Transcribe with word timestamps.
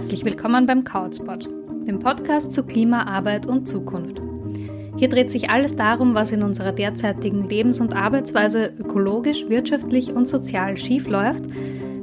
Herzlich 0.00 0.24
willkommen 0.24 0.64
beim 0.64 0.82
Couchspot, 0.82 1.46
dem 1.86 1.98
Podcast 1.98 2.54
zu 2.54 2.62
Klima, 2.62 3.02
Arbeit 3.02 3.44
und 3.44 3.68
Zukunft. 3.68 4.18
Hier 4.96 5.10
dreht 5.10 5.30
sich 5.30 5.50
alles 5.50 5.76
darum, 5.76 6.14
was 6.14 6.32
in 6.32 6.42
unserer 6.42 6.72
derzeitigen 6.72 7.46
Lebens- 7.46 7.80
und 7.80 7.94
Arbeitsweise 7.94 8.72
ökologisch, 8.78 9.46
wirtschaftlich 9.50 10.14
und 10.14 10.26
sozial 10.26 10.78
schief 10.78 11.06
läuft, 11.06 11.42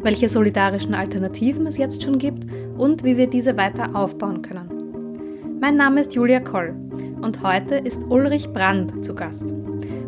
welche 0.04 0.30
solidarischen 0.30 0.94
Alternativen 0.94 1.66
es 1.66 1.78
jetzt 1.78 2.04
schon 2.04 2.20
gibt 2.20 2.46
und 2.78 3.04
wie 3.04 3.18
wir 3.18 3.32
diese 3.32 3.58
weiter 3.58 3.96
aufbauen 3.96 4.44
können. 4.44 5.58
Mein 5.60 5.76
Name 5.76 6.02
ist 6.02 6.14
Julia 6.14 6.40
Koll 6.40 6.76
und 7.20 7.42
heute 7.42 7.78
ist 7.78 8.04
Ulrich 8.12 8.54
Brandt 8.54 9.04
zu 9.04 9.16
Gast. 9.16 9.52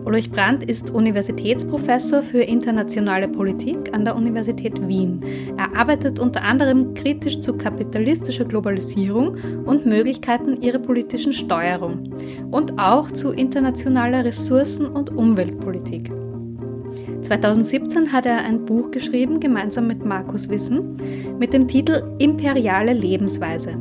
Ulrich 0.10 0.32
Brandt 0.32 0.64
ist 0.68 0.90
Universitätsprofessor 0.90 2.24
für 2.24 2.42
internationale 2.42 3.28
Politik 3.28 3.94
an 3.94 4.06
der 4.06 4.16
Universität 4.16 4.88
Wien. 4.88 5.22
Er 5.56 5.80
arbeitet 5.80 6.18
unter 6.18 6.42
anderem 6.42 6.96
kritisch 6.96 7.40
zu 7.42 7.56
kapitalistischer 7.56 8.46
Globalisierung 8.46 9.38
und 9.68 9.86
Möglichkeiten 9.86 10.60
ihrer 10.62 10.80
politischen 10.80 11.32
Steuerung 11.32 12.12
und 12.50 12.80
auch 12.80 13.12
zu 13.12 13.34
internationaler 13.34 14.26
Ressourcen- 14.26 14.88
und 14.88 15.16
Umweltpolitik. 15.16 16.12
2017 17.22 18.12
hat 18.12 18.26
er 18.26 18.40
ein 18.40 18.66
Buch 18.66 18.90
geschrieben, 18.90 19.40
gemeinsam 19.40 19.86
mit 19.86 20.04
Markus 20.04 20.50
Wissen, 20.50 20.98
mit 21.38 21.54
dem 21.54 21.68
Titel 21.68 22.02
Imperiale 22.18 22.94
Lebensweise 22.94 23.76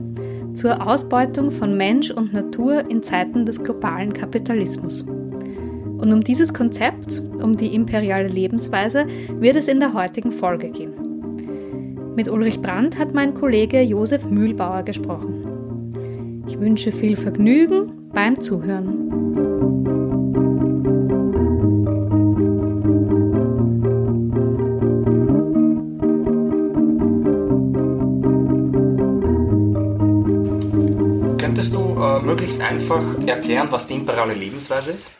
zur 0.53 0.87
Ausbeutung 0.87 1.51
von 1.51 1.75
Mensch 1.75 2.11
und 2.11 2.35
Natur 2.35 2.85
in 2.91 3.03
Zeiten 3.03 3.47
des 3.47 3.63
globalen 3.63 4.13
Kapitalismus. 4.13 5.07
Und 5.99 6.13
um 6.13 6.23
dieses 6.23 6.55
Konzept, 6.55 7.21
um 7.43 7.57
die 7.57 7.75
imperiale 7.75 8.29
Lebensweise, 8.29 9.07
wird 9.29 9.57
es 9.57 9.67
in 9.67 9.81
der 9.81 9.95
heutigen 9.95 10.31
Folge 10.31 10.71
gehen. 10.71 11.09
Mit 12.15 12.31
Ulrich 12.31 12.61
Brandt 12.61 12.99
hat 12.99 13.15
mein 13.15 13.35
Kollege 13.35 13.81
Josef 13.81 14.25
Mühlbauer 14.25 14.85
gesprochen. 14.85 16.45
Ich 16.49 16.59
wünsche 16.59 16.93
viel 16.93 17.17
Vergnügen 17.17 18.11
beim 18.13 18.41
Zuhören. 18.41 19.09
Könntest 31.39 31.75
du 31.75 31.97
äh, 32.01 32.23
möglichst 32.23 32.63
einfach 32.63 33.03
erklären, 33.27 33.69
was 33.71 33.87
die 33.89 33.95
imperiale 33.95 34.35
Lebensweise 34.35 34.93
ist? 34.93 35.18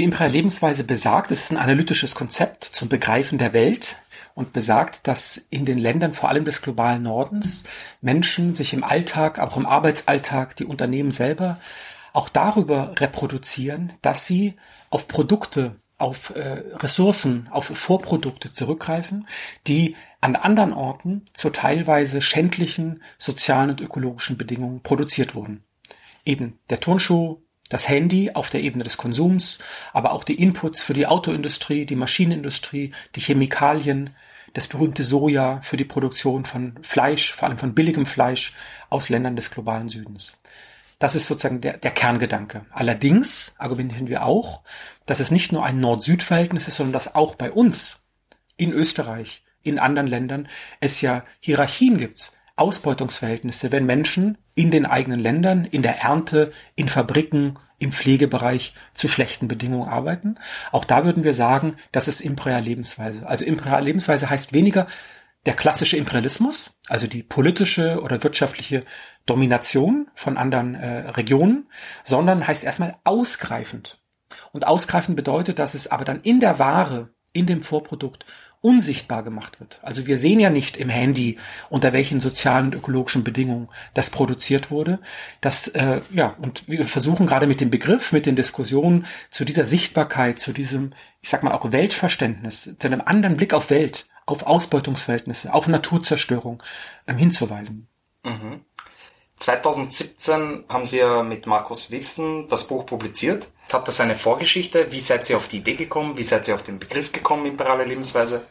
Die 0.00 0.04
imperiale 0.04 0.32
Lebensweise 0.32 0.84
besagt, 0.84 1.30
es 1.30 1.42
ist 1.42 1.50
ein 1.50 1.58
analytisches 1.58 2.14
Konzept 2.14 2.64
zum 2.64 2.88
Begreifen 2.88 3.36
der 3.36 3.52
Welt 3.52 3.96
und 4.34 4.54
besagt, 4.54 5.06
dass 5.06 5.36
in 5.36 5.66
den 5.66 5.76
Ländern, 5.76 6.14
vor 6.14 6.30
allem 6.30 6.46
des 6.46 6.62
globalen 6.62 7.02
Nordens, 7.02 7.64
Menschen 8.00 8.54
sich 8.54 8.72
im 8.72 8.82
Alltag, 8.82 9.38
auch 9.38 9.58
im 9.58 9.66
Arbeitsalltag, 9.66 10.56
die 10.56 10.64
Unternehmen 10.64 11.12
selber, 11.12 11.60
auch 12.14 12.30
darüber 12.30 12.94
reproduzieren, 12.98 13.92
dass 14.00 14.24
sie 14.24 14.54
auf 14.88 15.06
Produkte, 15.06 15.76
auf 15.98 16.34
äh, 16.34 16.62
Ressourcen, 16.76 17.48
auf 17.50 17.66
Vorprodukte 17.66 18.54
zurückgreifen, 18.54 19.28
die 19.66 19.96
an 20.22 20.34
anderen 20.34 20.72
Orten 20.72 21.26
zu 21.34 21.50
teilweise 21.50 22.22
schändlichen 22.22 23.02
sozialen 23.18 23.68
und 23.68 23.82
ökologischen 23.82 24.38
Bedingungen 24.38 24.80
produziert 24.80 25.34
wurden. 25.34 25.62
Eben 26.24 26.58
der 26.70 26.80
Turnschuh, 26.80 27.42
das 27.70 27.88
Handy 27.88 28.32
auf 28.32 28.50
der 28.50 28.60
Ebene 28.60 28.84
des 28.84 28.98
Konsums, 28.98 29.60
aber 29.94 30.12
auch 30.12 30.24
die 30.24 30.40
Inputs 30.42 30.82
für 30.82 30.92
die 30.92 31.06
Autoindustrie, 31.06 31.86
die 31.86 31.96
Maschinenindustrie, 31.96 32.92
die 33.14 33.20
Chemikalien, 33.20 34.10
das 34.52 34.66
berühmte 34.66 35.04
Soja 35.04 35.60
für 35.62 35.78
die 35.78 35.84
Produktion 35.84 36.44
von 36.44 36.74
Fleisch, 36.82 37.32
vor 37.32 37.48
allem 37.48 37.58
von 37.58 37.74
billigem 37.74 38.04
Fleisch 38.04 38.52
aus 38.90 39.08
Ländern 39.08 39.36
des 39.36 39.50
globalen 39.50 39.88
Südens. 39.88 40.38
Das 40.98 41.14
ist 41.14 41.28
sozusagen 41.28 41.62
der, 41.62 41.78
der 41.78 41.92
Kerngedanke. 41.92 42.66
Allerdings 42.72 43.54
argumentieren 43.56 44.08
wir 44.08 44.26
auch, 44.26 44.60
dass 45.06 45.20
es 45.20 45.30
nicht 45.30 45.50
nur 45.52 45.64
ein 45.64 45.80
Nord-Süd-Verhältnis 45.80 46.68
ist, 46.68 46.76
sondern 46.76 46.92
dass 46.92 47.14
auch 47.14 47.36
bei 47.36 47.50
uns 47.50 48.02
in 48.56 48.72
Österreich, 48.72 49.42
in 49.62 49.78
anderen 49.78 50.08
Ländern 50.08 50.48
es 50.80 51.00
ja 51.00 51.24
Hierarchien 51.38 51.96
gibt 51.96 52.32
Ausbeutungsverhältnisse, 52.56 53.72
wenn 53.72 53.86
Menschen 53.86 54.36
in 54.54 54.70
den 54.70 54.86
eigenen 54.86 55.20
Ländern, 55.20 55.64
in 55.64 55.82
der 55.82 56.00
Ernte, 56.00 56.52
in 56.74 56.88
Fabriken, 56.88 57.58
im 57.78 57.92
Pflegebereich 57.92 58.74
zu 58.92 59.08
schlechten 59.08 59.48
Bedingungen 59.48 59.88
arbeiten. 59.88 60.36
Auch 60.70 60.84
da 60.84 61.04
würden 61.04 61.24
wir 61.24 61.34
sagen, 61.34 61.76
das 61.92 62.08
ist 62.08 62.20
imperiale 62.20 62.64
Lebensweise. 62.64 63.26
Also 63.26 63.44
imperiale 63.44 63.86
Lebensweise 63.86 64.28
heißt 64.28 64.52
weniger 64.52 64.86
der 65.46 65.54
klassische 65.54 65.96
Imperialismus, 65.96 66.74
also 66.88 67.06
die 67.06 67.22
politische 67.22 68.02
oder 68.02 68.22
wirtschaftliche 68.22 68.84
Domination 69.24 70.10
von 70.14 70.36
anderen 70.36 70.74
äh, 70.74 71.10
Regionen, 71.10 71.70
sondern 72.04 72.46
heißt 72.46 72.62
erstmal 72.62 72.96
ausgreifend. 73.04 74.02
Und 74.52 74.66
ausgreifend 74.66 75.16
bedeutet, 75.16 75.58
dass 75.58 75.74
es 75.74 75.90
aber 75.90 76.04
dann 76.04 76.20
in 76.20 76.40
der 76.40 76.58
Ware, 76.58 77.08
in 77.32 77.46
dem 77.46 77.62
Vorprodukt 77.62 78.26
unsichtbar 78.62 79.22
gemacht 79.22 79.60
wird. 79.60 79.80
Also 79.82 80.06
wir 80.06 80.18
sehen 80.18 80.40
ja 80.40 80.50
nicht 80.50 80.76
im 80.76 80.90
Handy, 80.90 81.38
unter 81.70 81.92
welchen 81.92 82.20
sozialen 82.20 82.66
und 82.66 82.74
ökologischen 82.74 83.24
Bedingungen 83.24 83.68
das 83.94 84.10
produziert 84.10 84.70
wurde. 84.70 84.98
Das, 85.40 85.68
äh, 85.68 86.00
ja, 86.10 86.36
und 86.40 86.68
wir 86.68 86.86
versuchen 86.86 87.26
gerade 87.26 87.46
mit 87.46 87.60
dem 87.60 87.70
Begriff, 87.70 88.12
mit 88.12 88.26
den 88.26 88.36
Diskussionen 88.36 89.06
zu 89.30 89.44
dieser 89.44 89.64
Sichtbarkeit, 89.64 90.40
zu 90.40 90.52
diesem, 90.52 90.92
ich 91.22 91.30
sag 91.30 91.42
mal 91.42 91.52
auch 91.52 91.72
Weltverständnis, 91.72 92.70
zu 92.78 92.86
einem 92.86 93.00
anderen 93.00 93.36
Blick 93.36 93.54
auf 93.54 93.70
Welt, 93.70 94.06
auf 94.26 94.42
Ausbeutungsverhältnisse, 94.42 95.52
auf 95.52 95.66
Naturzerstörung 95.66 96.62
ähm, 97.06 97.16
hinzuweisen. 97.16 97.88
Mhm. 98.22 98.64
2017 99.40 100.64
haben 100.68 100.84
Sie 100.84 100.98
ja 100.98 101.22
mit 101.22 101.46
Markus 101.46 101.90
Wissen 101.90 102.46
das 102.48 102.66
Buch 102.66 102.84
publiziert. 102.84 103.48
Hat 103.72 103.88
das 103.88 104.00
eine 104.00 104.16
Vorgeschichte? 104.16 104.92
Wie 104.92 105.00
seid 105.00 105.28
ihr 105.30 105.38
auf 105.38 105.48
die 105.48 105.58
Idee 105.58 105.74
gekommen? 105.74 106.16
Wie 106.18 106.22
seid 106.22 106.46
ihr 106.46 106.54
auf 106.54 106.62
den 106.62 106.78
Begriff 106.78 107.10
gekommen, 107.10 107.46
imperiale 107.46 107.84
Lebensweise? 107.84 108.46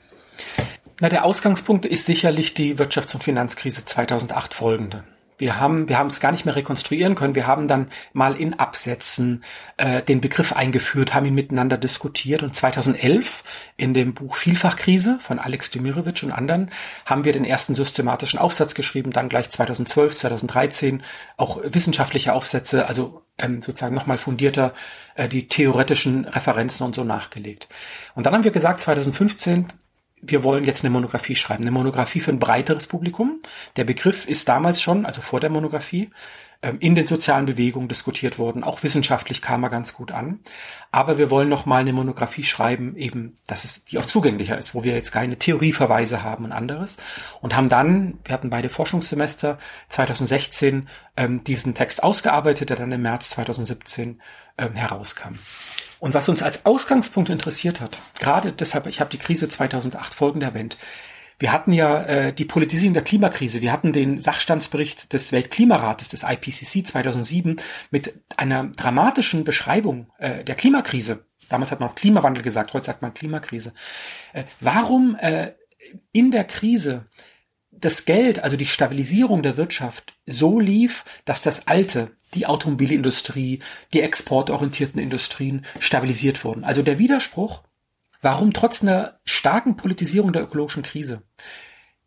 Na, 1.00 1.10
der 1.10 1.26
Ausgangspunkt 1.26 1.86
ist 1.86 2.08
sicherlich 2.08 2.56
die 2.56 2.78
Wirtschafts- 2.78 3.14
und 3.14 3.24
Finanzkrise 3.24 3.86
2008 3.86 4.54
folgende. 4.54 5.04
Wir 5.40 5.60
haben, 5.60 5.88
wir 5.88 5.98
haben 5.98 6.10
es 6.10 6.20
gar 6.20 6.32
nicht 6.32 6.46
mehr 6.46 6.56
rekonstruieren 6.56 7.16
können. 7.16 7.34
Wir 7.34 7.48
haben 7.48 7.68
dann 7.68 7.88
mal 8.14 8.36
in 8.36 8.60
Absätzen 8.60 9.44
äh, 9.78 10.04
den 10.04 10.22
Begriff 10.22 10.54
eingeführt, 10.54 11.14
haben 11.14 11.26
ihn 11.26 11.34
miteinander 11.34 11.78
diskutiert 11.78 12.44
und 12.44 12.56
2011 12.56 13.44
in 13.78 13.94
dem 13.94 14.14
Buch 14.14 14.36
Vielfachkrise 14.36 15.18
von 15.22 15.40
Alex 15.40 15.72
Demirovic 15.72 16.22
und 16.24 16.34
anderen 16.34 16.70
haben 17.06 17.24
wir 17.24 17.32
den 17.32 17.46
ersten 17.46 17.74
systematischen 17.74 18.38
Aufsatz 18.38 18.76
geschrieben, 18.76 19.12
dann 19.12 19.30
gleich 19.30 19.50
2012, 19.50 20.16
2013 20.16 21.04
auch 21.38 21.62
wissenschaftliche 21.64 22.34
Aufsätze, 22.34 22.88
also 22.88 23.24
ähm, 23.38 23.62
sozusagen 23.62 23.96
nochmal 23.96 24.18
fundierter 24.18 24.74
äh, 25.16 25.30
die 25.30 25.48
theoretischen 25.48 26.26
Referenzen 26.26 26.86
und 26.86 26.96
so 26.96 27.06
nachgelegt. 27.06 27.70
Und 28.14 28.26
dann 28.26 28.34
haben 28.34 28.44
wir 28.44 28.52
gesagt, 28.52 28.82
2015 28.82 29.68
wir 30.22 30.44
wollen 30.44 30.66
jetzt 30.66 30.84
eine 30.84 30.92
Monographie 30.92 31.36
schreiben, 31.36 31.64
eine 31.64 31.72
Monographie 31.72 32.20
für 32.20 32.32
ein 32.32 32.40
breiteres 32.40 32.88
Publikum. 32.88 33.42
Der 33.76 33.84
Begriff 33.84 34.28
ist 34.28 34.48
damals 34.50 34.82
schon, 34.82 35.06
also 35.06 35.22
vor 35.22 35.40
der 35.40 35.50
Monographie, 35.50 36.10
ähm, 36.62 36.78
in 36.82 36.94
den 36.94 37.08
sozialen 37.08 37.46
Bewegungen 37.46 37.88
diskutiert 37.88 38.38
worden. 38.38 38.66
Auch 38.66 38.84
wissenschaftlich 38.84 39.42
kam 39.42 39.64
er 39.64 39.70
ganz 39.70 39.94
gut 39.94 40.12
an. 40.12 40.42
Aber 40.92 41.18
wir 41.18 41.30
wollen 41.30 41.48
noch 41.48 41.66
mal 41.66 41.80
eine 41.80 41.94
Monographie 41.94 42.44
schreiben, 42.44 42.98
eben, 42.98 43.36
dass 43.48 43.64
es, 43.64 43.86
die 43.86 43.98
auch 43.98 44.06
zugänglicher 44.06 44.58
ist, 44.58 44.76
wo 44.76 44.84
wir 44.84 44.94
jetzt 44.94 45.12
keine 45.12 45.40
Theorieverweise 45.40 46.22
haben 46.22 46.44
und 46.44 46.52
anderes. 46.52 46.98
Und 47.40 47.56
haben 47.56 47.70
dann, 47.70 48.20
wir 48.26 48.34
hatten 48.34 48.50
beide 48.50 48.70
Forschungssemester 48.70 49.58
2016 49.88 50.90
ähm, 51.16 51.44
diesen 51.46 51.76
Text 51.76 52.04
ausgearbeitet, 52.04 52.70
der 52.70 52.78
dann 52.78 52.92
im 52.92 53.04
März 53.04 53.30
2017 53.30 54.22
ähm, 54.58 54.74
herauskam. 54.74 55.36
Und 56.00 56.14
was 56.14 56.30
uns 56.30 56.42
als 56.42 56.66
Ausgangspunkt 56.66 57.30
interessiert 57.30 57.82
hat, 57.82 57.98
gerade 58.20 58.52
deshalb, 58.52 58.88
ich 58.88 59.00
habe 59.02 59.10
die 59.10 59.18
Krise 59.18 59.50
2008 59.50 60.14
folgende 60.14 60.46
erwähnt, 60.46 60.78
wir 61.40 61.54
hatten 61.54 61.72
ja 61.72 62.04
äh, 62.04 62.34
die 62.34 62.44
Politisierung 62.46 62.94
der 62.94 63.04
Klimakrise. 63.04 63.62
Wir 63.62 63.72
hatten 63.72 63.94
den 63.94 64.20
Sachstandsbericht 64.20 65.14
des 65.14 65.32
Weltklimarates, 65.32 66.10
des 66.10 66.24
IPCC 66.24 66.86
2007, 66.86 67.62
mit 67.92 68.14
einer 68.36 68.66
dramatischen 68.66 69.46
Beschreibung 69.46 70.08
äh, 70.18 70.44
der 70.44 70.56
Klimakrise. 70.56 71.26
Damals 71.48 71.72
hat 71.72 71.80
man 71.80 71.90
auch 71.90 71.96
Klimawandel 71.96 72.44
gesagt, 72.44 72.74
heute 72.74 72.86
sagt 72.86 73.02
man 73.02 73.14
Klimakrise. 73.14 73.74
Äh, 74.34 74.44
warum 74.60 75.16
äh, 75.16 75.54
in 76.12 76.32
der 76.32 76.44
Krise 76.44 77.06
das 77.82 78.06
Geld, 78.06 78.44
also 78.44 78.58
die 78.58 78.66
Stabilisierung 78.66 79.44
der 79.44 79.58
Wirtschaft 79.58 80.14
so 80.26 80.60
lief, 80.60 81.06
dass 81.26 81.42
das 81.42 81.68
Alte, 81.68 82.12
die 82.34 82.46
Automobilindustrie, 82.46 83.60
die 83.94 84.02
exportorientierten 84.02 85.02
Industrien 85.02 85.66
stabilisiert 85.80 86.44
wurden. 86.44 86.64
Also 86.64 86.82
der 86.82 87.00
Widerspruch, 87.00 87.64
warum 88.22 88.54
trotz 88.54 88.84
einer 88.84 89.20
starken 89.26 89.78
Politisierung 89.78 90.34
der 90.34 90.44
ökologischen 90.44 90.84
Krise 90.84 91.24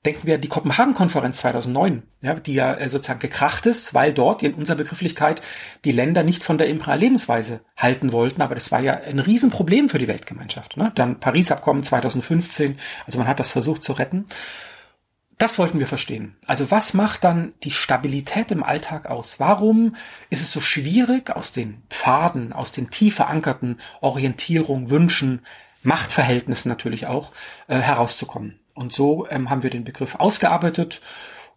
denken 0.04 0.26
wir 0.26 0.34
an 0.34 0.40
die 0.40 0.48
Kopenhagen-Konferenz 0.48 1.38
2009, 1.38 2.02
ja, 2.22 2.34
die 2.34 2.54
ja 2.54 2.74
äh, 2.74 2.88
sozusagen 2.88 3.20
gekracht 3.20 3.66
ist, 3.66 3.94
weil 3.94 4.12
dort 4.12 4.42
in 4.42 4.54
unserer 4.54 4.76
Begrifflichkeit 4.76 5.40
die 5.84 5.92
Länder 5.92 6.24
nicht 6.24 6.42
von 6.42 6.58
der 6.58 6.68
imperialen 6.68 7.00
Lebensweise 7.00 7.60
halten 7.76 8.12
wollten, 8.12 8.42
aber 8.42 8.54
das 8.54 8.72
war 8.72 8.80
ja 8.80 8.94
ein 8.94 9.20
Riesenproblem 9.20 9.88
für 9.88 9.98
die 9.98 10.08
Weltgemeinschaft. 10.08 10.76
Ne? 10.76 10.90
Dann 10.94 11.20
Paris-Abkommen 11.20 11.84
2015, 11.84 12.78
also 13.06 13.18
man 13.18 13.28
hat 13.28 13.38
das 13.38 13.52
versucht 13.52 13.84
zu 13.84 13.92
retten. 13.92 14.26
Das 15.38 15.58
wollten 15.58 15.78
wir 15.78 15.86
verstehen. 15.86 16.36
Also 16.46 16.70
was 16.70 16.94
macht 16.94 17.24
dann 17.24 17.52
die 17.62 17.70
Stabilität 17.70 18.50
im 18.50 18.62
Alltag 18.62 19.06
aus? 19.06 19.40
Warum 19.40 19.96
ist 20.30 20.40
es 20.40 20.52
so 20.52 20.60
schwierig, 20.60 21.30
aus 21.34 21.52
den 21.52 21.82
Pfaden, 21.90 22.52
aus 22.52 22.72
den 22.72 22.90
tief 22.90 23.16
verankerten 23.16 23.80
Orientierungen, 24.00 24.90
Wünschen, 24.90 25.40
Machtverhältnissen 25.82 26.68
natürlich 26.68 27.06
auch, 27.06 27.32
äh, 27.66 27.78
herauszukommen? 27.78 28.58
Und 28.74 28.92
so 28.92 29.28
ähm, 29.28 29.50
haben 29.50 29.62
wir 29.62 29.70
den 29.70 29.84
Begriff 29.84 30.14
ausgearbeitet. 30.14 31.00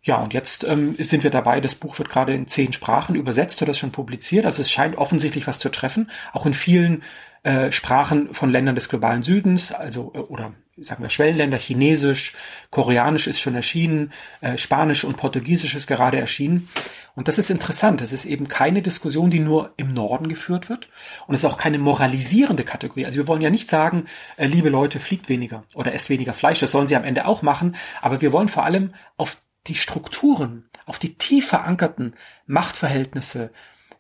Ja, 0.05 0.17
und 0.17 0.35
jetzt 0.35 0.63
ähm, 0.63 0.95
sind 0.99 1.23
wir 1.23 1.31
dabei, 1.31 1.59
das 1.59 1.73
Buch 1.73 1.97
wird 1.97 2.09
gerade 2.09 2.33
in 2.33 2.47
zehn 2.47 2.73
Sprachen 2.73 3.15
übersetzt 3.15 3.59
oder 3.63 3.71
ist 3.71 3.79
schon 3.79 3.91
publiziert. 3.91 4.45
Also 4.45 4.61
es 4.61 4.71
scheint 4.71 4.99
offensichtlich 4.99 5.47
was 5.47 5.57
zu 5.57 5.69
treffen, 5.69 6.11
auch 6.31 6.45
in 6.45 6.53
vielen 6.53 7.01
äh, 7.41 7.71
Sprachen 7.71 8.31
von 8.31 8.51
Ländern 8.51 8.75
des 8.75 8.87
globalen 8.87 9.23
Südens, 9.23 9.71
also 9.71 10.11
äh, 10.13 10.19
oder 10.19 10.53
sagen 10.77 11.01
wir 11.01 11.09
Schwellenländer, 11.09 11.57
Chinesisch, 11.57 12.33
Koreanisch 12.69 13.25
ist 13.25 13.39
schon 13.39 13.55
erschienen, 13.55 14.11
äh, 14.41 14.59
Spanisch 14.59 15.05
und 15.05 15.17
Portugiesisch 15.17 15.73
ist 15.73 15.87
gerade 15.87 16.19
erschienen. 16.19 16.69
Und 17.15 17.27
das 17.27 17.37
ist 17.37 17.49
interessant. 17.49 18.01
Das 18.01 18.11
ist 18.11 18.25
eben 18.25 18.47
keine 18.47 18.81
Diskussion, 18.81 19.31
die 19.31 19.39
nur 19.39 19.73
im 19.77 19.93
Norden 19.93 20.27
geführt 20.27 20.69
wird. 20.69 20.89
Und 21.27 21.33
es 21.33 21.43
ist 21.43 21.49
auch 21.49 21.57
keine 21.57 21.79
moralisierende 21.79 22.63
Kategorie. 22.63 23.05
Also 23.05 23.17
wir 23.17 23.27
wollen 23.27 23.41
ja 23.41 23.49
nicht 23.49 23.69
sagen, 23.69 24.05
äh, 24.37 24.45
liebe 24.45 24.69
Leute, 24.69 24.99
fliegt 24.99 25.29
weniger 25.29 25.63
oder 25.73 25.93
esst 25.93 26.09
weniger 26.09 26.33
Fleisch. 26.33 26.59
Das 26.59 26.71
sollen 26.71 26.87
sie 26.87 26.95
am 26.95 27.05
Ende 27.05 27.25
auch 27.25 27.41
machen. 27.41 27.75
Aber 28.01 28.21
wir 28.21 28.33
wollen 28.33 28.49
vor 28.49 28.65
allem 28.65 28.93
auf 29.17 29.37
die 29.67 29.75
Strukturen, 29.75 30.69
auf 30.85 30.99
die 30.99 31.15
tief 31.15 31.47
verankerten 31.47 32.15
Machtverhältnisse, 32.45 33.51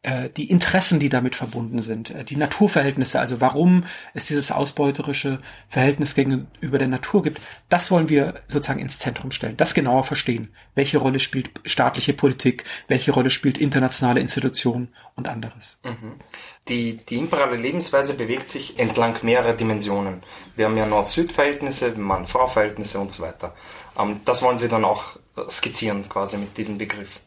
äh, 0.05 0.29
die 0.29 0.51
Interessen, 0.51 0.99
die 0.99 1.09
damit 1.09 1.35
verbunden 1.35 1.81
sind, 1.81 2.11
äh, 2.11 2.23
die 2.23 2.35
Naturverhältnisse, 2.35 3.19
also 3.19 3.41
warum 3.41 3.85
es 4.13 4.25
dieses 4.25 4.51
ausbeuterische 4.51 5.39
Verhältnis 5.67 6.13
gegenüber 6.13 6.77
der 6.77 6.87
Natur 6.87 7.23
gibt, 7.23 7.41
das 7.69 7.89
wollen 7.89 8.07
wir 8.07 8.35
sozusagen 8.47 8.79
ins 8.79 8.99
Zentrum 8.99 9.31
stellen, 9.31 9.57
das 9.57 9.73
genauer 9.73 10.03
verstehen. 10.03 10.53
Welche 10.75 10.99
Rolle 10.99 11.19
spielt 11.19 11.49
staatliche 11.65 12.13
Politik, 12.13 12.65
welche 12.87 13.13
Rolle 13.13 13.31
spielt 13.31 13.57
internationale 13.57 14.19
Institutionen 14.19 14.89
und 15.15 15.27
anderes. 15.27 15.79
Mhm. 15.83 16.13
Die, 16.67 16.97
die 16.97 17.17
imperiale 17.17 17.55
Lebensweise 17.55 18.13
bewegt 18.13 18.51
sich 18.51 18.77
entlang 18.77 19.15
mehrerer 19.23 19.53
Dimensionen. 19.53 20.21
Wir 20.55 20.65
haben 20.65 20.77
ja 20.77 20.85
Nord-Süd-Verhältnisse, 20.85 21.93
Mann-Frau-Verhältnisse 21.95 22.99
und 22.99 23.11
so 23.11 23.23
weiter. 23.23 23.55
Ähm, 23.97 24.19
das 24.23 24.43
wollen 24.43 24.59
Sie 24.59 24.67
dann 24.67 24.85
auch 24.85 25.17
skizzieren 25.49 26.07
quasi 26.09 26.37
mit 26.37 26.57
diesem 26.57 26.77
Begriff. 26.77 27.19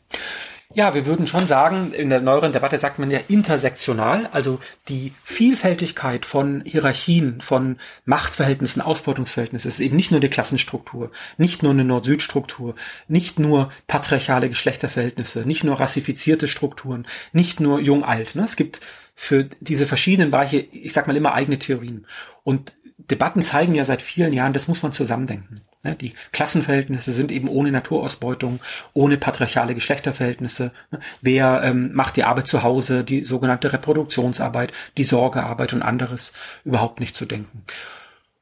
Ja, 0.75 0.95
wir 0.95 1.07
würden 1.07 1.27
schon 1.27 1.47
sagen, 1.47 1.95
in 1.95 2.11
der 2.11 2.21
neueren 2.21 2.53
Debatte 2.53 2.79
sagt 2.79 2.99
man 2.99 3.11
ja 3.11 3.21
intersektional, 3.27 4.29
also 4.33 4.61
die 4.89 5.15
Vielfältigkeit 5.25 6.27
von 6.27 6.63
Hierarchien, 6.67 7.41
von 7.41 7.79
Machtverhältnissen, 8.05 8.83
Ausbeutungsverhältnissen 8.83 9.69
ist 9.69 9.81
eben 9.81 9.97
nicht 9.97 10.11
nur 10.11 10.21
eine 10.21 10.29
Klassenstruktur, 10.29 11.11
nicht 11.39 11.63
nur 11.63 11.73
eine 11.73 11.87
Nord-Süd-Struktur, 11.87 12.75
nicht 13.09 13.39
nur 13.39 13.71
patriarchale 13.87 14.51
Geschlechterverhältnisse, 14.51 15.41
nicht 15.41 15.65
nur 15.65 15.81
rassifizierte 15.81 16.49
Strukturen, 16.49 17.07
nicht 17.33 17.61
nur 17.61 17.81
jung-alt. 17.81 18.35
Ne? 18.35 18.45
Es 18.45 18.57
gibt 18.57 18.81
für 19.15 19.45
diese 19.61 19.87
verschiedenen 19.87 20.31
Bereiche, 20.31 20.59
ich 20.59 20.93
sag 20.93 21.07
mal 21.07 21.17
immer 21.17 21.33
eigene 21.33 21.59
Theorien. 21.59 22.07
Und 22.45 22.75
Debatten 22.99 23.41
zeigen 23.41 23.75
ja 23.75 23.87
seit 23.87 24.03
vielen 24.03 24.35
Jahren, 24.35 24.53
das 24.53 24.69
muss 24.69 24.83
man 24.83 24.93
zusammendenken. 24.93 25.63
Ne, 25.85 25.95
die 25.95 26.13
Klassenverhältnisse 26.33 27.13
sind 27.13 27.31
eben 27.31 27.49
ohne 27.49 27.71
Naturausbeutung, 27.71 28.59
ohne 28.95 29.17
patriarchale 29.17 29.75
Geschlechterverhältnisse. 29.75 30.73
Ne, 30.91 30.99
wer 31.23 31.63
ähm, 31.63 31.93
macht 31.95 32.17
die 32.17 32.25
Arbeit 32.25 32.49
zu 32.49 32.65
Hause, 32.65 33.05
die 33.05 33.25
sogenannte 33.25 33.73
Reproduktionsarbeit, 33.73 34.73
die 34.97 35.05
Sorgearbeit 35.05 35.73
und 35.73 35.83
anderes 35.83 36.33
überhaupt 36.65 36.99
nicht 36.99 37.17
zu 37.17 37.27
denken. 37.27 37.65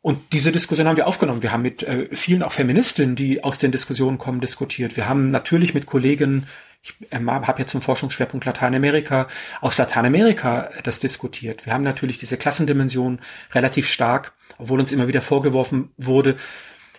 Und 0.00 0.32
diese 0.32 0.52
Diskussion 0.52 0.86
haben 0.86 0.96
wir 0.96 1.08
aufgenommen. 1.08 1.42
Wir 1.42 1.52
haben 1.52 1.62
mit 1.62 1.82
äh, 1.82 2.08
vielen 2.14 2.42
auch 2.42 2.52
Feministinnen, 2.52 3.16
die 3.16 3.44
aus 3.44 3.58
den 3.58 3.72
Diskussionen 3.72 4.18
kommen, 4.18 4.40
diskutiert. 4.40 4.96
Wir 4.96 5.08
haben 5.08 5.30
natürlich 5.30 5.74
mit 5.74 5.84
Kollegen, 5.84 6.46
ich 6.80 6.94
äh, 7.10 7.18
habe 7.18 7.60
ja 7.60 7.66
zum 7.66 7.82
Forschungsschwerpunkt 7.82 8.46
Lateinamerika, 8.46 9.26
aus 9.60 9.76
Lateinamerika 9.76 10.70
das 10.84 11.00
diskutiert. 11.00 11.66
Wir 11.66 11.74
haben 11.74 11.82
natürlich 11.82 12.16
diese 12.16 12.36
Klassendimension 12.36 13.18
relativ 13.52 13.88
stark, 13.88 14.32
obwohl 14.58 14.80
uns 14.80 14.92
immer 14.92 15.08
wieder 15.08 15.22
vorgeworfen 15.22 15.90
wurde, 15.96 16.36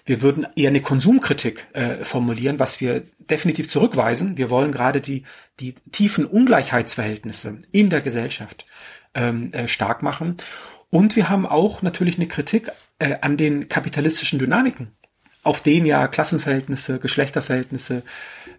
wir 0.07 0.21
würden 0.21 0.47
eher 0.55 0.69
eine 0.69 0.81
Konsumkritik 0.81 1.67
äh, 1.73 2.03
formulieren, 2.03 2.59
was 2.59 2.81
wir 2.81 3.03
definitiv 3.19 3.69
zurückweisen. 3.69 4.37
Wir 4.37 4.49
wollen 4.49 4.71
gerade 4.71 5.01
die, 5.01 5.23
die 5.59 5.75
tiefen 5.91 6.25
Ungleichheitsverhältnisse 6.25 7.59
in 7.71 7.89
der 7.89 8.01
Gesellschaft 8.01 8.65
ähm, 9.13 9.53
äh, 9.53 9.67
stark 9.67 10.01
machen. 10.01 10.37
Und 10.89 11.15
wir 11.15 11.29
haben 11.29 11.45
auch 11.45 11.81
natürlich 11.81 12.15
eine 12.15 12.27
Kritik 12.27 12.71
äh, 12.99 13.17
an 13.21 13.37
den 13.37 13.69
kapitalistischen 13.69 14.39
Dynamiken 14.39 14.91
auf 15.47 15.61
denen 15.61 15.85
ja 15.85 16.07
Klassenverhältnisse, 16.09 16.99
Geschlechterverhältnisse, 16.99 18.03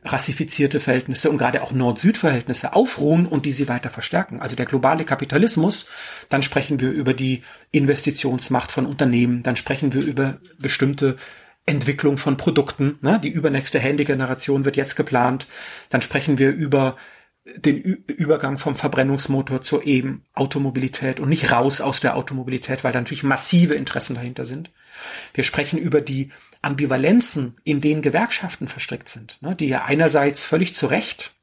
rassifizierte 0.04 0.80
Verhältnisse 0.80 1.30
und 1.30 1.38
gerade 1.38 1.62
auch 1.62 1.72
Nord-Süd-Verhältnisse 1.72 2.74
aufruhen 2.74 3.26
und 3.26 3.46
die 3.46 3.52
sie 3.52 3.68
weiter 3.68 3.90
verstärken. 3.90 4.40
Also 4.40 4.56
der 4.56 4.66
globale 4.66 5.04
Kapitalismus, 5.04 5.86
dann 6.28 6.42
sprechen 6.42 6.80
wir 6.80 6.90
über 6.90 7.14
die 7.14 7.42
Investitionsmacht 7.70 8.72
von 8.72 8.86
Unternehmen, 8.86 9.42
dann 9.42 9.56
sprechen 9.56 9.92
wir 9.92 10.02
über 10.02 10.38
bestimmte 10.58 11.16
Entwicklung 11.66 12.16
von 12.16 12.36
Produkten. 12.36 12.98
Ne? 13.02 13.20
Die 13.22 13.28
übernächste 13.28 13.78
Handygeneration 13.78 14.64
wird 14.64 14.76
jetzt 14.76 14.96
geplant. 14.96 15.46
Dann 15.90 16.00
sprechen 16.00 16.38
wir 16.38 16.50
über 16.50 16.96
den 17.56 17.82
Ü 17.84 17.98
Übergang 18.06 18.58
vom 18.58 18.76
Verbrennungsmotor 18.76 19.62
zur 19.62 19.86
eben 19.86 20.24
Automobilität 20.34 21.20
und 21.20 21.28
nicht 21.28 21.50
raus 21.50 21.80
aus 21.80 22.00
der 22.00 22.16
Automobilität, 22.16 22.84
weil 22.84 22.92
da 22.92 23.00
natürlich 23.00 23.22
massive 23.22 23.74
Interessen 23.74 24.14
dahinter 24.14 24.44
sind. 24.44 24.70
Wir 25.34 25.44
sprechen 25.44 25.78
über 25.78 26.00
die 26.00 26.30
Ambivalenzen, 26.62 27.56
in 27.64 27.80
denen 27.80 28.02
Gewerkschaften 28.02 28.68
verstrickt 28.68 29.08
sind, 29.08 29.40
ne, 29.42 29.54
die 29.54 29.68
ja 29.68 29.84
einerseits 29.84 30.44
völlig 30.44 30.74
zu 30.74 30.86
Recht 30.86 31.34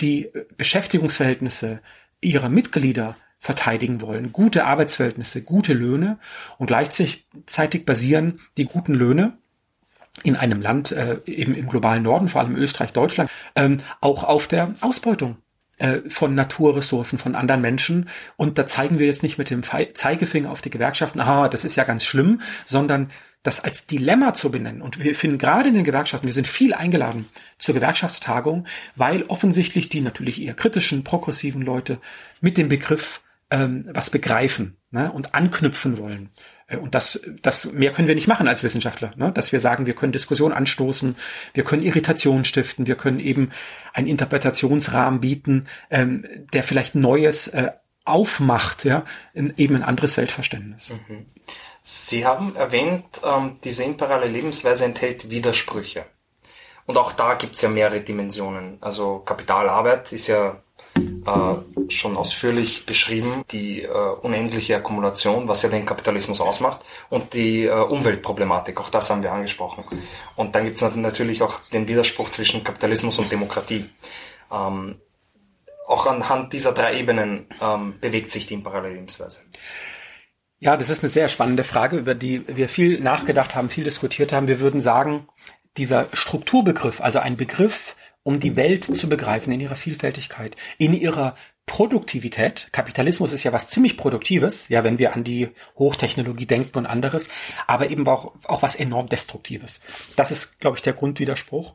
die 0.00 0.30
Beschäftigungsverhältnisse 0.56 1.80
ihrer 2.20 2.48
Mitglieder 2.48 3.16
verteidigen 3.38 4.02
wollen, 4.02 4.32
gute 4.32 4.66
Arbeitsverhältnisse, 4.66 5.42
gute 5.42 5.72
Löhne 5.72 6.18
und 6.58 6.66
gleichzeitig 6.66 7.86
basieren 7.86 8.40
die 8.58 8.66
guten 8.66 8.94
Löhne 8.94 9.38
in 10.22 10.36
einem 10.36 10.60
Land, 10.60 10.92
äh, 10.92 11.18
eben 11.24 11.54
im 11.54 11.68
globalen 11.68 12.02
Norden, 12.02 12.28
vor 12.28 12.42
allem 12.42 12.56
Österreich, 12.56 12.92
Deutschland, 12.92 13.30
ähm, 13.56 13.78
auch 14.00 14.24
auf 14.24 14.48
der 14.48 14.74
Ausbeutung 14.82 15.38
äh, 15.78 16.00
von 16.08 16.34
Naturressourcen 16.34 17.18
von 17.18 17.34
anderen 17.34 17.62
Menschen. 17.62 18.10
Und 18.36 18.58
da 18.58 18.66
zeigen 18.66 18.98
wir 18.98 19.06
jetzt 19.06 19.22
nicht 19.22 19.38
mit 19.38 19.48
dem 19.48 19.62
Zeigefinger 19.62 20.50
auf 20.50 20.60
die 20.60 20.70
Gewerkschaften, 20.70 21.20
aha, 21.20 21.48
das 21.48 21.64
ist 21.64 21.76
ja 21.76 21.84
ganz 21.84 22.04
schlimm, 22.04 22.42
sondern 22.66 23.10
das 23.42 23.60
als 23.60 23.86
Dilemma 23.86 24.34
zu 24.34 24.50
benennen. 24.50 24.82
Und 24.82 25.02
wir 25.02 25.14
finden 25.14 25.38
gerade 25.38 25.68
in 25.68 25.74
den 25.74 25.84
Gewerkschaften, 25.84 26.26
wir 26.26 26.34
sind 26.34 26.46
viel 26.46 26.74
eingeladen 26.74 27.28
zur 27.58 27.74
Gewerkschaftstagung, 27.74 28.66
weil 28.96 29.24
offensichtlich 29.24 29.88
die 29.88 30.02
natürlich 30.02 30.42
eher 30.42 30.54
kritischen, 30.54 31.04
progressiven 31.04 31.62
Leute 31.62 31.98
mit 32.40 32.58
dem 32.58 32.68
Begriff 32.68 33.22
ähm, 33.50 33.88
was 33.92 34.10
begreifen 34.10 34.76
ne, 34.90 35.10
und 35.10 35.34
anknüpfen 35.34 35.98
wollen. 35.98 36.30
Äh, 36.66 36.76
und 36.76 36.94
das, 36.94 37.20
das 37.42 37.72
mehr 37.72 37.92
können 37.92 38.08
wir 38.08 38.14
nicht 38.14 38.28
machen 38.28 38.48
als 38.48 38.62
Wissenschaftler, 38.62 39.12
ne? 39.16 39.32
dass 39.32 39.52
wir 39.52 39.60
sagen, 39.60 39.86
wir 39.86 39.94
können 39.94 40.12
Diskussion 40.12 40.52
anstoßen, 40.52 41.16
wir 41.54 41.64
können 41.64 41.82
Irritation 41.82 42.44
stiften, 42.44 42.86
wir 42.86 42.94
können 42.94 43.20
eben 43.20 43.50
einen 43.92 44.06
Interpretationsrahmen 44.06 45.20
bieten, 45.20 45.66
ähm, 45.90 46.24
der 46.52 46.62
vielleicht 46.62 46.94
Neues 46.94 47.48
äh, 47.48 47.72
aufmacht, 48.04 48.84
ja, 48.84 49.04
in, 49.34 49.52
eben 49.56 49.76
ein 49.76 49.82
anderes 49.82 50.16
Weltverständnis. 50.16 50.90
Mhm. 50.90 51.26
Sie 51.82 52.26
haben 52.26 52.56
erwähnt, 52.56 53.20
ähm, 53.24 53.58
diese 53.64 53.84
imperiale 53.84 54.26
Lebensweise 54.26 54.84
enthält 54.84 55.30
Widersprüche. 55.30 56.06
Und 56.86 56.98
auch 56.98 57.12
da 57.12 57.34
gibt 57.34 57.56
es 57.56 57.62
ja 57.62 57.68
mehrere 57.68 58.00
Dimensionen. 58.00 58.78
Also 58.80 59.20
Kapitalarbeit 59.20 60.12
ist 60.12 60.26
ja 60.26 60.60
äh, 60.96 61.90
schon 61.90 62.16
ausführlich 62.16 62.86
beschrieben, 62.86 63.44
die 63.50 63.82
äh, 63.82 63.88
unendliche 63.88 64.76
Akkumulation, 64.76 65.48
was 65.48 65.62
ja 65.62 65.68
den 65.68 65.86
Kapitalismus 65.86 66.40
ausmacht, 66.40 66.80
und 67.08 67.34
die 67.34 67.66
äh, 67.66 67.72
Umweltproblematik, 67.72 68.80
auch 68.80 68.90
das 68.90 69.10
haben 69.10 69.22
wir 69.22 69.32
angesprochen. 69.32 69.84
Und 70.36 70.54
dann 70.54 70.64
gibt 70.64 70.80
es 70.80 70.94
natürlich 70.96 71.42
auch 71.42 71.60
den 71.72 71.86
Widerspruch 71.86 72.30
zwischen 72.30 72.64
Kapitalismus 72.64 73.18
und 73.18 73.30
Demokratie. 73.30 73.88
Ähm, 74.50 75.00
auch 75.86 76.06
anhand 76.06 76.52
dieser 76.52 76.72
drei 76.72 76.98
Ebenen 76.98 77.46
ähm, 77.60 77.98
bewegt 78.00 78.30
sich 78.30 78.46
die 78.46 78.54
imperiale 78.54 78.90
Lebensweise. 78.90 79.42
Ja, 80.62 80.76
das 80.76 80.90
ist 80.90 81.02
eine 81.02 81.08
sehr 81.08 81.30
spannende 81.30 81.64
Frage, 81.64 81.96
über 81.96 82.14
die 82.14 82.46
wir 82.46 82.68
viel 82.68 83.00
nachgedacht 83.00 83.56
haben, 83.56 83.70
viel 83.70 83.84
diskutiert 83.84 84.30
haben. 84.30 84.46
Wir 84.46 84.60
würden 84.60 84.82
sagen, 84.82 85.26
dieser 85.78 86.08
Strukturbegriff, 86.12 87.00
also 87.00 87.18
ein 87.18 87.38
Begriff, 87.38 87.96
um 88.22 88.40
die 88.40 88.56
Welt 88.56 88.84
zu 88.84 89.08
begreifen 89.08 89.54
in 89.54 89.60
ihrer 89.60 89.76
Vielfältigkeit, 89.76 90.56
in 90.76 90.92
ihrer 90.92 91.34
Produktivität. 91.64 92.68
Kapitalismus 92.72 93.32
ist 93.32 93.42
ja 93.42 93.54
was 93.54 93.68
ziemlich 93.68 93.96
Produktives, 93.96 94.68
ja, 94.68 94.84
wenn 94.84 94.98
wir 94.98 95.14
an 95.14 95.24
die 95.24 95.48
Hochtechnologie 95.78 96.44
denken 96.44 96.76
und 96.76 96.84
anderes, 96.84 97.30
aber 97.66 97.88
eben 97.88 98.06
auch, 98.06 98.34
auch 98.44 98.60
was 98.60 98.76
enorm 98.76 99.08
Destruktives. 99.08 99.80
Das 100.16 100.30
ist, 100.30 100.60
glaube 100.60 100.76
ich, 100.76 100.82
der 100.82 100.92
Grundwiderspruch 100.92 101.74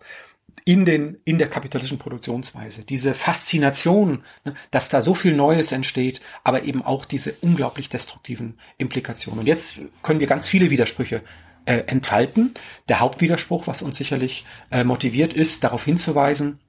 in 0.64 0.86
den, 0.86 1.18
in 1.26 1.38
der 1.38 1.50
kapitalistischen 1.50 2.00
Produktionsweise. 2.00 2.84
Diese 2.84 3.14
Faszination, 3.14 4.24
ne, 4.46 4.56
dass 4.72 4.90
da 4.90 5.02
so 5.02 5.14
viel 5.14 5.36
Neues 5.36 5.72
entsteht, 5.72 6.22
aber 6.44 6.64
eben 6.64 6.82
auch 6.82 7.06
diese 7.06 7.34
unglaublich 7.42 7.90
destruktiven 7.90 8.58
Implikationen. 8.78 9.42
Und 9.42 9.48
jetzt 9.48 9.80
können 10.02 10.20
wir 10.20 10.28
ganz 10.28 10.48
viele 10.48 10.70
Widersprüche 10.70 11.22
äh, 11.66 11.80
entfalten. 11.88 12.54
Der 12.88 13.00
Hauptwiderspruch, 13.00 13.68
was 13.68 13.82
uns 13.82 13.98
sicherlich 13.98 14.46
äh, 14.72 14.84
motiviert 14.84 15.34
ist, 15.34 15.64
darauf 15.64 15.84
hinzuweisen, 15.84 16.60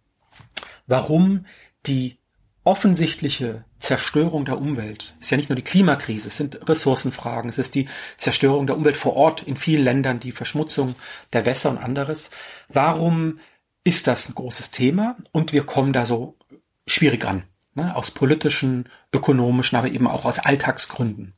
warum 0.87 1.47
die 1.87 2.19
offensichtliche 2.65 3.65
Zerstörung 3.79 4.45
der 4.45 4.59
Umwelt 4.59 5.15
ist 5.21 5.31
ja 5.31 5.37
nicht 5.37 5.49
nur 5.49 5.57
die 5.57 5.63
Klimakrise, 5.63 6.27
es 6.27 6.37
sind 6.37 6.69
Ressourcenfragen, 6.69 7.49
es 7.49 7.59
ist 7.59 7.77
die 7.77 7.89
Zerstörung 8.17 8.67
der 8.67 8.77
Umwelt 8.77 8.97
vor 8.97 9.15
Ort 9.15 9.43
in 9.43 9.57
vielen 9.57 9.85
Ländern, 9.85 10.19
die 10.19 10.33
Verschmutzung 10.33 10.97
der 11.33 11.47
Wässer 11.47 11.71
und 11.71 11.79
anderes. 11.79 12.31
Warum 12.69 13.39
ist 13.87 14.09
das 14.09 14.29
ein 14.29 14.35
großes 14.35 14.73
Thema? 14.73 15.17
Und 15.31 15.53
wir 15.53 15.65
kommen 15.65 15.93
da 15.93 16.05
so 16.05 16.37
schwierig 16.89 17.25
ran, 17.25 17.45
ne? 17.75 17.95
aus 17.95 18.11
politischen, 18.11 18.89
ökonomischen, 19.13 19.79
aber 19.79 19.89
eben 19.89 20.09
auch 20.09 20.25
aus 20.25 20.41
Alltagsgründen. 20.41 21.35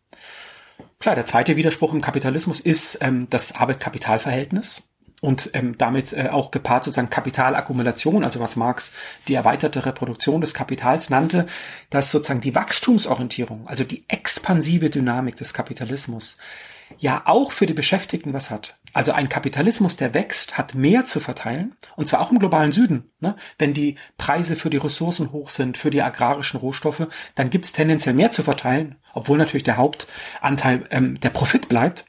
Klar, 0.99 1.14
der 1.14 1.26
zweite 1.26 1.57
Widerspruch 1.57 1.93
im 1.93 2.00
Kapitalismus 2.00 2.59
ist 2.59 2.99
ähm, 3.02 3.26
das 3.28 3.55
Arbeit-Kapital-Verhältnis 3.55 4.88
und 5.21 5.50
ähm, 5.52 5.76
damit 5.76 6.14
äh, 6.14 6.31
auch 6.31 6.50
gepaart 6.50 6.85
sozusagen 6.85 7.11
Kapitalakkumulation, 7.11 8.25
also 8.25 8.40
was 8.40 8.57
Marx 8.57 8.93
die 9.28 9.35
erweiterte 9.35 9.85
Reproduktion 9.85 10.40
des 10.40 10.55
Kapitals 10.55 11.11
nannte, 11.11 11.47
dass 11.90 12.11
sozusagen 12.11 12.40
die 12.40 12.55
Wachstumsorientierung, 12.55 13.69
also 13.69 13.85
die 13.85 14.05
expansive 14.09 14.88
Dynamik 14.88 15.37
des 15.37 15.52
Kapitalismus, 15.52 16.38
ja 16.97 17.23
auch 17.26 17.52
für 17.52 17.66
die 17.66 17.75
Beschäftigten 17.75 18.33
was 18.33 18.50
hat. 18.50 18.78
Also 18.92 19.12
ein 19.12 19.28
Kapitalismus, 19.28 19.97
der 19.97 20.14
wächst, 20.14 20.57
hat 20.57 20.75
mehr 20.75 21.07
zu 21.07 21.21
verteilen, 21.21 21.76
und 21.97 22.09
zwar 22.09 22.21
auch 22.21 22.30
im 22.30 22.38
globalen 22.38 22.73
Süden. 22.73 23.11
Ne? 23.21 23.37
Wenn 23.59 23.75
die 23.75 23.97
Preise 24.16 24.57
für 24.57 24.71
die 24.71 24.78
Ressourcen 24.78 25.33
hoch 25.33 25.50
sind, 25.50 25.76
für 25.76 25.90
die 25.90 26.02
agrarischen 26.02 26.59
Rohstoffe, 26.59 27.07
dann 27.35 27.50
gibt 27.50 27.66
es 27.66 27.73
tendenziell 27.73 28.14
mehr 28.14 28.30
zu 28.33 28.42
verteilen, 28.42 28.97
obwohl 29.12 29.38
natürlich 29.38 29.64
der 29.64 29.76
Hauptanteil 29.76 30.85
ähm, 30.90 31.21
der 31.21 31.30
Profit 31.30 31.68
bleibt. 31.68 32.07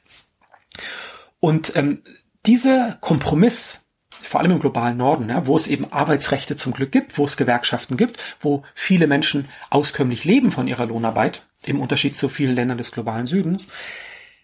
Und 1.38 1.76
ähm, 1.76 2.02
dieser 2.46 2.98
Kompromiss, 3.00 3.84
vor 4.08 4.40
allem 4.40 4.52
im 4.52 4.60
globalen 4.60 4.96
Norden, 4.96 5.28
ja, 5.28 5.46
wo 5.46 5.56
es 5.56 5.66
eben 5.66 5.92
Arbeitsrechte 5.92 6.56
zum 6.56 6.72
Glück 6.72 6.92
gibt, 6.92 7.18
wo 7.18 7.24
es 7.24 7.36
Gewerkschaften 7.36 7.96
gibt, 7.96 8.18
wo 8.40 8.62
viele 8.74 9.06
Menschen 9.06 9.46
auskömmlich 9.70 10.24
leben 10.24 10.52
von 10.52 10.68
ihrer 10.68 10.86
Lohnarbeit, 10.86 11.46
im 11.64 11.80
Unterschied 11.80 12.16
zu 12.16 12.28
vielen 12.28 12.54
Ländern 12.54 12.78
des 12.78 12.90
globalen 12.90 13.26
Südens, 13.26 13.68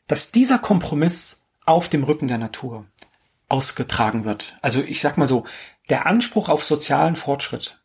dass 0.07 0.33
dieser 0.33 0.59
Kompromiss 0.59 1.45
auf 1.65 1.89
dem 1.89 2.05
Rücken 2.05 2.29
der 2.29 2.39
Natur 2.39 2.87
ausgetragen 3.49 4.25
wird. 4.25 4.57
Also 4.63 4.81
ich 4.81 5.01
sag 5.01 5.19
mal 5.19 5.29
so, 5.29 5.45
der 5.89 6.07
Anspruch 6.07 6.49
auf 6.49 6.65
sozialen 6.65 7.17
Fortschritt, 7.17 7.81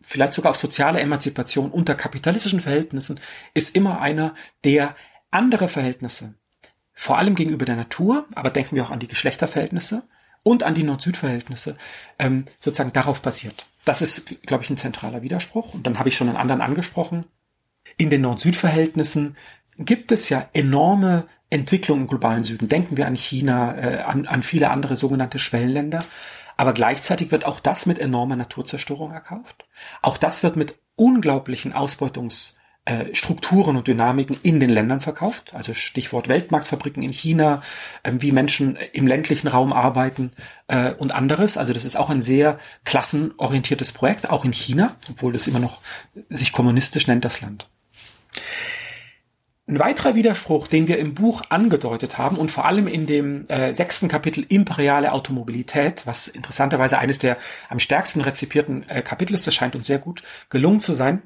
vielleicht 0.00 0.34
sogar 0.34 0.50
auf 0.50 0.56
soziale 0.56 1.00
Emanzipation 1.00 1.70
unter 1.70 1.94
kapitalistischen 1.94 2.60
Verhältnissen, 2.60 3.20
ist 3.54 3.74
immer 3.74 4.00
einer, 4.00 4.34
der 4.64 4.94
andere 5.30 5.68
Verhältnisse, 5.68 6.34
vor 6.92 7.18
allem 7.18 7.34
gegenüber 7.34 7.64
der 7.64 7.76
Natur, 7.76 8.26
aber 8.34 8.50
denken 8.50 8.76
wir 8.76 8.84
auch 8.84 8.90
an 8.90 9.00
die 9.00 9.08
Geschlechterverhältnisse 9.08 10.04
und 10.44 10.62
an 10.62 10.74
die 10.74 10.84
Nord-Süd-Verhältnisse, 10.84 11.76
ähm, 12.18 12.44
sozusagen 12.60 12.92
darauf 12.92 13.20
basiert. 13.20 13.66
Das 13.84 14.00
ist, 14.00 14.26
glaube 14.42 14.62
ich, 14.62 14.70
ein 14.70 14.76
zentraler 14.76 15.22
Widerspruch. 15.22 15.74
Und 15.74 15.86
dann 15.86 15.98
habe 15.98 16.08
ich 16.08 16.16
schon 16.16 16.28
einen 16.28 16.36
anderen 16.36 16.60
angesprochen. 16.60 17.24
In 17.96 18.10
den 18.10 18.20
Nord-Süd-Verhältnissen 18.20 19.36
gibt 19.78 20.12
es 20.12 20.28
ja 20.28 20.48
enorme 20.52 21.26
Entwicklungen 21.54 22.02
im 22.02 22.08
globalen 22.08 22.42
Süden. 22.42 22.68
Denken 22.68 22.96
wir 22.96 23.06
an 23.06 23.14
China, 23.14 23.76
äh, 23.76 24.00
an, 24.02 24.26
an 24.26 24.42
viele 24.42 24.70
andere 24.70 24.96
sogenannte 24.96 25.38
Schwellenländer. 25.38 26.00
Aber 26.56 26.72
gleichzeitig 26.72 27.30
wird 27.30 27.44
auch 27.46 27.60
das 27.60 27.86
mit 27.86 27.98
enormer 27.98 28.36
Naturzerstörung 28.36 29.12
erkauft. 29.12 29.64
Auch 30.02 30.18
das 30.18 30.42
wird 30.42 30.56
mit 30.56 30.74
unglaublichen 30.96 31.72
Ausbeutungs 31.72 32.56
äh, 32.86 33.06
und 33.26 33.86
Dynamiken 33.86 34.36
in 34.42 34.58
den 34.58 34.70
Ländern 34.70 35.00
verkauft. 35.00 35.54
Also 35.54 35.74
Stichwort 35.74 36.28
Weltmarktfabriken 36.28 37.04
in 37.04 37.12
China, 37.12 37.62
äh, 38.02 38.12
wie 38.14 38.32
Menschen 38.32 38.76
im 38.92 39.06
ländlichen 39.06 39.46
Raum 39.46 39.72
arbeiten 39.72 40.32
äh, 40.66 40.92
und 40.92 41.12
anderes. 41.12 41.56
Also 41.56 41.72
das 41.72 41.84
ist 41.84 41.96
auch 41.96 42.10
ein 42.10 42.22
sehr 42.22 42.58
klassenorientiertes 42.84 43.92
Projekt, 43.92 44.28
auch 44.28 44.44
in 44.44 44.52
China, 44.52 44.96
obwohl 45.08 45.36
es 45.36 45.46
immer 45.46 45.60
noch 45.60 45.80
sich 46.28 46.52
kommunistisch 46.52 47.06
nennt, 47.06 47.24
das 47.24 47.40
Land. 47.40 47.68
Ein 49.66 49.78
weiterer 49.78 50.14
Widerspruch, 50.14 50.66
den 50.66 50.88
wir 50.88 50.98
im 50.98 51.14
Buch 51.14 51.42
angedeutet 51.48 52.18
haben 52.18 52.36
und 52.36 52.50
vor 52.50 52.66
allem 52.66 52.86
in 52.86 53.06
dem 53.06 53.48
äh, 53.48 53.72
sechsten 53.72 54.08
Kapitel 54.08 54.44
Imperiale 54.46 55.12
Automobilität, 55.12 56.06
was 56.06 56.28
interessanterweise 56.28 56.98
eines 56.98 57.18
der 57.18 57.38
am 57.70 57.80
stärksten 57.80 58.20
rezipierten 58.20 58.86
äh, 58.90 59.00
Kapitel 59.00 59.32
ist, 59.32 59.46
das 59.46 59.54
scheint 59.54 59.74
uns 59.74 59.86
sehr 59.86 59.98
gut 59.98 60.22
gelungen 60.50 60.82
zu 60.82 60.92
sein, 60.92 61.22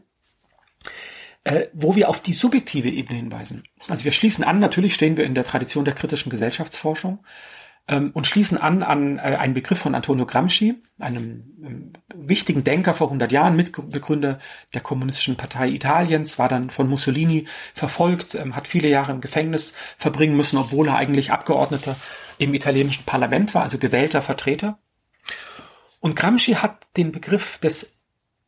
äh, 1.43 1.67
wo 1.73 1.97
wir 1.97 2.09
auf 2.09 2.21
die 2.21 2.33
subjektive 2.33 2.89
Ebene 2.89 3.19
hinweisen. 3.19 3.65
Also 3.89 4.05
wir 4.05 4.13
schließen 4.13 4.45
an, 4.45 4.61
natürlich 4.61 4.95
stehen 4.95 5.17
wir 5.17 5.25
in 5.25 5.35
der 5.35 5.45
Tradition 5.45 5.85
der 5.85 5.95
kritischen 5.95 6.31
Gesellschaftsforschung 6.31 7.19
ähm, 7.89 8.11
und 8.13 8.27
schließen 8.27 8.59
an 8.59 8.83
an 8.83 9.19
äh, 9.19 9.37
einen 9.39 9.55
Begriff 9.55 9.79
von 9.79 9.95
Antonio 9.95 10.27
Gramsci, 10.27 10.75
einem 10.99 11.45
ähm, 11.63 11.93
wichtigen 12.15 12.65
Denker 12.65 12.95
vor 12.95 13.09
100 13.09 13.33
Jahren, 13.33 13.57
Mitbegründer 13.57 14.39
der 14.75 14.81
Kommunistischen 14.81 15.37
Partei 15.37 15.69
Italiens, 15.69 16.39
war 16.39 16.49
dann 16.49 16.71
von 16.71 16.89
Mussolini 16.89 17.47
verfolgt, 17.75 18.35
ähm, 18.35 18.55
hat 18.55 18.69
viele 18.69 18.89
Jahre 18.89 19.13
im 19.13 19.21
Gefängnis 19.21 19.75
verbringen 19.97 20.37
müssen, 20.37 20.59
obwohl 20.59 20.89
er 20.89 20.97
eigentlich 20.97 21.33
Abgeordneter 21.33 21.97
im 22.39 22.55
italienischen 22.55 23.05
Parlament 23.05 23.55
war, 23.55 23.63
also 23.63 23.79
gewählter 23.79 24.23
Vertreter. 24.23 24.79
Und 26.01 26.15
Gramsci 26.15 26.55
hat 26.55 26.87
den 26.97 27.11
Begriff 27.11 27.59
des 27.59 27.98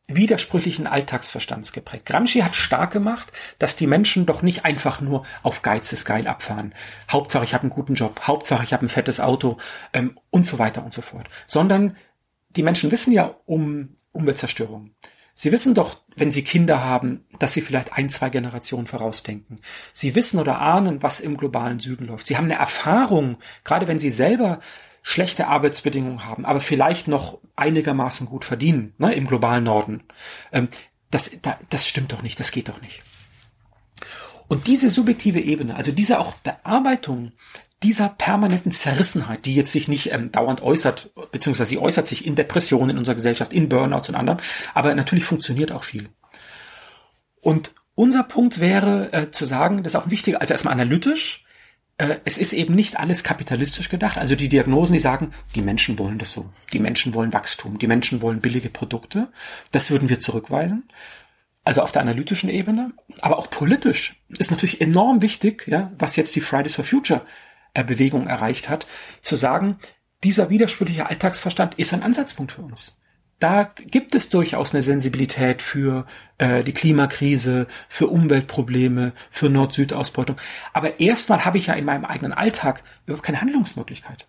widersprüchlichen 0.07 0.87
Alltagsverstands 0.87 1.71
geprägt. 1.71 2.05
Gramsci 2.05 2.39
hat 2.39 2.55
stark 2.55 2.91
gemacht, 2.91 3.31
dass 3.59 3.75
die 3.75 3.87
Menschen 3.87 4.25
doch 4.25 4.41
nicht 4.41 4.65
einfach 4.65 5.01
nur 5.01 5.25
auf 5.43 5.61
Geiz 5.61 5.93
ist 5.93 6.05
geil 6.05 6.27
abfahren. 6.27 6.73
Hauptsache 7.09 7.43
ich 7.43 7.53
habe 7.53 7.63
einen 7.63 7.71
guten 7.71 7.95
Job, 7.95 8.21
Hauptsache 8.25 8.63
ich 8.63 8.73
habe 8.73 8.85
ein 8.85 8.89
fettes 8.89 9.19
Auto 9.19 9.57
ähm, 9.93 10.19
und 10.29 10.47
so 10.47 10.59
weiter 10.59 10.83
und 10.83 10.93
so 10.93 11.01
fort. 11.01 11.29
Sondern 11.47 11.95
die 12.49 12.63
Menschen 12.63 12.91
wissen 12.91 13.13
ja 13.13 13.35
um 13.45 13.95
Umweltzerstörung. 14.11 14.91
Sie 15.33 15.51
wissen 15.51 15.73
doch, 15.73 16.01
wenn 16.15 16.31
sie 16.31 16.43
Kinder 16.43 16.83
haben, 16.83 17.25
dass 17.39 17.53
sie 17.53 17.61
vielleicht 17.61 17.93
ein, 17.93 18.09
zwei 18.09 18.29
Generationen 18.29 18.87
vorausdenken. 18.87 19.61
Sie 19.93 20.13
wissen 20.13 20.39
oder 20.39 20.59
ahnen, 20.59 21.01
was 21.01 21.19
im 21.19 21.37
globalen 21.37 21.79
Süden 21.79 22.07
läuft. 22.07 22.27
Sie 22.27 22.37
haben 22.37 22.45
eine 22.45 22.59
Erfahrung, 22.59 23.37
gerade 23.63 23.87
wenn 23.87 23.99
sie 23.99 24.09
selber 24.09 24.59
schlechte 25.01 25.47
Arbeitsbedingungen 25.47 26.25
haben, 26.25 26.45
aber 26.45 26.61
vielleicht 26.61 27.07
noch 27.07 27.39
einigermaßen 27.55 28.27
gut 28.27 28.45
verdienen, 28.45 28.93
ne, 28.97 29.13
im 29.13 29.27
globalen 29.27 29.63
Norden. 29.63 30.03
Ähm, 30.51 30.69
das, 31.09 31.31
da, 31.41 31.59
das 31.69 31.87
stimmt 31.87 32.11
doch 32.11 32.21
nicht, 32.21 32.39
das 32.39 32.51
geht 32.51 32.69
doch 32.69 32.81
nicht. 32.81 33.01
Und 34.47 34.67
diese 34.67 34.89
subjektive 34.89 35.39
Ebene, 35.39 35.75
also 35.75 35.91
diese 35.91 36.19
auch 36.19 36.33
Bearbeitung 36.35 37.31
dieser 37.83 38.09
permanenten 38.09 38.71
Zerrissenheit, 38.71 39.45
die 39.45 39.55
jetzt 39.55 39.71
sich 39.71 39.87
nicht 39.87 40.11
ähm, 40.11 40.31
dauernd 40.31 40.61
äußert, 40.61 41.11
beziehungsweise 41.31 41.71
sie 41.71 41.79
äußert 41.79 42.07
sich 42.07 42.25
in 42.25 42.35
Depressionen 42.35 42.91
in 42.91 42.97
unserer 42.97 43.15
Gesellschaft, 43.15 43.53
in 43.53 43.69
Burnouts 43.69 44.09
und 44.09 44.15
anderen, 44.15 44.39
aber 44.73 44.93
natürlich 44.93 45.25
funktioniert 45.25 45.71
auch 45.71 45.83
viel. 45.83 46.09
Und 47.39 47.71
unser 47.95 48.23
Punkt 48.23 48.59
wäre 48.59 49.11
äh, 49.13 49.31
zu 49.31 49.45
sagen, 49.45 49.83
das 49.83 49.93
ist 49.93 49.99
auch 49.99 50.09
wichtig, 50.09 50.39
also 50.39 50.53
erstmal 50.53 50.73
analytisch, 50.73 51.45
es 52.25 52.37
ist 52.37 52.53
eben 52.53 52.73
nicht 52.73 52.99
alles 52.99 53.23
kapitalistisch 53.23 53.89
gedacht. 53.89 54.17
Also 54.17 54.35
die 54.35 54.49
Diagnosen, 54.49 54.93
die 54.93 54.99
sagen, 54.99 55.33
die 55.55 55.61
Menschen 55.61 55.99
wollen 55.99 56.17
das 56.17 56.31
so. 56.31 56.49
Die 56.73 56.79
Menschen 56.79 57.13
wollen 57.13 57.33
Wachstum. 57.33 57.77
Die 57.77 57.87
Menschen 57.87 58.21
wollen 58.21 58.41
billige 58.41 58.69
Produkte. 58.69 59.31
Das 59.71 59.89
würden 59.89 60.09
wir 60.09 60.19
zurückweisen. 60.19 60.89
Also 61.63 61.81
auf 61.81 61.91
der 61.91 62.01
analytischen 62.01 62.49
Ebene. 62.49 62.91
Aber 63.21 63.37
auch 63.37 63.49
politisch 63.49 64.15
ist 64.29 64.51
natürlich 64.51 64.81
enorm 64.81 65.21
wichtig, 65.21 65.67
ja, 65.67 65.91
was 65.97 66.15
jetzt 66.15 66.35
die 66.35 66.41
Fridays 66.41 66.75
for 66.75 66.85
Future 66.85 67.21
äh, 67.73 67.83
Bewegung 67.83 68.27
erreicht 68.27 68.69
hat, 68.69 68.87
zu 69.21 69.35
sagen, 69.35 69.77
dieser 70.23 70.49
widersprüchliche 70.49 71.07
Alltagsverstand 71.07 71.75
ist 71.75 71.93
ein 71.93 72.03
Ansatzpunkt 72.03 72.53
für 72.53 72.61
uns 72.61 72.97
da 73.41 73.63
gibt 73.63 74.13
es 74.13 74.29
durchaus 74.29 74.73
eine 74.73 74.83
Sensibilität 74.83 75.61
für 75.63 76.05
äh, 76.37 76.63
die 76.63 76.73
Klimakrise, 76.73 77.67
für 77.89 78.07
Umweltprobleme, 78.07 79.13
für 79.31 79.49
Nord-Süd-Ausbeutung. 79.49 80.37
Aber 80.73 80.99
erstmal 80.99 81.43
habe 81.43 81.57
ich 81.57 81.67
ja 81.67 81.73
in 81.73 81.85
meinem 81.85 82.05
eigenen 82.05 82.33
Alltag 82.33 82.83
überhaupt 83.05 83.25
keine 83.25 83.41
Handlungsmöglichkeit. 83.41 84.27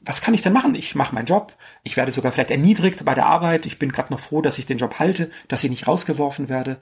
Was 0.00 0.20
kann 0.20 0.34
ich 0.34 0.42
denn 0.42 0.52
machen? 0.52 0.74
Ich 0.74 0.94
mache 0.94 1.14
meinen 1.14 1.26
Job, 1.26 1.54
ich 1.84 1.96
werde 1.96 2.12
sogar 2.12 2.32
vielleicht 2.32 2.50
erniedrigt 2.50 3.04
bei 3.04 3.14
der 3.14 3.26
Arbeit, 3.26 3.66
ich 3.66 3.78
bin 3.78 3.92
gerade 3.92 4.12
noch 4.12 4.20
froh, 4.20 4.42
dass 4.42 4.58
ich 4.58 4.66
den 4.66 4.78
Job 4.78 4.98
halte, 4.98 5.30
dass 5.46 5.62
ich 5.62 5.70
nicht 5.70 5.86
rausgeworfen 5.86 6.48
werde. 6.48 6.78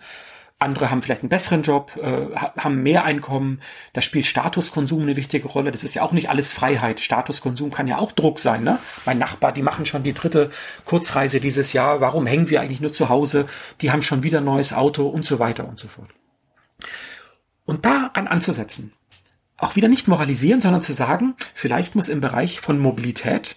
Andere 0.59 0.91
haben 0.91 1.03
vielleicht 1.03 1.21
einen 1.21 1.29
besseren 1.29 1.63
Job, 1.63 1.93
äh, 1.97 2.35
haben 2.35 2.83
mehr 2.83 3.05
Einkommen. 3.05 3.61
Da 3.93 4.01
spielt 4.01 4.25
Statuskonsum 4.25 5.03
eine 5.03 5.17
wichtige 5.17 5.49
Rolle. 5.49 5.71
Das 5.71 5.85
ist 5.85 5.95
ja 5.95 6.03
auch 6.03 6.13
nicht 6.13 6.31
alles 6.31 6.51
Freiheit. 6.51 7.01
Statuskonsum 7.01 7.71
kann 7.71 7.87
ja 7.87 7.99
auch 7.99 8.13
Druck 8.13 8.39
sein. 8.39 8.65
Ne? 8.65 8.79
Mein 9.05 9.19
Nachbar, 9.19 9.53
die 9.53 9.61
machen 9.61 9.85
schon 9.85 10.03
die 10.03 10.15
dritte 10.15 10.51
Kurzreise 10.87 11.41
dieses 11.41 11.75
Jahr. 11.75 12.01
Warum 12.01 12.27
hängen 12.27 12.49
wir 12.49 12.63
eigentlich 12.63 12.81
nur 12.81 12.95
zu 12.95 13.11
Hause? 13.11 13.47
Die 13.83 13.91
haben 13.91 14.03
schon 14.03 14.23
wieder 14.23 14.39
ein 14.39 14.47
neues 14.47 14.73
Auto 14.73 15.07
und 15.07 15.27
so 15.27 15.39
weiter 15.39 15.69
und 15.69 15.79
so 15.79 15.89
fort. 15.89 16.09
Und 17.67 17.85
daran 17.85 18.27
anzusetzen, 18.27 18.93
auch 19.59 19.77
wieder 19.77 19.89
nicht 19.89 20.09
moralisieren, 20.09 20.63
sondern 20.63 20.81
zu 20.81 20.95
sagen, 20.95 21.35
vielleicht 21.55 21.97
muss 21.97 22.09
im 22.09 22.23
Bereich 22.23 22.61
von 22.61 22.79
Mobilität 22.79 23.57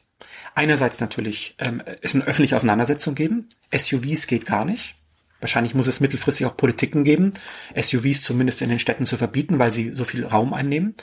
einerseits 0.54 1.00
natürlich 1.00 1.56
ähm, 1.60 1.82
es 2.02 2.14
eine 2.14 2.26
öffentliche 2.26 2.58
Auseinandersetzung 2.58 3.16
geben. 3.16 3.48
SUVs 3.74 4.28
geht 4.28 4.46
gar 4.46 4.66
nicht. 4.66 4.99
Wahrscheinlich 5.40 5.74
muss 5.74 5.88
es 5.88 6.00
mittelfristig 6.00 6.46
auch 6.46 6.58
Politiken 6.58 7.04
geben, 7.04 7.34
SUVs 7.80 8.22
zumindest 8.22 8.62
in 8.62 8.70
den 8.70 8.80
Städten 8.80 9.06
zu 9.06 9.18
verbieten, 9.18 9.60
weil 9.60 9.74
sie 9.74 9.92
so 9.94 10.04
viel 10.04 10.26
Raum 10.26 10.54
einnehmen. 10.54 10.96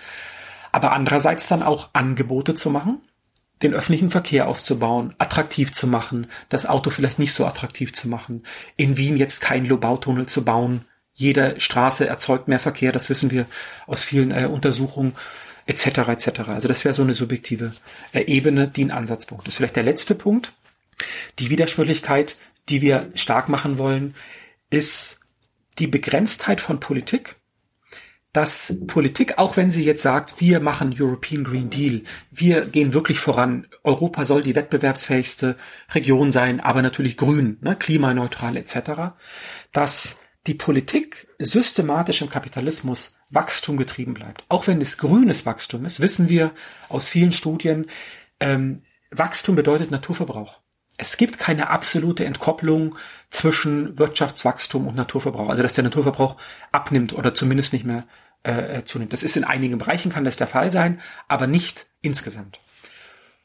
aber 0.72 0.92
andererseits 0.92 1.46
dann 1.46 1.62
auch 1.62 1.88
Angebote 1.94 2.54
zu 2.54 2.70
machen, 2.70 3.00
den 3.62 3.72
öffentlichen 3.72 4.10
Verkehr 4.10 4.48
auszubauen, 4.48 5.14
attraktiv 5.18 5.72
zu 5.72 5.86
machen, 5.86 6.26
das 6.48 6.66
Auto 6.66 6.90
vielleicht 6.90 7.18
nicht 7.18 7.32
so 7.32 7.46
attraktiv 7.46 7.94
zu 7.94 8.08
machen, 8.08 8.42
in 8.76 8.96
Wien 8.96 9.16
jetzt 9.16 9.40
keinen 9.40 9.66
Lobautunnel 9.66 10.26
zu 10.26 10.44
bauen. 10.44 10.82
Jede 11.14 11.58
Straße 11.58 12.06
erzeugt 12.06 12.48
mehr 12.48 12.60
Verkehr, 12.60 12.92
das 12.92 13.08
wissen 13.08 13.30
wir 13.30 13.46
aus 13.86 14.04
vielen 14.04 14.30
äh, 14.30 14.46
Untersuchungen, 14.52 15.14
etc. 15.64 15.86
etc. 16.08 16.28
Also 16.48 16.68
das 16.68 16.84
wäre 16.84 16.94
so 16.94 17.02
eine 17.02 17.14
subjektive 17.14 17.72
äh, 18.12 18.24
Ebene, 18.24 18.68
die 18.68 18.84
ein 18.84 18.90
Ansatzpunkt 18.90 19.48
ist. 19.48 19.56
Vielleicht 19.56 19.76
der 19.76 19.82
letzte 19.82 20.14
Punkt. 20.14 20.52
Die 21.38 21.50
Widersprüchlichkeit, 21.50 22.36
die 22.68 22.82
wir 22.82 23.10
stark 23.14 23.48
machen 23.48 23.78
wollen, 23.78 24.14
ist 24.70 25.20
die 25.78 25.86
Begrenztheit 25.86 26.60
von 26.60 26.80
Politik 26.80 27.36
dass 28.36 28.76
Politik, 28.86 29.38
auch 29.38 29.56
wenn 29.56 29.70
sie 29.70 29.82
jetzt 29.82 30.02
sagt, 30.02 30.42
wir 30.42 30.60
machen 30.60 30.94
European 30.98 31.42
Green 31.42 31.70
Deal, 31.70 32.02
wir 32.30 32.66
gehen 32.66 32.92
wirklich 32.92 33.18
voran, 33.18 33.66
Europa 33.82 34.26
soll 34.26 34.42
die 34.42 34.54
wettbewerbsfähigste 34.54 35.56
Region 35.94 36.32
sein, 36.32 36.60
aber 36.60 36.82
natürlich 36.82 37.16
grün, 37.16 37.56
ne, 37.62 37.76
klimaneutral 37.76 38.58
etc., 38.58 39.14
dass 39.72 40.18
die 40.46 40.52
Politik 40.52 41.28
systematisch 41.38 42.20
im 42.20 42.28
Kapitalismus 42.28 43.16
Wachstum 43.30 43.78
getrieben 43.78 44.12
bleibt. 44.12 44.44
Auch 44.50 44.66
wenn 44.66 44.82
es 44.82 44.98
grünes 44.98 45.46
Wachstum 45.46 45.86
ist, 45.86 46.00
wissen 46.00 46.28
wir 46.28 46.52
aus 46.90 47.08
vielen 47.08 47.32
Studien, 47.32 47.86
ähm, 48.38 48.82
Wachstum 49.10 49.56
bedeutet 49.56 49.90
Naturverbrauch. 49.90 50.60
Es 50.98 51.16
gibt 51.16 51.38
keine 51.38 51.68
absolute 51.68 52.24
Entkopplung 52.24 52.96
zwischen 53.30 53.98
Wirtschaftswachstum 53.98 54.86
und 54.86 54.96
Naturverbrauch. 54.96 55.48
Also 55.48 55.62
dass 55.62 55.74
der 55.74 55.84
Naturverbrauch 55.84 56.36
abnimmt 56.72 57.12
oder 57.12 57.34
zumindest 57.34 57.72
nicht 57.72 57.84
mehr 57.84 58.04
äh, 58.44 58.82
zunimmt. 58.84 59.12
Das 59.12 59.22
ist 59.22 59.36
in 59.36 59.44
einigen 59.44 59.78
Bereichen 59.78 60.12
kann 60.12 60.24
das 60.24 60.36
der 60.36 60.46
Fall 60.46 60.70
sein, 60.70 61.00
aber 61.28 61.46
nicht 61.46 61.86
insgesamt. 62.00 62.60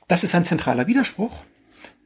Das 0.07 0.23
ist 0.23 0.35
ein 0.35 0.45
zentraler 0.45 0.87
Widerspruch, 0.87 1.31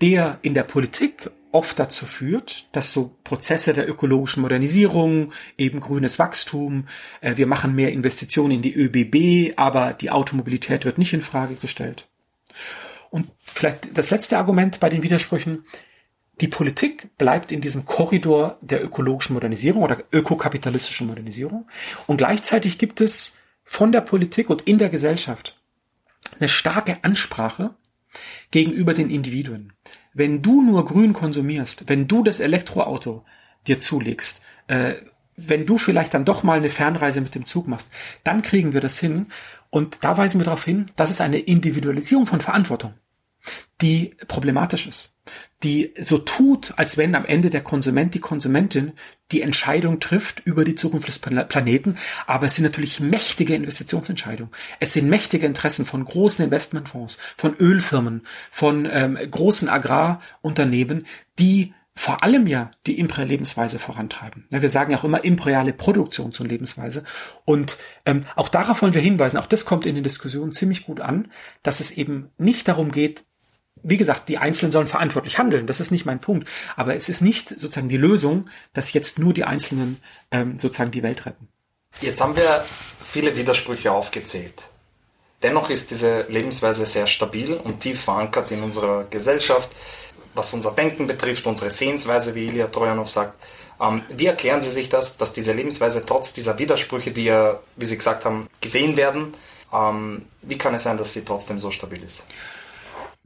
der 0.01 0.39
in 0.41 0.53
der 0.53 0.63
Politik 0.63 1.29
oft 1.51 1.79
dazu 1.79 2.05
führt, 2.05 2.67
dass 2.73 2.91
so 2.91 3.15
Prozesse 3.23 3.73
der 3.73 3.89
ökologischen 3.89 4.41
Modernisierung, 4.41 5.31
eben 5.57 5.79
grünes 5.79 6.19
Wachstum, 6.19 6.85
äh, 7.21 7.37
wir 7.37 7.47
machen 7.47 7.75
mehr 7.75 7.93
Investitionen 7.93 8.51
in 8.51 8.61
die 8.61 8.75
ÖBB, 8.75 9.57
aber 9.57 9.93
die 9.93 10.11
Automobilität 10.11 10.85
wird 10.85 10.97
nicht 10.97 11.13
in 11.13 11.21
Frage 11.21 11.55
gestellt. 11.55 12.07
Und 13.09 13.29
vielleicht 13.39 13.97
das 13.97 14.09
letzte 14.09 14.37
Argument 14.37 14.79
bei 14.79 14.89
den 14.89 15.03
Widersprüchen, 15.03 15.63
die 16.41 16.47
Politik 16.47 17.17
bleibt 17.17 17.51
in 17.51 17.61
diesem 17.61 17.85
Korridor 17.85 18.57
der 18.61 18.83
ökologischen 18.83 19.33
Modernisierung 19.33 19.83
oder 19.83 20.03
ökokapitalistischen 20.11 21.07
Modernisierung. 21.07 21.67
Und 22.07 22.17
gleichzeitig 22.17 22.77
gibt 22.77 22.99
es 22.99 23.33
von 23.63 23.91
der 23.91 24.01
Politik 24.01 24.49
und 24.49 24.63
in 24.63 24.77
der 24.77 24.89
Gesellschaft 24.89 25.57
eine 26.39 26.49
starke 26.49 27.03
Ansprache 27.03 27.75
gegenüber 28.51 28.93
den 28.93 29.09
Individuen. 29.09 29.73
Wenn 30.13 30.41
du 30.41 30.61
nur 30.61 30.85
grün 30.85 31.13
konsumierst, 31.13 31.87
wenn 31.87 32.07
du 32.07 32.23
das 32.23 32.39
Elektroauto 32.39 33.25
dir 33.67 33.79
zulegst, 33.79 34.41
äh, 34.67 34.95
wenn 35.35 35.65
du 35.65 35.77
vielleicht 35.77 36.13
dann 36.13 36.25
doch 36.25 36.43
mal 36.43 36.57
eine 36.57 36.69
Fernreise 36.69 37.21
mit 37.21 37.35
dem 37.35 37.45
Zug 37.45 37.67
machst, 37.67 37.91
dann 38.23 38.41
kriegen 38.41 38.73
wir 38.73 38.81
das 38.81 38.99
hin. 38.99 39.27
Und 39.69 40.03
da 40.03 40.17
weisen 40.17 40.39
wir 40.39 40.45
darauf 40.45 40.63
hin, 40.63 40.85
dass 40.95 41.11
es 41.11 41.21
eine 41.21 41.39
Individualisierung 41.39 42.25
von 42.25 42.41
Verantwortung, 42.41 42.93
die 43.81 44.15
problematisch 44.27 44.87
ist 44.87 45.15
die 45.63 45.93
so 46.03 46.19
tut, 46.19 46.73
als 46.77 46.97
wenn 46.97 47.15
am 47.15 47.25
Ende 47.25 47.49
der 47.49 47.61
Konsument, 47.61 48.13
die 48.13 48.19
Konsumentin 48.19 48.93
die 49.31 49.41
Entscheidung 49.41 49.99
trifft 49.99 50.41
über 50.45 50.63
die 50.63 50.75
Zukunft 50.75 51.07
des 51.07 51.19
Planeten. 51.19 51.97
Aber 52.27 52.45
es 52.45 52.55
sind 52.55 52.63
natürlich 52.63 52.99
mächtige 52.99 53.55
Investitionsentscheidungen. 53.55 54.53
Es 54.79 54.93
sind 54.93 55.09
mächtige 55.09 55.47
Interessen 55.47 55.85
von 55.85 56.05
großen 56.05 56.45
Investmentfonds, 56.45 57.17
von 57.35 57.55
Ölfirmen, 57.57 58.21
von 58.51 58.87
ähm, 58.89 59.17
großen 59.29 59.67
Agrarunternehmen, 59.67 61.07
die 61.39 61.73
vor 61.97 62.23
allem 62.23 62.45
ja 62.45 62.71
die 62.87 62.99
imperiale 62.99 63.29
Lebensweise 63.29 63.79
vorantreiben. 63.79 64.45
Wir 64.49 64.69
sagen 64.69 64.91
ja 64.91 64.97
auch 64.97 65.03
immer 65.05 65.23
imperiale 65.23 65.71
Produktion 65.71 66.33
zur 66.33 66.45
Lebensweise. 66.45 67.03
Und 67.45 67.77
ähm, 68.05 68.25
auch 68.35 68.49
darauf 68.49 68.81
wollen 68.81 68.93
wir 68.93 69.01
hinweisen, 69.01 69.37
auch 69.37 69.45
das 69.45 69.65
kommt 69.65 69.85
in 69.85 69.95
den 69.95 70.03
Diskussionen 70.03 70.51
ziemlich 70.51 70.85
gut 70.85 70.99
an, 70.99 71.31
dass 71.63 71.79
es 71.79 71.91
eben 71.91 72.29
nicht 72.37 72.67
darum 72.67 72.91
geht, 72.91 73.23
wie 73.81 73.97
gesagt, 73.97 74.29
die 74.29 74.39
Einzelnen 74.39 74.71
sollen 74.71 74.87
verantwortlich 74.87 75.37
handeln. 75.37 75.67
Das 75.67 75.79
ist 75.79 75.91
nicht 75.91 76.05
mein 76.05 76.19
Punkt. 76.19 76.49
Aber 76.75 76.95
es 76.95 77.07
ist 77.07 77.21
nicht 77.21 77.49
sozusagen 77.49 77.89
die 77.89 77.97
Lösung, 77.97 78.49
dass 78.73 78.93
jetzt 78.93 79.19
nur 79.19 79.33
die 79.33 79.43
Einzelnen 79.43 79.99
ähm, 80.31 80.57
sozusagen 80.57 80.91
die 80.91 81.03
Welt 81.03 81.25
retten. 81.25 81.47
Jetzt 82.01 82.19
haben 82.19 82.35
wir 82.35 82.65
viele 83.01 83.37
Widersprüche 83.37 83.91
aufgezählt. 83.91 84.63
Dennoch 85.43 85.69
ist 85.69 85.91
diese 85.91 86.25
Lebensweise 86.29 86.85
sehr 86.85 87.07
stabil 87.07 87.53
und 87.53 87.81
tief 87.81 88.01
verankert 88.01 88.51
in 88.51 88.63
unserer 88.63 89.03
Gesellschaft, 89.05 89.69
was 90.35 90.53
unser 90.53 90.71
Denken 90.71 91.07
betrifft, 91.07 91.47
unsere 91.47 91.71
Sehensweise, 91.71 92.35
wie 92.35 92.47
Ilya 92.47 92.67
Trojanov 92.67 93.09
sagt. 93.09 93.39
Ähm, 93.81 94.03
wie 94.09 94.27
erklären 94.27 94.61
Sie 94.61 94.69
sich 94.69 94.89
das, 94.89 95.17
dass 95.17 95.33
diese 95.33 95.53
Lebensweise 95.53 96.05
trotz 96.05 96.33
dieser 96.33 96.57
Widersprüche, 96.59 97.11
die 97.11 97.25
ja, 97.25 97.59
wie 97.75 97.85
Sie 97.85 97.97
gesagt 97.97 98.25
haben, 98.25 98.47
gesehen 98.61 98.95
werden, 98.97 99.33
ähm, 99.73 100.25
wie 100.41 100.57
kann 100.57 100.73
es 100.73 100.83
sein, 100.83 100.97
dass 100.97 101.13
sie 101.13 101.23
trotzdem 101.23 101.59
so 101.59 101.71
stabil 101.71 102.01
ist? 102.03 102.25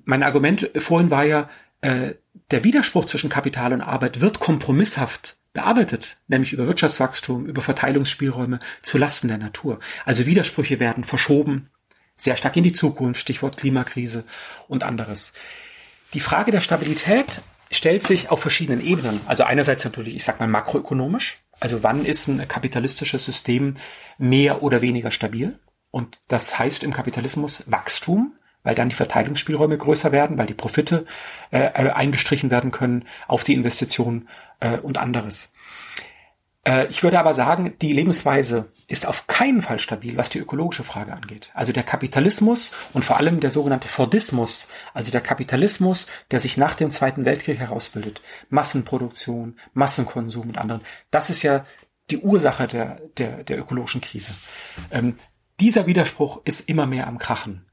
Mein 0.06 0.24
Argument 0.24 0.70
vorhin 0.78 1.12
war 1.12 1.24
ja, 1.24 1.50
äh, 1.82 2.14
der 2.52 2.64
Widerspruch 2.64 3.06
zwischen 3.06 3.30
Kapital 3.30 3.74
und 3.74 3.82
Arbeit 3.82 4.22
wird 4.22 4.40
kompromisshaft 4.40 5.38
bearbeitet, 5.54 6.18
nämlich 6.28 6.54
über 6.54 6.68
Wirtschaftswachstum, 6.68 7.46
über 7.46 7.62
Verteilungsspielräume 7.62 8.60
zu 8.82 8.98
Lasten 8.98 9.28
der 9.28 9.38
Natur. 9.38 9.80
Also 10.06 10.26
Widersprüche 10.26 10.80
werden 10.80 11.04
verschoben, 11.04 11.70
sehr 12.16 12.36
stark 12.36 12.58
in 12.58 12.64
die 12.64 12.74
Zukunft, 12.74 13.22
Stichwort 13.22 13.58
Klimakrise 13.58 14.24
und 14.68 14.84
anderes. 14.84 15.32
Die 16.14 16.20
Frage 16.20 16.52
der 16.52 16.62
Stabilität 16.62 17.42
stellt 17.72 18.04
sich 18.04 18.32
auf 18.32 18.42
verschiedenen 18.42 18.84
Ebenen. 18.84 19.22
Also 19.28 19.44
einerseits 19.44 19.84
natürlich, 19.84 20.16
ich 20.16 20.24
sag 20.24 20.40
mal 20.40 20.48
makroökonomisch. 20.48 21.44
Also 21.60 21.84
wann 21.84 22.04
ist 22.04 22.28
ein 22.28 22.48
kapitalistisches 22.48 23.26
System 23.26 23.76
mehr 24.18 24.64
oder 24.64 24.82
weniger 24.82 25.12
stabil? 25.12 25.60
Und 25.92 26.20
das 26.28 26.58
heißt 26.58 26.84
im 26.84 26.94
Kapitalismus 26.94 27.64
Wachstum, 27.68 28.34
weil 28.64 28.76
dann 28.76 28.90
die 28.90 28.96
Verteilungsspielräume 28.96 29.78
größer 29.78 30.12
werden, 30.12 30.38
weil 30.38 30.48
die 30.48 30.54
Profite 30.54 31.06
äh, 31.52 31.60
äh, 31.60 31.92
eingestrichen 31.92 32.50
werden 32.50 32.72
können 32.72 33.06
auf 33.28 33.44
die 33.44 33.54
Investitionen 33.54 34.28
äh, 34.60 34.78
und 34.78 34.98
anderes. 34.98 35.52
Äh, 36.70 36.88
ich 36.88 37.02
würde 37.02 37.20
aber 37.20 37.34
sagen, 37.34 37.74
die 37.82 37.94
Lebensweise 37.94 38.72
ist 38.88 39.08
auf 39.08 39.28
keinen 39.28 39.62
Fall 39.62 39.80
stabil, 39.80 40.18
was 40.18 40.30
die 40.30 40.40
ökologische 40.40 40.84
Frage 40.84 41.14
angeht. 41.14 41.50
Also 41.54 41.74
der 41.74 41.84
Kapitalismus 41.84 42.72
und 42.94 43.04
vor 43.04 43.18
allem 43.18 43.40
der 43.40 43.50
sogenannte 43.50 43.88
Fordismus, 43.88 44.68
also 44.94 45.12
der 45.12 45.22
Kapitalismus, 45.22 46.08
der 46.32 46.40
sich 46.40 46.58
nach 46.58 46.76
dem 46.76 46.92
Zweiten 46.92 47.26
Weltkrieg 47.26 47.60
herausbildet, 47.60 48.22
Massenproduktion, 48.50 49.58
Massenkonsum 49.74 50.50
und 50.50 50.58
anderen, 50.60 50.82
das 51.12 51.30
ist 51.30 51.42
ja 51.42 51.66
die 52.12 52.20
Ursache 52.20 52.68
der, 52.68 53.02
der, 53.18 53.44
der 53.44 53.60
ökologischen 53.60 54.02
Krise. 54.02 54.34
Ähm, 54.92 55.16
dieser 55.60 55.88
Widerspruch 55.88 56.42
ist 56.46 56.70
immer 56.70 56.86
mehr 56.86 57.08
am 57.08 57.18
Krachen. 57.18 57.66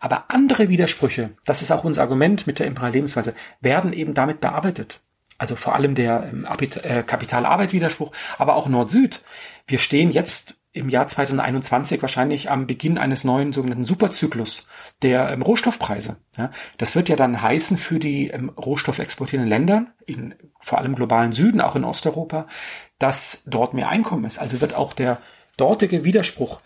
Aber 0.00 0.24
andere 0.28 0.68
Widersprüche, 0.68 1.30
das 1.44 1.62
ist 1.62 1.70
auch 1.70 1.84
unser 1.84 2.02
Argument 2.02 2.46
mit 2.48 2.58
der 2.58 2.66
imperialen 2.66 2.94
Lebensweise, 2.94 3.34
werden 3.60 3.92
eben 3.92 4.14
damit 4.14 4.40
bearbeitet. 4.40 5.00
Also 5.42 5.56
vor 5.56 5.74
allem 5.74 5.96
der 5.96 6.30
ähm, 6.32 6.46
äh, 6.84 7.02
Kapitalarbeit-Widerspruch, 7.02 8.12
aber 8.38 8.54
auch 8.54 8.68
Nord-Süd. 8.68 9.22
Wir 9.66 9.78
stehen 9.80 10.12
jetzt 10.12 10.54
im 10.70 10.88
Jahr 10.88 11.08
2021 11.08 12.00
wahrscheinlich 12.00 12.48
am 12.48 12.68
Beginn 12.68 12.96
eines 12.96 13.24
neuen 13.24 13.52
sogenannten 13.52 13.84
Superzyklus 13.84 14.68
der 15.02 15.30
ähm, 15.30 15.42
Rohstoffpreise. 15.42 16.18
Ja, 16.38 16.52
das 16.78 16.94
wird 16.94 17.08
ja 17.08 17.16
dann 17.16 17.42
heißen 17.42 17.76
für 17.76 17.98
die 17.98 18.28
ähm, 18.28 18.50
rohstoffexportierenden 18.50 19.48
Länder, 19.48 19.86
in 20.06 20.36
vor 20.60 20.78
allem 20.78 20.94
globalen 20.94 21.32
Süden, 21.32 21.60
auch 21.60 21.74
in 21.74 21.82
Osteuropa, 21.82 22.46
dass 23.00 23.42
dort 23.44 23.74
mehr 23.74 23.88
Einkommen 23.88 24.26
ist. 24.26 24.38
Also 24.38 24.60
wird 24.60 24.76
auch 24.76 24.92
der 24.92 25.20
dortige 25.56 26.04
Widerspruch 26.04 26.60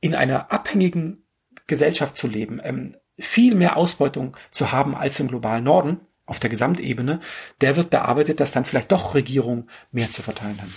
in 0.00 0.14
einer 0.14 0.50
abhängigen 0.50 1.26
Gesellschaft 1.66 2.16
zu 2.16 2.26
leben, 2.26 2.58
ähm, 2.64 2.96
viel 3.18 3.54
mehr 3.54 3.76
Ausbeutung 3.76 4.34
zu 4.50 4.72
haben 4.72 4.94
als 4.94 5.20
im 5.20 5.28
globalen 5.28 5.64
Norden 5.64 6.00
auf 6.26 6.40
der 6.40 6.50
Gesamtebene, 6.50 7.20
der 7.60 7.76
wird 7.76 7.90
bearbeitet, 7.90 8.40
dass 8.40 8.52
dann 8.52 8.64
vielleicht 8.64 8.92
doch 8.92 9.14
Regierungen 9.14 9.68
mehr 9.92 10.10
zu 10.10 10.22
verteilen 10.22 10.60
haben. 10.60 10.74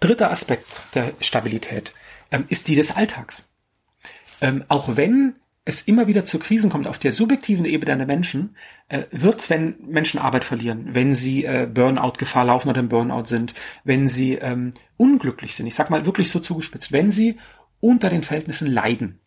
Dritter 0.00 0.30
Aspekt 0.30 0.66
der 0.94 1.12
Stabilität 1.20 1.92
ähm, 2.30 2.44
ist 2.48 2.68
die 2.68 2.74
des 2.74 2.90
Alltags. 2.96 3.52
Ähm, 4.40 4.64
auch 4.68 4.96
wenn 4.96 5.36
es 5.64 5.82
immer 5.82 6.06
wieder 6.06 6.24
zu 6.24 6.38
Krisen 6.38 6.70
kommt 6.70 6.86
auf 6.86 6.98
der 6.98 7.10
subjektiven 7.10 7.64
Ebene 7.64 7.96
der 7.96 8.06
Menschen, 8.06 8.56
äh, 8.88 9.02
wird, 9.10 9.50
wenn 9.50 9.76
Menschen 9.80 10.20
Arbeit 10.20 10.44
verlieren, 10.44 10.94
wenn 10.94 11.14
sie 11.14 11.44
äh, 11.44 11.68
Burnout-Gefahr 11.72 12.44
laufen 12.44 12.68
oder 12.68 12.80
im 12.80 12.88
Burnout 12.88 13.24
sind, 13.26 13.52
wenn 13.82 14.06
sie 14.06 14.34
ähm, 14.34 14.74
unglücklich 14.96 15.56
sind, 15.56 15.66
ich 15.66 15.74
sag 15.74 15.90
mal 15.90 16.06
wirklich 16.06 16.30
so 16.30 16.38
zugespitzt, 16.38 16.92
wenn 16.92 17.10
sie 17.10 17.38
unter 17.80 18.10
den 18.10 18.22
Verhältnissen 18.22 18.70
leiden, 18.70 19.20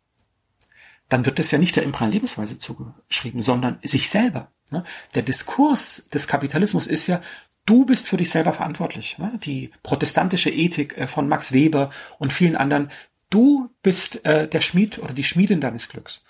dann 1.10 1.26
wird 1.26 1.40
das 1.40 1.52
ja 1.52 1.58
nicht 1.58 1.76
der 1.76 1.84
imperialen 1.84 2.14
Lebensweise 2.14 2.58
zugeschrieben, 2.58 3.42
sondern 3.42 3.80
sich 3.84 4.10
selber. 4.10 4.52
Ne? 4.72 4.84
Der 5.16 5.22
Diskurs 5.22 6.08
des 6.14 6.28
Kapitalismus 6.28 6.88
ist 6.88 7.08
ja, 7.08 7.22
du 7.66 7.86
bist 7.86 8.08
für 8.08 8.18
dich 8.18 8.30
selber 8.30 8.54
verantwortlich. 8.54 9.18
Ne? 9.18 9.40
Die 9.44 9.72
protestantische 9.84 10.50
Ethik 10.50 10.98
äh, 10.98 11.08
von 11.08 11.28
Max 11.28 11.52
Weber 11.52 11.90
und 12.18 12.34
vielen 12.34 12.56
anderen 12.56 12.90
Du 13.30 13.70
bist 13.84 14.26
äh, 14.26 14.48
der 14.48 14.62
Schmied 14.62 15.00
oder 15.00 15.14
die 15.14 15.24
Schmiedin 15.24 15.62
deines 15.62 15.88
Glücks. 15.88 16.24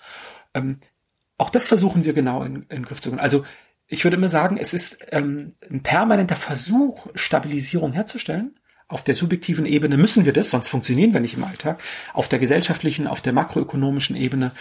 Ähm, 0.52 0.78
auch 1.38 1.50
das 1.50 1.66
versuchen 1.66 2.04
wir 2.04 2.12
genau 2.12 2.42
in, 2.42 2.66
in 2.68 2.84
Griff 2.84 3.00
zu 3.00 3.08
bringen. 3.08 3.20
Also 3.20 3.44
ich 3.86 4.04
würde 4.04 4.16
immer 4.16 4.28
sagen, 4.28 4.58
es 4.58 4.74
ist 4.74 4.98
ähm, 5.10 5.54
ein 5.70 5.82
permanenter 5.82 6.36
Versuch, 6.36 7.08
Stabilisierung 7.14 7.92
herzustellen. 7.92 8.58
Auf 8.86 9.04
der 9.04 9.14
subjektiven 9.14 9.66
Ebene 9.66 9.96
müssen 9.96 10.24
wir 10.24 10.32
das, 10.32 10.50
sonst 10.50 10.68
funktionieren 10.68 11.12
wir 11.12 11.20
nicht 11.20 11.34
im 11.34 11.44
Alltag. 11.44 11.80
Auf 12.12 12.28
der 12.28 12.38
gesellschaftlichen, 12.38 13.06
auf 13.06 13.20
der 13.20 13.32
makroökonomischen 13.32 14.16
Ebene. 14.16 14.52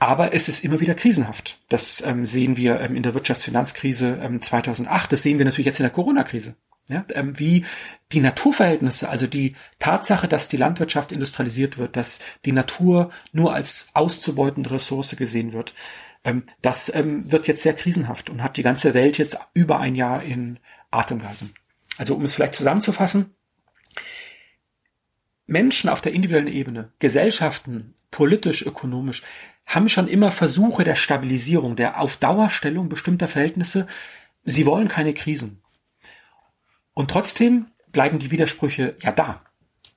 Aber 0.00 0.32
es 0.32 0.48
ist 0.48 0.64
immer 0.64 0.80
wieder 0.80 0.94
krisenhaft. 0.94 1.58
Das 1.68 2.02
ähm, 2.04 2.24
sehen 2.24 2.56
wir 2.56 2.80
ähm, 2.80 2.96
in 2.96 3.02
der 3.02 3.14
Wirtschaftsfinanzkrise 3.14 4.18
ähm, 4.22 4.40
2008. 4.40 5.12
Das 5.12 5.22
sehen 5.22 5.38
wir 5.38 5.44
natürlich 5.44 5.66
jetzt 5.66 5.78
in 5.78 5.84
der 5.84 5.92
Corona-Krise. 5.92 6.56
Ja, 6.88 7.04
ähm, 7.10 7.38
wie 7.38 7.66
die 8.10 8.20
Naturverhältnisse, 8.20 9.10
also 9.10 9.26
die 9.26 9.54
Tatsache, 9.78 10.26
dass 10.26 10.48
die 10.48 10.56
Landwirtschaft 10.56 11.12
industrialisiert 11.12 11.78
wird, 11.78 11.96
dass 11.96 12.18
die 12.46 12.52
Natur 12.52 13.10
nur 13.32 13.54
als 13.54 13.90
auszubeutende 13.92 14.70
Ressource 14.72 15.14
gesehen 15.16 15.52
wird, 15.52 15.74
ähm, 16.24 16.44
das 16.62 16.92
ähm, 16.94 17.30
wird 17.30 17.46
jetzt 17.46 17.62
sehr 17.62 17.74
krisenhaft 17.74 18.30
und 18.30 18.42
hat 18.42 18.56
die 18.56 18.62
ganze 18.62 18.94
Welt 18.94 19.18
jetzt 19.18 19.38
über 19.52 19.78
ein 19.80 19.94
Jahr 19.94 20.22
in 20.22 20.58
Atem 20.90 21.20
gehalten. 21.20 21.52
Also 21.98 22.14
um 22.14 22.24
es 22.24 22.34
vielleicht 22.34 22.54
zusammenzufassen, 22.54 23.34
Menschen 25.46 25.90
auf 25.90 26.00
der 26.00 26.12
individuellen 26.12 26.48
Ebene, 26.48 26.92
Gesellschaften, 27.00 27.94
politisch, 28.10 28.62
ökonomisch, 28.62 29.22
haben 29.70 29.88
schon 29.88 30.08
immer 30.08 30.32
Versuche 30.32 30.82
der 30.82 30.96
Stabilisierung, 30.96 31.76
der 31.76 32.00
Aufdauerstellung 32.00 32.88
bestimmter 32.88 33.28
Verhältnisse. 33.28 33.86
Sie 34.44 34.66
wollen 34.66 34.88
keine 34.88 35.14
Krisen. 35.14 35.62
Und 36.92 37.10
trotzdem 37.10 37.66
bleiben 37.92 38.18
die 38.18 38.32
Widersprüche 38.32 38.96
ja 39.00 39.12
da. 39.12 39.42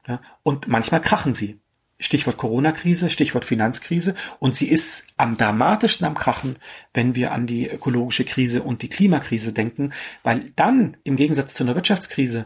Ja, 0.07 0.21
und 0.43 0.67
manchmal 0.67 1.01
krachen 1.01 1.33
sie. 1.33 1.59
Stichwort 1.99 2.37
Corona-Krise, 2.37 3.09
Stichwort 3.09 3.45
Finanzkrise. 3.45 4.13
Und 4.39 4.55
sie 4.55 4.67
ist 4.67 5.07
am 5.17 5.37
dramatischsten 5.37 6.05
am 6.05 6.15
Krachen, 6.15 6.57
wenn 6.93 7.15
wir 7.15 7.31
an 7.31 7.47
die 7.47 7.67
ökologische 7.67 8.25
Krise 8.25 8.61
und 8.61 8.83
die 8.83 8.89
Klimakrise 8.89 9.53
denken, 9.53 9.91
weil 10.21 10.51
dann 10.55 10.97
im 11.03 11.15
Gegensatz 11.15 11.55
zu 11.55 11.63
einer 11.63 11.75
Wirtschaftskrise 11.75 12.45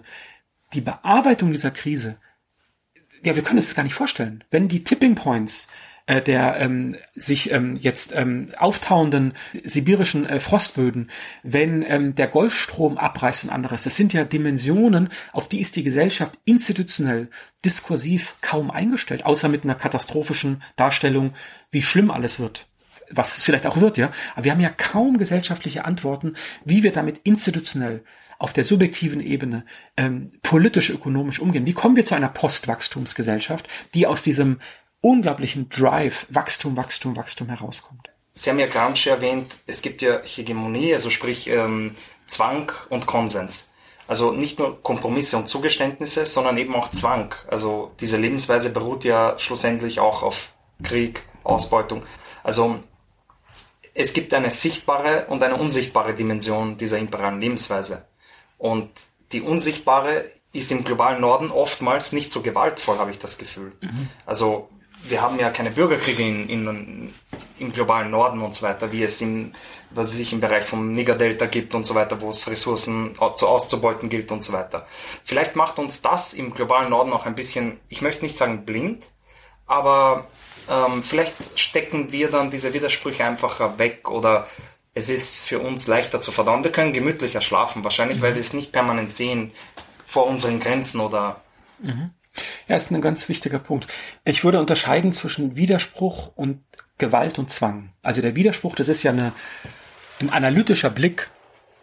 die 0.74 0.82
Bearbeitung 0.82 1.52
dieser 1.52 1.72
Krise, 1.72 2.18
ja, 3.24 3.36
wir 3.36 3.44
können 3.44 3.60
es 3.60 3.76
gar 3.76 3.84
nicht 3.84 3.96
vorstellen. 3.96 4.46
Wenn 4.50 4.70
die 4.70 4.84
Tipping 4.86 5.16
Points 5.16 5.68
äh, 6.08 6.22
der 6.22 6.58
ähm, 6.60 6.96
sich 7.16 7.52
ähm, 7.52 7.78
jetzt 7.80 8.16
ähm, 8.16 8.48
auftauenden 8.58 9.34
sibirischen 9.64 10.28
äh, 10.28 10.40
Frostböden, 10.40 11.12
wenn 11.44 11.84
ähm, 11.84 12.16
der 12.16 12.28
Golfstrom 12.28 12.98
abreißt 12.98 13.44
und 13.44 13.50
anderes. 13.52 13.84
Das 13.84 13.96
sind 13.96 14.14
ja 14.14 14.24
Dimensionen, 14.24 15.10
auf 15.34 15.48
die 15.48 15.62
ist 15.62 15.76
die 15.76 15.84
Gesellschaft 15.84 16.40
institutionell, 16.46 17.30
diskursiv 17.64 18.36
kaum 18.42 18.72
eingestellt, 18.72 19.26
außer 19.26 19.50
mit 19.50 19.64
einer 19.64 19.76
katastrophischen 19.76 20.64
Darstellung, 20.78 21.34
wie 21.70 21.84
schlimm 21.84 22.10
alles 22.10 22.40
wird 22.40 22.66
was 23.10 23.38
es 23.38 23.46
vielleicht 23.46 23.66
auch 23.66 23.80
wird, 23.80 23.98
ja. 23.98 24.12
Aber 24.36 24.44
wir 24.44 24.52
haben 24.52 24.60
ja 24.60 24.68
kaum 24.68 25.18
gesellschaftliche 25.18 25.86
Antworten, 25.86 26.36
wie 26.66 26.84
wir 26.84 26.92
damit 26.92 27.22
institutionell 27.24 28.04
auf 28.38 28.52
der 28.52 28.66
subjektiven 28.66 29.22
Ebene 29.22 29.64
ähm, 29.96 30.32
politisch-ökonomisch 30.42 31.40
umgehen. 31.40 31.66
Wie 31.66 31.74
kommen 31.74 31.96
wir 31.96 32.06
zu 32.06 32.16
einer 32.16 32.28
Postwachstumsgesellschaft, 32.28 33.68
die 33.94 34.08
aus 34.08 34.24
diesem 34.24 34.60
unglaublichen 35.08 35.70
Drive, 35.70 36.28
Wachstum, 36.30 36.76
Wachstum, 36.76 37.16
Wachstum 37.16 37.48
herauskommt. 37.48 38.10
Sie 38.34 38.50
haben 38.50 38.60
ja 38.60 38.68
Gramsci 38.68 39.10
erwähnt, 39.10 39.58
es 39.66 39.82
gibt 39.82 40.02
ja 40.02 40.20
Hegemonie, 40.22 40.94
also 40.94 41.10
sprich 41.10 41.48
ähm, 41.48 41.96
Zwang 42.28 42.72
und 42.90 43.08
Konsens. 43.08 43.70
Also 44.08 44.32
nicht 44.32 44.60
nur 44.60 44.82
Kompromisse 44.84 45.38
und 45.38 45.48
Zugeständnisse, 45.48 46.26
sondern 46.26 46.58
eben 46.58 46.76
auch 46.76 46.92
Zwang. 46.92 47.34
Also 47.48 47.92
diese 48.00 48.18
Lebensweise 48.18 48.70
beruht 48.70 49.06
ja 49.06 49.40
schlussendlich 49.40 50.00
auch 50.00 50.24
auf 50.24 50.54
Krieg, 50.84 51.24
Ausbeutung. 51.44 52.04
Also 52.44 52.80
es 53.94 54.14
gibt 54.14 54.34
eine 54.34 54.52
sichtbare 54.52 55.26
und 55.28 55.42
eine 55.42 55.56
unsichtbare 55.56 56.14
Dimension 56.14 56.78
dieser 56.78 56.98
imperialen 57.00 57.42
Lebensweise. 57.42 58.06
Und 58.58 58.90
die 59.32 59.42
unsichtbare 59.42 60.26
ist 60.54 60.72
im 60.72 60.84
globalen 60.84 61.22
Norden 61.22 61.50
oftmals 61.50 62.12
nicht 62.12 62.32
so 62.32 62.42
gewaltvoll, 62.42 62.98
habe 62.98 63.12
ich 63.12 63.20
das 63.20 63.38
Gefühl. 63.38 63.74
Mhm. 63.82 64.10
Also 64.26 64.70
wir 65.04 65.22
haben 65.22 65.40
ja 65.40 65.50
keine 65.50 65.72
Bürgerkriege 65.72 66.24
in, 66.24 66.50
in, 66.50 67.14
im 67.60 67.72
globalen 67.72 68.12
Norden 68.12 68.42
und 68.42 68.54
so 68.54 68.64
weiter, 68.64 68.92
wie 68.92 69.04
es 69.04 69.22
im, 69.22 69.54
was 69.92 70.12
sich 70.12 70.34
im 70.34 70.40
Bereich 70.40 70.66
vom 70.66 70.94
Niger-Delta 70.94 71.46
gibt 71.46 71.76
und 71.76 71.86
so 71.86 71.96
weiter, 71.96 72.20
wo 72.22 72.30
es 72.30 72.50
Ressourcen 72.50 73.16
zu 73.36 73.48
auszubeuten 73.48 74.10
gilt 74.10 74.32
und 74.32 74.44
so 74.44 74.54
weiter. 74.54 74.88
Vielleicht 75.24 75.56
macht 75.56 75.80
uns 75.80 76.02
das 76.02 76.34
im 76.34 76.54
globalen 76.54 76.90
Norden 76.90 77.14
auch 77.14 77.26
ein 77.26 77.36
bisschen, 77.36 77.80
ich 77.88 78.02
möchte 78.02 78.24
nicht 78.24 78.38
sagen 78.38 78.66
blind, 78.66 79.06
aber 79.66 80.28
ähm, 80.70 81.04
vielleicht 81.04 81.36
stecken 81.56 82.12
wir 82.12 82.30
dann 82.30 82.52
diese 82.52 82.74
Widersprüche 82.74 83.26
einfacher 83.26 83.78
weg 83.78 84.10
oder 84.10 84.48
es 84.94 85.10
ist 85.10 85.46
für 85.46 85.60
uns 85.60 85.88
leichter 85.88 86.22
zu 86.22 86.32
verdauen. 86.32 86.64
Wir 86.64 86.72
können 86.72 86.92
gemütlicher 86.92 87.42
schlafen, 87.42 87.84
wahrscheinlich, 87.84 88.22
weil 88.22 88.34
wir 88.34 88.42
es 88.42 88.54
nicht 88.54 88.72
permanent 88.72 89.14
sehen 89.14 89.52
vor 90.08 90.26
unseren 90.26 90.60
Grenzen 90.60 91.00
oder 91.00 91.42
mhm. 91.80 92.12
Ja, 92.68 92.76
ist 92.78 92.92
ein 92.92 93.02
ganz 93.02 93.30
wichtiger 93.30 93.60
Punkt. 93.60 93.88
Ich 94.26 94.44
würde 94.44 94.60
unterscheiden 94.60 95.14
zwischen 95.14 95.56
Widerspruch 95.56 96.32
und 96.36 96.62
Gewalt 96.98 97.40
und 97.40 97.52
Zwang. 97.52 97.90
Also 98.02 98.22
der 98.22 98.36
Widerspruch, 98.36 98.76
das 98.76 98.88
ist 98.88 99.04
ja 99.04 99.12
eine, 99.12 99.32
ein 100.20 100.30
analytischer 100.30 100.90
Blick 100.90 101.30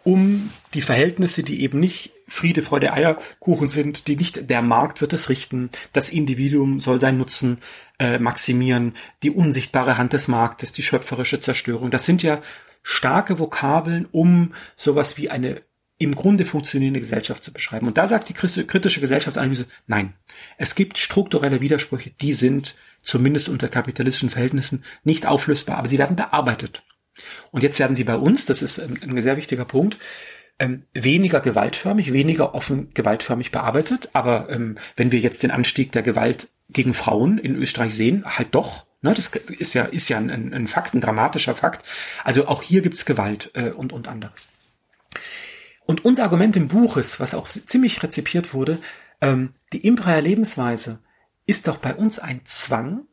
um 0.03 0.51
die 0.73 0.81
Verhältnisse, 0.81 1.41
die 1.43 1.61
eben 1.61 1.79
nicht 1.79 2.11
Friede, 2.27 2.61
Freude, 2.61 2.93
Eierkuchen 2.93 3.69
sind, 3.69 4.07
die 4.07 4.15
nicht 4.15 4.49
der 4.49 4.61
Markt 4.61 5.01
wird 5.01 5.13
es 5.13 5.29
richten, 5.29 5.69
das 5.93 6.09
Individuum 6.09 6.79
soll 6.79 6.99
seinen 7.01 7.17
Nutzen 7.17 7.59
äh, 7.99 8.19
maximieren, 8.19 8.95
die 9.23 9.31
unsichtbare 9.31 9.97
Hand 9.97 10.13
des 10.13 10.27
Marktes, 10.27 10.73
die 10.73 10.83
schöpferische 10.83 11.39
Zerstörung. 11.39 11.91
Das 11.91 12.05
sind 12.05 12.23
ja 12.23 12.41
starke 12.83 13.39
Vokabeln, 13.39 14.07
um 14.11 14.53
sowas 14.75 15.17
wie 15.17 15.29
eine 15.29 15.61
im 15.97 16.15
Grunde 16.15 16.45
funktionierende 16.45 16.99
Gesellschaft 16.99 17.43
zu 17.43 17.53
beschreiben. 17.53 17.87
Und 17.87 17.97
da 17.97 18.07
sagt 18.07 18.27
die 18.29 18.33
kritische 18.33 18.99
Gesellschaftsanalyse, 18.99 19.65
nein, 19.87 20.13
es 20.57 20.75
gibt 20.75 20.97
strukturelle 20.97 21.61
Widersprüche, 21.61 22.11
die 22.21 22.33
sind 22.33 22.75
zumindest 23.01 23.49
unter 23.49 23.69
kapitalistischen 23.69 24.29
Verhältnissen 24.29 24.83
nicht 25.03 25.25
auflösbar, 25.25 25.77
aber 25.77 25.87
sie 25.87 25.97
werden 25.97 26.15
bearbeitet. 26.15 26.83
Und 27.51 27.63
jetzt 27.63 27.79
werden 27.79 27.95
sie 27.95 28.03
bei 28.03 28.17
uns, 28.17 28.45
das 28.45 28.61
ist 28.61 28.79
ein, 28.79 29.21
sehr 29.21 29.37
wichtiger 29.37 29.63
Punkt, 29.63 29.97
ähm, 30.59 30.83
weniger 30.93 31.39
gewaltförmig, 31.39 32.11
weniger 32.11 32.55
offen 32.55 32.93
gewaltförmig 32.93 33.51
bearbeitet. 33.51 34.09
Aber 34.13 34.49
ähm, 34.49 34.77
wenn 34.95 35.11
wir 35.11 35.19
jetzt 35.19 35.43
den 35.43 35.51
Anstieg 35.51 35.91
der 35.91 36.01
Gewalt 36.01 36.49
gegen 36.69 36.93
Frauen 36.93 37.37
in 37.37 37.55
Österreich 37.55 37.95
sehen, 37.95 38.23
halt 38.25 38.53
doch. 38.55 38.85
Ne, 39.01 39.13
das 39.13 39.29
ist 39.59 39.73
ja, 39.75 39.83
ist 39.83 40.09
ja 40.09 40.17
ein, 40.17 40.53
ein 40.53 40.67
Fakt, 40.67 40.93
ein 40.93 41.01
dramatischer 41.01 41.55
Fakt. 41.55 41.85
Also 42.23 42.47
auch 42.47 42.63
hier 42.63 42.81
gibt's 42.81 43.05
Gewalt 43.05 43.51
äh, 43.53 43.69
und, 43.69 43.93
und 43.93 44.07
anderes. 44.07 44.47
Und 45.85 46.03
unser 46.05 46.23
Argument 46.23 46.55
im 46.55 46.67
Buch 46.67 46.97
ist, 46.97 47.19
was 47.19 47.33
auch 47.33 47.47
ziemlich 47.47 48.01
rezipiert 48.01 48.53
wurde, 48.53 48.79
ähm, 49.21 49.53
die 49.73 49.85
imperiale 49.85 50.21
Lebensweise 50.21 50.99
ist 51.45 51.67
doch 51.67 51.77
bei 51.77 51.93
uns 51.95 52.19
ein 52.19 52.41
Zwang, 52.45 53.05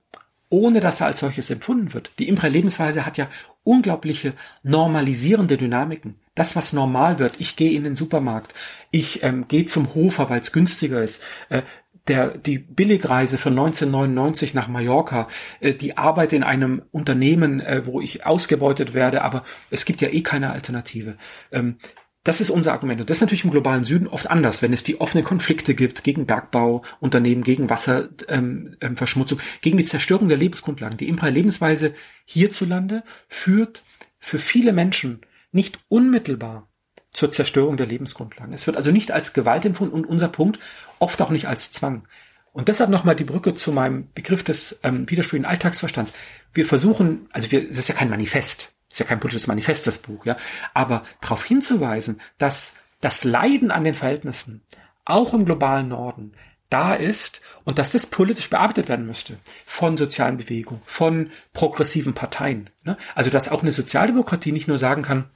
ohne 0.48 0.80
dass 0.80 1.00
er 1.00 1.06
als 1.06 1.20
solches 1.20 1.50
empfunden 1.50 1.94
wird. 1.94 2.10
Die 2.18 2.28
imperiale 2.28 2.56
Lebensweise 2.56 3.06
hat 3.06 3.16
ja 3.16 3.28
unglaubliche 3.64 4.34
normalisierende 4.62 5.56
Dynamiken. 5.56 6.16
Das, 6.34 6.56
was 6.56 6.72
normal 6.72 7.18
wird, 7.18 7.34
ich 7.38 7.56
gehe 7.56 7.72
in 7.72 7.84
den 7.84 7.96
Supermarkt, 7.96 8.54
ich 8.90 9.22
ähm, 9.22 9.48
gehe 9.48 9.66
zum 9.66 9.94
Hofer, 9.94 10.30
weil 10.30 10.40
es 10.40 10.52
günstiger 10.52 11.02
ist, 11.02 11.22
äh, 11.50 11.62
der, 12.08 12.36
die 12.36 12.58
Billigreise 12.58 13.38
für 13.38 13.50
1999 13.50 14.54
nach 14.54 14.68
Mallorca, 14.68 15.28
äh, 15.60 15.72
die 15.72 15.96
Arbeit 15.96 16.32
in 16.32 16.42
einem 16.42 16.82
Unternehmen, 16.90 17.60
äh, 17.60 17.86
wo 17.86 18.00
ich 18.00 18.26
ausgebeutet 18.26 18.92
werde, 18.92 19.22
aber 19.22 19.44
es 19.70 19.84
gibt 19.84 20.00
ja 20.00 20.08
eh 20.08 20.22
keine 20.22 20.50
Alternative. 20.52 21.16
Ähm, 21.52 21.76
das 22.24 22.40
ist 22.40 22.50
unser 22.50 22.72
Argument. 22.72 23.00
Und 23.00 23.10
das 23.10 23.16
ist 23.18 23.20
natürlich 23.22 23.44
im 23.44 23.50
globalen 23.50 23.84
Süden 23.84 24.06
oft 24.06 24.30
anders, 24.30 24.62
wenn 24.62 24.72
es 24.72 24.84
die 24.84 25.00
offenen 25.00 25.24
Konflikte 25.24 25.74
gibt 25.74 26.04
gegen 26.04 26.26
Bergbauunternehmen, 26.26 27.42
gegen 27.42 27.68
Wasserverschmutzung, 27.68 29.38
ähm, 29.38 29.44
ähm 29.44 29.60
gegen 29.60 29.78
die 29.78 29.84
Zerstörung 29.84 30.28
der 30.28 30.38
Lebensgrundlagen. 30.38 30.98
Die 30.98 31.08
imperiale 31.08 31.34
Lebensweise 31.34 31.94
hierzulande 32.24 33.02
führt 33.28 33.82
für 34.18 34.38
viele 34.38 34.72
Menschen 34.72 35.22
nicht 35.50 35.80
unmittelbar 35.88 36.68
zur 37.12 37.32
Zerstörung 37.32 37.76
der 37.76 37.86
Lebensgrundlagen. 37.86 38.54
Es 38.54 38.66
wird 38.66 38.76
also 38.76 38.92
nicht 38.92 39.10
als 39.10 39.32
Gewalt 39.32 39.64
empfunden 39.64 39.94
und 39.94 40.06
unser 40.06 40.28
Punkt 40.28 40.60
oft 41.00 41.20
auch 41.20 41.30
nicht 41.30 41.48
als 41.48 41.72
Zwang. 41.72 42.06
Und 42.52 42.68
deshalb 42.68 42.90
nochmal 42.90 43.16
die 43.16 43.24
Brücke 43.24 43.54
zu 43.54 43.72
meinem 43.72 44.08
Begriff 44.14 44.44
des 44.44 44.78
ähm, 44.82 45.10
widersprüchlichen 45.10 45.50
Alltagsverstands. 45.50 46.12
Wir 46.54 46.66
versuchen, 46.66 47.28
also 47.32 47.50
wir, 47.50 47.68
es 47.68 47.78
ist 47.78 47.88
ja 47.88 47.94
kein 47.94 48.10
Manifest 48.10 48.72
ist 48.92 49.00
ja 49.00 49.06
kein 49.06 49.20
politisches 49.20 49.46
Manifest, 49.46 49.86
das 49.86 49.98
Buch, 49.98 50.24
ja. 50.26 50.36
Aber 50.74 51.02
darauf 51.20 51.44
hinzuweisen, 51.44 52.20
dass 52.38 52.74
das 53.00 53.24
Leiden 53.24 53.70
an 53.70 53.84
den 53.84 53.94
Verhältnissen 53.94 54.62
auch 55.04 55.34
im 55.34 55.44
globalen 55.44 55.88
Norden 55.88 56.32
da 56.68 56.94
ist 56.94 57.40
und 57.64 57.78
dass 57.78 57.90
das 57.90 58.06
politisch 58.06 58.48
bearbeitet 58.48 58.88
werden 58.88 59.06
müsste 59.06 59.38
von 59.66 59.96
sozialen 59.96 60.38
Bewegungen, 60.38 60.82
von 60.86 61.30
progressiven 61.52 62.14
Parteien. 62.14 62.70
Ne? 62.84 62.96
Also 63.14 63.30
dass 63.30 63.50
auch 63.50 63.62
eine 63.62 63.72
Sozialdemokratie 63.72 64.52
nicht 64.52 64.68
nur 64.68 64.78
sagen 64.78 65.02
kann, 65.02 65.30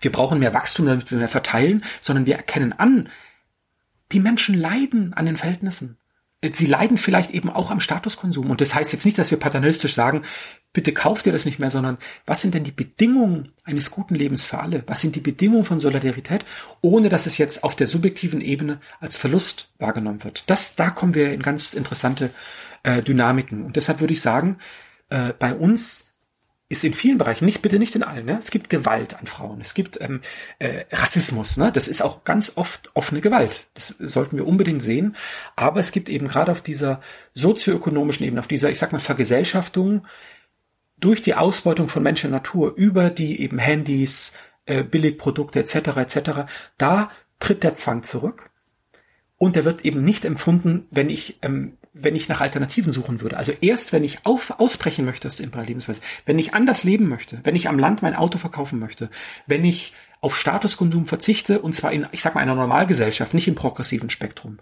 wir 0.00 0.12
brauchen 0.12 0.38
mehr 0.38 0.54
Wachstum, 0.54 0.86
damit 0.86 1.10
wir 1.10 1.18
mehr 1.18 1.28
verteilen, 1.28 1.84
sondern 2.00 2.26
wir 2.26 2.36
erkennen 2.36 2.72
an, 2.72 3.08
die 4.12 4.20
Menschen 4.20 4.54
leiden 4.54 5.12
an 5.14 5.26
den 5.26 5.36
Verhältnissen. 5.36 5.98
Sie 6.42 6.66
leiden 6.66 6.98
vielleicht 6.98 7.30
eben 7.30 7.50
auch 7.50 7.70
am 7.70 7.80
Statuskonsum. 7.80 8.50
Und 8.50 8.60
das 8.60 8.74
heißt 8.74 8.92
jetzt 8.92 9.04
nicht, 9.04 9.18
dass 9.18 9.30
wir 9.30 9.38
paternalistisch 9.38 9.94
sagen, 9.94 10.22
bitte 10.72 10.92
kauft 10.92 11.26
ihr 11.26 11.32
das 11.32 11.44
nicht 11.44 11.58
mehr, 11.58 11.70
sondern 11.70 11.98
was 12.26 12.42
sind 12.42 12.54
denn 12.54 12.64
die 12.64 12.72
Bedingungen 12.72 13.52
eines 13.64 13.90
guten 13.90 14.14
Lebens 14.14 14.44
für 14.44 14.58
alle? 14.58 14.84
Was 14.86 15.00
sind 15.00 15.16
die 15.16 15.20
Bedingungen 15.20 15.64
von 15.64 15.80
Solidarität, 15.80 16.44
ohne 16.82 17.08
dass 17.08 17.26
es 17.26 17.38
jetzt 17.38 17.64
auf 17.64 17.74
der 17.74 17.86
subjektiven 17.86 18.40
Ebene 18.40 18.80
als 19.00 19.16
Verlust 19.16 19.72
wahrgenommen 19.78 20.24
wird? 20.24 20.44
Das, 20.48 20.76
da 20.76 20.90
kommen 20.90 21.14
wir 21.14 21.32
in 21.32 21.42
ganz 21.42 21.72
interessante 21.72 22.30
äh, 22.82 23.02
Dynamiken. 23.02 23.64
Und 23.64 23.76
deshalb 23.76 24.00
würde 24.00 24.12
ich 24.12 24.20
sagen, 24.20 24.58
äh, 25.08 25.32
bei 25.38 25.54
uns 25.54 26.05
ist 26.68 26.82
in 26.82 26.94
vielen 26.94 27.18
Bereichen, 27.18 27.44
nicht 27.44 27.62
bitte 27.62 27.78
nicht 27.78 27.94
in 27.94 28.02
allen, 28.02 28.26
ne? 28.26 28.38
es 28.38 28.50
gibt 28.50 28.70
Gewalt 28.70 29.14
an 29.18 29.26
Frauen, 29.26 29.60
es 29.60 29.74
gibt 29.74 30.00
ähm, 30.00 30.20
äh, 30.58 30.84
Rassismus, 30.90 31.56
ne? 31.56 31.70
das 31.70 31.86
ist 31.86 32.02
auch 32.02 32.24
ganz 32.24 32.52
oft 32.56 32.90
offene 32.94 33.20
Gewalt. 33.20 33.68
Das 33.74 33.94
sollten 34.00 34.36
wir 34.36 34.46
unbedingt 34.46 34.82
sehen. 34.82 35.14
Aber 35.54 35.78
es 35.78 35.92
gibt 35.92 36.08
eben 36.08 36.26
gerade 36.26 36.50
auf 36.50 36.62
dieser 36.62 37.00
sozioökonomischen 37.34 38.26
Ebene, 38.26 38.40
auf 38.40 38.48
dieser, 38.48 38.70
ich 38.70 38.78
sag 38.78 38.92
mal, 38.92 39.00
Vergesellschaftung 39.00 40.06
durch 40.98 41.22
die 41.22 41.34
Ausbeutung 41.34 41.88
von 41.88 42.02
Mensch 42.02 42.24
und 42.24 42.30
Natur 42.32 42.74
über 42.76 43.10
die 43.10 43.40
eben 43.40 43.58
Handys, 43.58 44.32
äh, 44.64 44.82
Billigprodukte 44.82 45.60
etc. 45.60 45.96
etc. 45.96 46.30
Da 46.78 47.10
tritt 47.38 47.62
der 47.62 47.74
Zwang 47.74 48.02
zurück 48.02 48.50
und 49.38 49.54
der 49.54 49.64
wird 49.64 49.84
eben 49.84 50.02
nicht 50.02 50.24
empfunden, 50.24 50.86
wenn 50.90 51.10
ich 51.10 51.38
ähm, 51.42 51.78
wenn 51.98 52.14
ich 52.14 52.28
nach 52.28 52.40
Alternativen 52.40 52.92
suchen 52.92 53.20
würde. 53.20 53.36
Also 53.36 53.52
erst, 53.60 53.92
wenn 53.92 54.04
ich 54.04 54.26
auf, 54.26 54.58
ausbrechen 54.58 55.04
möchte 55.04 55.28
aus 55.28 55.36
der 55.36 55.44
Imperialismus, 55.44 56.00
wenn 56.26 56.38
ich 56.38 56.54
anders 56.54 56.84
leben 56.84 57.08
möchte, 57.08 57.40
wenn 57.44 57.56
ich 57.56 57.68
am 57.68 57.78
Land 57.78 58.02
mein 58.02 58.14
Auto 58.14 58.38
verkaufen 58.38 58.78
möchte, 58.78 59.08
wenn 59.46 59.64
ich 59.64 59.94
auf 60.20 60.36
Statuskonsum 60.36 61.06
verzichte, 61.06 61.60
und 61.60 61.74
zwar 61.74 61.92
in, 61.92 62.06
ich 62.12 62.22
sag 62.22 62.34
mal, 62.34 62.42
einer 62.42 62.54
Normalgesellschaft, 62.54 63.34
nicht 63.34 63.48
im 63.48 63.54
progressiven 63.54 64.10
Spektrum, 64.10 64.58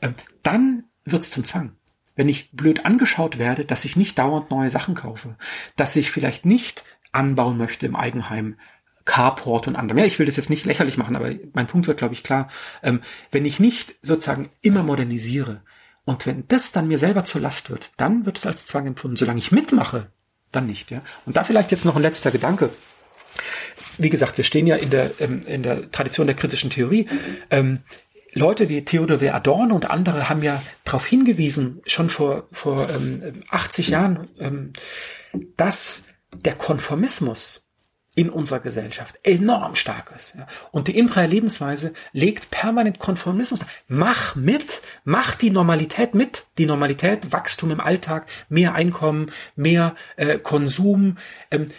äh, 0.00 0.10
dann 0.42 0.84
wird's 1.04 1.30
zum 1.30 1.44
Zwang. 1.44 1.72
Wenn 2.14 2.28
ich 2.28 2.52
blöd 2.52 2.84
angeschaut 2.86 3.38
werde, 3.38 3.64
dass 3.64 3.84
ich 3.84 3.96
nicht 3.96 4.18
dauernd 4.18 4.50
neue 4.50 4.70
Sachen 4.70 4.94
kaufe, 4.94 5.36
dass 5.76 5.96
ich 5.96 6.10
vielleicht 6.10 6.46
nicht 6.46 6.84
anbauen 7.12 7.58
möchte 7.58 7.86
im 7.86 7.96
Eigenheim, 7.96 8.56
Carport 9.04 9.68
und 9.68 9.76
anderem. 9.76 9.98
Ja, 9.98 10.04
ich 10.04 10.18
will 10.18 10.26
das 10.26 10.36
jetzt 10.36 10.50
nicht 10.50 10.66
lächerlich 10.66 10.96
machen, 10.96 11.14
aber 11.14 11.32
mein 11.52 11.68
Punkt 11.68 11.86
wird, 11.86 11.98
glaube 11.98 12.14
ich, 12.14 12.24
klar. 12.24 12.48
Ähm, 12.82 13.00
wenn 13.30 13.44
ich 13.44 13.60
nicht 13.60 13.94
sozusagen 14.02 14.50
immer 14.62 14.82
modernisiere, 14.82 15.62
und 16.06 16.24
wenn 16.24 16.44
das 16.46 16.70
dann 16.70 16.86
mir 16.86 16.98
selber 16.98 17.24
zur 17.24 17.40
Last 17.40 17.68
wird, 17.68 17.90
dann 17.96 18.24
wird 18.24 18.38
es 18.38 18.46
als 18.46 18.64
Zwang 18.64 18.86
empfunden. 18.86 19.16
Solange 19.16 19.40
ich 19.40 19.50
mitmache, 19.50 20.06
dann 20.52 20.66
nicht. 20.66 20.92
Ja? 20.92 21.02
Und 21.26 21.36
da 21.36 21.42
vielleicht 21.42 21.72
jetzt 21.72 21.84
noch 21.84 21.96
ein 21.96 22.02
letzter 22.02 22.30
Gedanke. 22.30 22.70
Wie 23.98 24.08
gesagt, 24.08 24.36
wir 24.36 24.44
stehen 24.44 24.68
ja 24.68 24.76
in 24.76 24.90
der, 24.90 25.10
ähm, 25.20 25.40
in 25.46 25.64
der 25.64 25.90
Tradition 25.90 26.28
der 26.28 26.36
kritischen 26.36 26.70
Theorie. 26.70 27.08
Ähm, 27.50 27.80
Leute 28.32 28.68
wie 28.68 28.84
Theodor 28.84 29.20
W. 29.20 29.30
Adorno 29.30 29.74
und 29.74 29.90
andere 29.90 30.28
haben 30.28 30.44
ja 30.44 30.62
darauf 30.84 31.04
hingewiesen, 31.04 31.82
schon 31.86 32.08
vor, 32.08 32.46
vor 32.52 32.88
ähm, 32.88 33.42
80 33.50 33.88
Jahren, 33.88 34.28
ähm, 34.38 34.74
dass 35.56 36.04
der 36.32 36.54
Konformismus 36.54 37.65
in 38.16 38.30
unserer 38.30 38.60
Gesellschaft 38.60 39.20
enorm 39.22 39.74
stark 39.74 40.12
ist. 40.16 40.34
Ja. 40.34 40.46
Und 40.72 40.88
die 40.88 40.98
imperiale 40.98 41.30
Lebensweise 41.30 41.92
legt 42.12 42.50
permanent 42.50 42.98
Konformismus. 42.98 43.60
Mach 43.88 44.34
mit, 44.34 44.80
mach 45.04 45.34
die 45.34 45.50
Normalität 45.50 46.14
mit. 46.14 46.46
Die 46.56 46.64
Normalität, 46.64 47.30
Wachstum 47.30 47.70
im 47.70 47.80
Alltag, 47.80 48.26
mehr 48.48 48.74
Einkommen, 48.74 49.30
mehr 49.54 49.94
äh, 50.16 50.38
Konsum. 50.38 51.18
Ähm, 51.50 51.70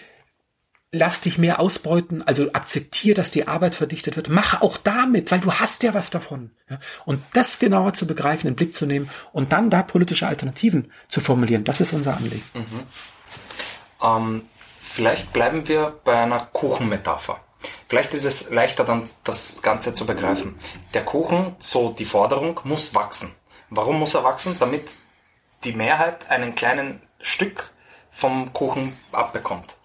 lass 0.92 1.22
dich 1.22 1.40
mehr 1.40 1.60
ausbeuten, 1.60 2.22
also 2.22 2.54
akzeptier, 2.54 3.16
dass 3.16 3.32
die 3.32 3.48
Arbeit 3.48 3.74
verdichtet 3.74 4.16
wird. 4.16 4.30
Mach 4.30 4.62
auch 4.62 4.78
damit, 4.78 5.32
weil 5.32 5.40
du 5.40 5.54
hast 5.54 5.82
ja 5.82 5.96
was 5.96 6.12
davon. 6.12 6.52
Ja. 6.70 6.80
Und 7.06 7.24
das 7.34 7.58
genauer 7.58 7.94
zu 7.94 8.06
begreifen, 8.06 8.48
in 8.48 8.54
den 8.54 8.58
Blick 8.58 8.76
zu 8.76 8.86
nehmen 8.86 9.10
und 9.34 9.52
dann 9.52 9.72
da 9.72 9.82
politische 9.82 10.28
Alternativen 10.28 10.92
zu 11.10 11.20
formulieren, 11.20 11.64
das 11.64 11.82
ist 11.82 11.94
unser 11.94 12.16
Anliegen. 12.16 12.44
Mhm. 12.54 12.84
Ähm 14.04 14.42
Vielleicht 14.90 15.34
bleiben 15.34 15.68
wir 15.68 16.00
bei 16.04 16.18
einer 16.18 16.48
Kuchenmetapher. 16.52 17.40
Vielleicht 17.88 18.14
ist 18.14 18.26
es 18.26 18.50
leichter 18.50 18.84
dann 18.84 19.08
das 19.24 19.62
Ganze 19.62 19.94
zu 19.94 20.06
begreifen. 20.06 20.58
Der 20.94 21.06
Kuchen, 21.06 21.56
so 21.60 21.92
die 21.92 22.06
Forderung, 22.06 22.60
muss 22.64 22.94
wachsen. 22.94 23.36
Warum 23.70 24.00
muss 24.00 24.16
er 24.16 24.24
wachsen? 24.24 24.58
Damit 24.60 24.90
die 25.64 25.74
Mehrheit 25.74 26.30
einen 26.30 26.56
kleinen 26.56 27.02
Stück 27.22 27.72
vom 28.12 28.54
Kuchen 28.54 28.98
abbekommt. 29.12 29.76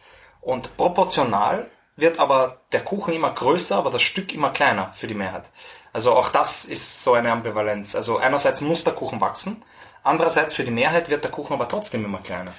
Und 0.40 0.76
proportional 0.76 1.70
wird 1.96 2.18
aber 2.18 2.62
der 2.72 2.80
Kuchen 2.80 3.14
immer 3.14 3.30
größer, 3.30 3.76
aber 3.76 3.90
das 3.90 4.02
Stück 4.02 4.32
immer 4.32 4.50
kleiner 4.50 4.92
für 4.94 5.06
die 5.06 5.14
Mehrheit. 5.14 5.44
Also 5.92 6.12
auch 6.12 6.30
das 6.30 6.64
ist 6.64 7.04
so 7.04 7.12
eine 7.12 7.30
Ambivalenz. 7.30 7.94
Also 7.94 8.18
einerseits 8.18 8.60
muss 8.60 8.84
der 8.84 8.94
Kuchen 8.94 9.20
wachsen, 9.20 9.62
andererseits 10.02 10.54
für 10.54 10.64
die 10.64 10.70
Mehrheit 10.70 11.10
wird 11.10 11.22
der 11.24 11.30
Kuchen 11.30 11.52
aber 11.52 11.68
trotzdem 11.68 12.04
immer 12.04 12.18
kleiner. 12.18 12.52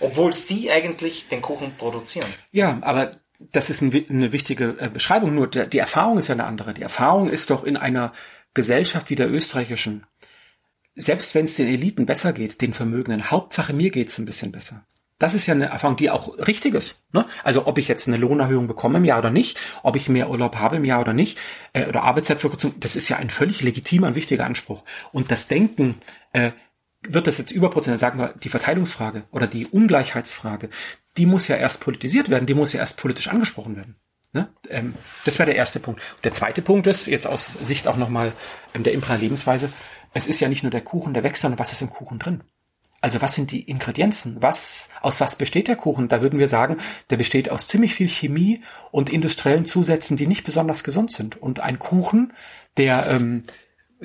Obwohl 0.00 0.32
sie 0.32 0.70
eigentlich 0.70 1.28
den 1.28 1.42
Kuchen 1.42 1.74
produzieren. 1.76 2.26
Ja, 2.50 2.78
aber 2.82 3.12
das 3.52 3.70
ist 3.70 3.82
eine 3.82 4.32
wichtige 4.32 4.76
äh, 4.78 4.88
Beschreibung. 4.88 5.34
Nur 5.34 5.48
die 5.48 5.78
Erfahrung 5.78 6.18
ist 6.18 6.28
ja 6.28 6.34
eine 6.34 6.44
andere. 6.44 6.74
Die 6.74 6.82
Erfahrung 6.82 7.28
ist 7.28 7.50
doch 7.50 7.64
in 7.64 7.76
einer 7.76 8.12
Gesellschaft 8.54 9.10
wie 9.10 9.16
der 9.16 9.30
österreichischen, 9.30 10.06
selbst 10.94 11.34
wenn 11.34 11.46
es 11.46 11.56
den 11.56 11.66
Eliten 11.66 12.06
besser 12.06 12.32
geht, 12.32 12.60
den 12.60 12.72
Vermögenden, 12.72 13.30
Hauptsache 13.30 13.72
mir 13.72 13.90
geht's 13.90 14.18
ein 14.18 14.26
bisschen 14.26 14.52
besser. 14.52 14.86
Das 15.18 15.34
ist 15.34 15.46
ja 15.46 15.54
eine 15.54 15.66
Erfahrung, 15.66 15.96
die 15.96 16.10
auch 16.10 16.38
richtig 16.38 16.74
ist. 16.74 16.96
Ne? 17.12 17.26
Also 17.44 17.66
ob 17.66 17.78
ich 17.78 17.88
jetzt 17.88 18.08
eine 18.08 18.16
Lohnerhöhung 18.16 18.66
bekomme 18.66 18.98
im 18.98 19.04
Jahr 19.04 19.20
oder 19.20 19.30
nicht, 19.30 19.58
ob 19.82 19.96
ich 19.96 20.08
mehr 20.08 20.28
Urlaub 20.28 20.56
habe 20.56 20.76
im 20.76 20.84
Jahr 20.84 21.00
oder 21.00 21.12
nicht, 21.12 21.38
äh, 21.72 21.86
oder 21.86 22.02
Arbeitszeitverkürzung, 22.02 22.74
das 22.80 22.96
ist 22.96 23.08
ja 23.08 23.16
ein 23.16 23.30
völlig 23.30 23.62
legitimer 23.62 24.08
und 24.08 24.16
wichtiger 24.16 24.44
Anspruch. 24.44 24.82
Und 25.12 25.30
das 25.30 25.46
Denken, 25.46 25.96
äh, 26.32 26.50
wird 27.08 27.26
das 27.26 27.38
jetzt 27.38 27.50
überproportional, 27.50 27.98
sagen 27.98 28.18
wir, 28.18 28.34
die 28.42 28.48
Verteilungsfrage 28.48 29.24
oder 29.30 29.46
die 29.46 29.66
Ungleichheitsfrage, 29.66 30.70
die 31.16 31.26
muss 31.26 31.48
ja 31.48 31.56
erst 31.56 31.80
politisiert 31.80 32.30
werden, 32.30 32.46
die 32.46 32.54
muss 32.54 32.72
ja 32.72 32.80
erst 32.80 32.96
politisch 32.96 33.28
angesprochen 33.28 33.76
werden. 33.76 33.96
Ne? 34.32 34.48
Ähm, 34.68 34.94
das 35.24 35.38
wäre 35.38 35.46
der 35.46 35.56
erste 35.56 35.78
Punkt. 35.78 36.02
Der 36.24 36.32
zweite 36.32 36.60
Punkt 36.60 36.86
ist, 36.86 37.06
jetzt 37.06 37.26
aus 37.26 37.50
Sicht 37.64 37.86
auch 37.86 37.96
nochmal 37.96 38.32
ähm, 38.74 38.82
der 38.82 38.92
imperialen 38.92 39.22
Lebensweise, 39.22 39.72
es 40.12 40.26
ist 40.26 40.40
ja 40.40 40.48
nicht 40.48 40.62
nur 40.62 40.72
der 40.72 40.80
Kuchen, 40.80 41.14
der 41.14 41.22
wächst, 41.22 41.42
sondern 41.42 41.58
was 41.58 41.72
ist 41.72 41.82
im 41.82 41.90
Kuchen 41.90 42.18
drin? 42.18 42.42
Also 43.00 43.20
was 43.20 43.34
sind 43.34 43.50
die 43.50 43.68
Ingredienzen? 43.68 44.40
Was, 44.40 44.88
aus 45.02 45.20
was 45.20 45.36
besteht 45.36 45.68
der 45.68 45.76
Kuchen? 45.76 46.08
Da 46.08 46.22
würden 46.22 46.38
wir 46.38 46.48
sagen, 46.48 46.78
der 47.10 47.18
besteht 47.18 47.50
aus 47.50 47.66
ziemlich 47.66 47.94
viel 47.94 48.08
Chemie 48.08 48.62
und 48.92 49.10
industriellen 49.10 49.66
Zusätzen, 49.66 50.16
die 50.16 50.26
nicht 50.26 50.42
besonders 50.42 50.82
gesund 50.82 51.12
sind. 51.12 51.36
Und 51.36 51.60
ein 51.60 51.78
Kuchen, 51.78 52.32
der 52.78 53.06
ähm, 53.10 53.42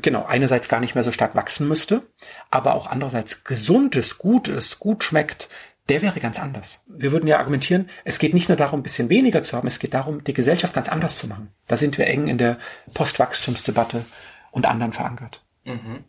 genau, 0.02 0.26
einerseits 0.26 0.68
gar 0.70 0.80
nicht 0.80 0.96
mehr 0.96 1.04
so 1.04 1.12
stark 1.12 1.36
wachsen 1.36 1.68
müsste, 1.68 2.04
aber 2.50 2.76
auch 2.76 2.88
andererseits 2.88 3.44
gesund 3.44 3.96
ist, 3.96 4.18
gut 4.18 4.48
ist, 4.48 4.80
gut 4.80 5.04
schmeckt, 5.04 5.50
der 5.90 6.02
wäre 6.02 6.20
ganz 6.20 6.40
anders. 6.40 6.84
Wir 6.88 7.12
würden 7.12 7.28
ja 7.28 7.40
argumentieren, 7.40 7.90
es 8.06 8.20
geht 8.20 8.34
nicht 8.34 8.48
nur 8.48 8.58
darum, 8.58 8.80
ein 8.80 8.84
bisschen 8.84 9.10
weniger 9.10 9.42
zu 9.42 9.58
haben, 9.58 9.68
es 9.68 9.80
geht 9.80 9.94
darum, 9.96 10.24
die 10.24 10.34
Gesellschaft 10.34 10.74
ganz 10.74 10.88
anders 10.88 11.16
zu 11.16 11.28
machen. 11.28 11.52
Da 11.68 11.78
sind 11.78 11.98
wir 11.98 12.08
eng 12.08 12.28
in 12.28 12.38
der 12.38 12.60
Postwachstumsdebatte 12.94 14.06
und 14.52 14.68
anderen 14.68 14.94
verankert. 14.94 15.44
Mhm. 15.66 16.04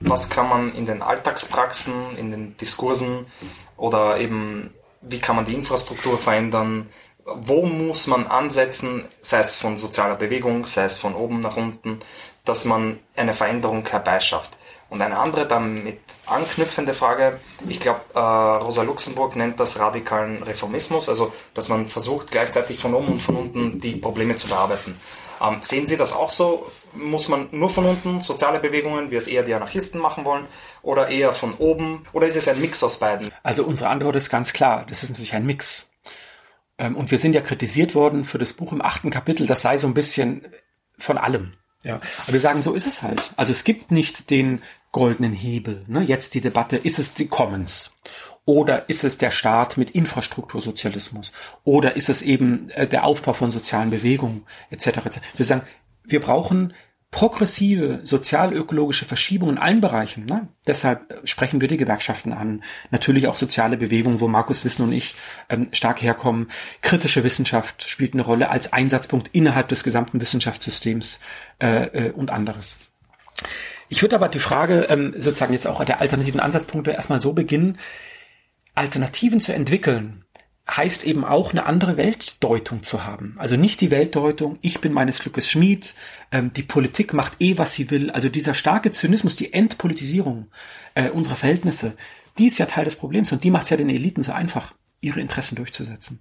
Was 0.00 0.30
kann 0.30 0.48
man 0.48 0.74
in 0.74 0.86
den 0.86 1.02
Alltagspraxen, 1.02 2.16
in 2.16 2.30
den 2.30 2.56
Diskursen 2.56 3.26
oder 3.76 4.18
eben, 4.18 4.74
wie 5.00 5.18
kann 5.18 5.36
man 5.36 5.44
die 5.44 5.54
Infrastruktur 5.54 6.18
verändern? 6.18 6.88
Wo 7.24 7.66
muss 7.66 8.08
man 8.08 8.26
ansetzen, 8.26 9.04
sei 9.20 9.38
es 9.38 9.54
von 9.54 9.76
sozialer 9.76 10.16
Bewegung, 10.16 10.66
sei 10.66 10.84
es 10.84 10.98
von 10.98 11.14
oben 11.14 11.40
nach 11.40 11.56
unten, 11.56 12.00
dass 12.44 12.64
man 12.64 12.98
eine 13.16 13.34
Veränderung 13.34 13.86
herbeischafft. 13.86 14.56
Und 14.92 15.00
eine 15.00 15.18
andere 15.18 15.46
damit 15.46 16.00
anknüpfende 16.26 16.92
Frage, 16.92 17.40
ich 17.66 17.80
glaube, 17.80 18.00
äh, 18.14 18.18
Rosa 18.18 18.82
Luxemburg 18.82 19.36
nennt 19.36 19.58
das 19.58 19.78
radikalen 19.78 20.42
Reformismus, 20.42 21.08
also 21.08 21.32
dass 21.54 21.70
man 21.70 21.86
versucht, 21.86 22.30
gleichzeitig 22.30 22.78
von 22.78 22.92
oben 22.92 23.08
und 23.08 23.18
von 23.22 23.36
unten 23.36 23.80
die 23.80 23.96
Probleme 23.96 24.36
zu 24.36 24.48
bearbeiten. 24.48 24.94
Ähm, 25.42 25.58
sehen 25.62 25.86
Sie 25.86 25.96
das 25.96 26.12
auch 26.12 26.30
so? 26.30 26.70
Muss 26.92 27.28
man 27.28 27.48
nur 27.52 27.70
von 27.70 27.86
unten 27.86 28.20
soziale 28.20 28.60
Bewegungen, 28.60 29.10
wie 29.10 29.16
es 29.16 29.26
eher 29.26 29.42
die 29.44 29.54
Anarchisten 29.54 29.98
machen 29.98 30.26
wollen, 30.26 30.46
oder 30.82 31.08
eher 31.08 31.32
von 31.32 31.54
oben? 31.54 32.04
Oder 32.12 32.26
ist 32.26 32.36
es 32.36 32.46
ein 32.46 32.60
Mix 32.60 32.82
aus 32.82 32.98
beiden? 32.98 33.32
Also 33.42 33.64
unsere 33.64 33.88
Antwort 33.88 34.16
ist 34.16 34.28
ganz 34.28 34.52
klar, 34.52 34.84
das 34.88 35.02
ist 35.02 35.08
natürlich 35.08 35.32
ein 35.32 35.46
Mix. 35.46 35.86
Ähm, 36.78 36.96
und 36.96 37.10
wir 37.10 37.18
sind 37.18 37.32
ja 37.32 37.40
kritisiert 37.40 37.94
worden 37.94 38.26
für 38.26 38.38
das 38.38 38.52
Buch 38.52 38.72
im 38.72 38.82
achten 38.82 39.10
Kapitel, 39.10 39.46
das 39.46 39.62
sei 39.62 39.78
so 39.78 39.86
ein 39.86 39.94
bisschen 39.94 40.46
von 40.98 41.16
allem. 41.16 41.54
Ja, 41.82 42.00
aber 42.22 42.32
wir 42.32 42.40
sagen, 42.40 42.62
so 42.62 42.74
ist 42.74 42.86
es 42.86 43.02
halt. 43.02 43.32
Also 43.36 43.52
es 43.52 43.64
gibt 43.64 43.90
nicht 43.90 44.30
den 44.30 44.62
goldenen 44.92 45.32
Hebel. 45.32 45.84
Ne? 45.88 46.02
Jetzt 46.02 46.34
die 46.34 46.40
Debatte, 46.40 46.76
ist 46.76 46.98
es 46.98 47.14
die 47.14 47.26
Commons? 47.26 47.90
Oder 48.44 48.88
ist 48.88 49.04
es 49.04 49.18
der 49.18 49.30
Staat 49.30 49.76
mit 49.76 49.92
Infrastruktursozialismus? 49.92 51.32
Oder 51.64 51.96
ist 51.96 52.08
es 52.08 52.22
eben 52.22 52.70
äh, 52.70 52.86
der 52.86 53.04
Aufbau 53.04 53.32
von 53.32 53.52
sozialen 53.52 53.90
Bewegungen 53.90 54.44
etc. 54.70 54.88
etc. 55.06 55.20
Wir 55.36 55.46
sagen, 55.46 55.62
wir 56.04 56.20
brauchen 56.20 56.74
progressive 57.12 58.00
sozialökologische 58.04 59.04
Verschiebungen 59.04 59.56
in 59.56 59.62
allen 59.62 59.80
Bereichen. 59.82 60.24
Ne? 60.24 60.48
Deshalb 60.66 61.20
sprechen 61.24 61.60
wir 61.60 61.68
die 61.68 61.76
Gewerkschaften 61.76 62.32
an. 62.32 62.64
Natürlich 62.90 63.28
auch 63.28 63.34
soziale 63.34 63.76
Bewegungen, 63.76 64.20
wo 64.20 64.28
Markus 64.28 64.64
Wissen 64.64 64.82
und 64.82 64.92
ich 64.92 65.14
ähm, 65.50 65.68
stark 65.72 66.02
herkommen. 66.02 66.48
Kritische 66.80 67.22
Wissenschaft 67.22 67.88
spielt 67.88 68.14
eine 68.14 68.22
Rolle 68.22 68.50
als 68.50 68.72
Einsatzpunkt 68.72 69.28
innerhalb 69.32 69.68
des 69.68 69.84
gesamten 69.84 70.22
Wissenschaftssystems 70.22 71.20
äh, 71.60 72.06
äh, 72.06 72.10
und 72.12 72.30
anderes. 72.30 72.76
Ich 73.90 74.00
würde 74.00 74.16
aber 74.16 74.30
die 74.30 74.38
Frage 74.38 74.86
ähm, 74.88 75.12
sozusagen 75.18 75.52
jetzt 75.52 75.66
auch 75.66 75.84
der 75.84 76.00
alternativen 76.00 76.40
Ansatzpunkte 76.40 76.92
erstmal 76.92 77.20
so 77.20 77.34
beginnen. 77.34 77.76
Alternativen 78.74 79.42
zu 79.42 79.52
entwickeln 79.52 80.21
heißt 80.70 81.04
eben 81.04 81.24
auch 81.24 81.50
eine 81.50 81.66
andere 81.66 81.96
Weltdeutung 81.96 82.82
zu 82.82 83.04
haben. 83.04 83.34
Also 83.38 83.56
nicht 83.56 83.80
die 83.80 83.90
Weltdeutung, 83.90 84.58
ich 84.62 84.80
bin 84.80 84.92
meines 84.92 85.18
Glückes 85.18 85.50
Schmied, 85.50 85.94
ähm, 86.30 86.52
die 86.54 86.62
Politik 86.62 87.12
macht 87.12 87.34
eh, 87.40 87.58
was 87.58 87.74
sie 87.74 87.90
will. 87.90 88.10
Also 88.10 88.28
dieser 88.28 88.54
starke 88.54 88.92
Zynismus, 88.92 89.34
die 89.34 89.52
Entpolitisierung 89.52 90.46
äh, 90.94 91.10
unserer 91.10 91.36
Verhältnisse, 91.36 91.96
die 92.38 92.46
ist 92.46 92.58
ja 92.58 92.66
Teil 92.66 92.84
des 92.84 92.96
Problems 92.96 93.32
und 93.32 93.44
die 93.44 93.50
macht 93.50 93.64
es 93.64 93.70
ja 93.70 93.76
den 93.76 93.90
Eliten 93.90 94.22
so 94.22 94.32
einfach, 94.32 94.74
ihre 95.00 95.20
Interessen 95.20 95.56
durchzusetzen. 95.56 96.20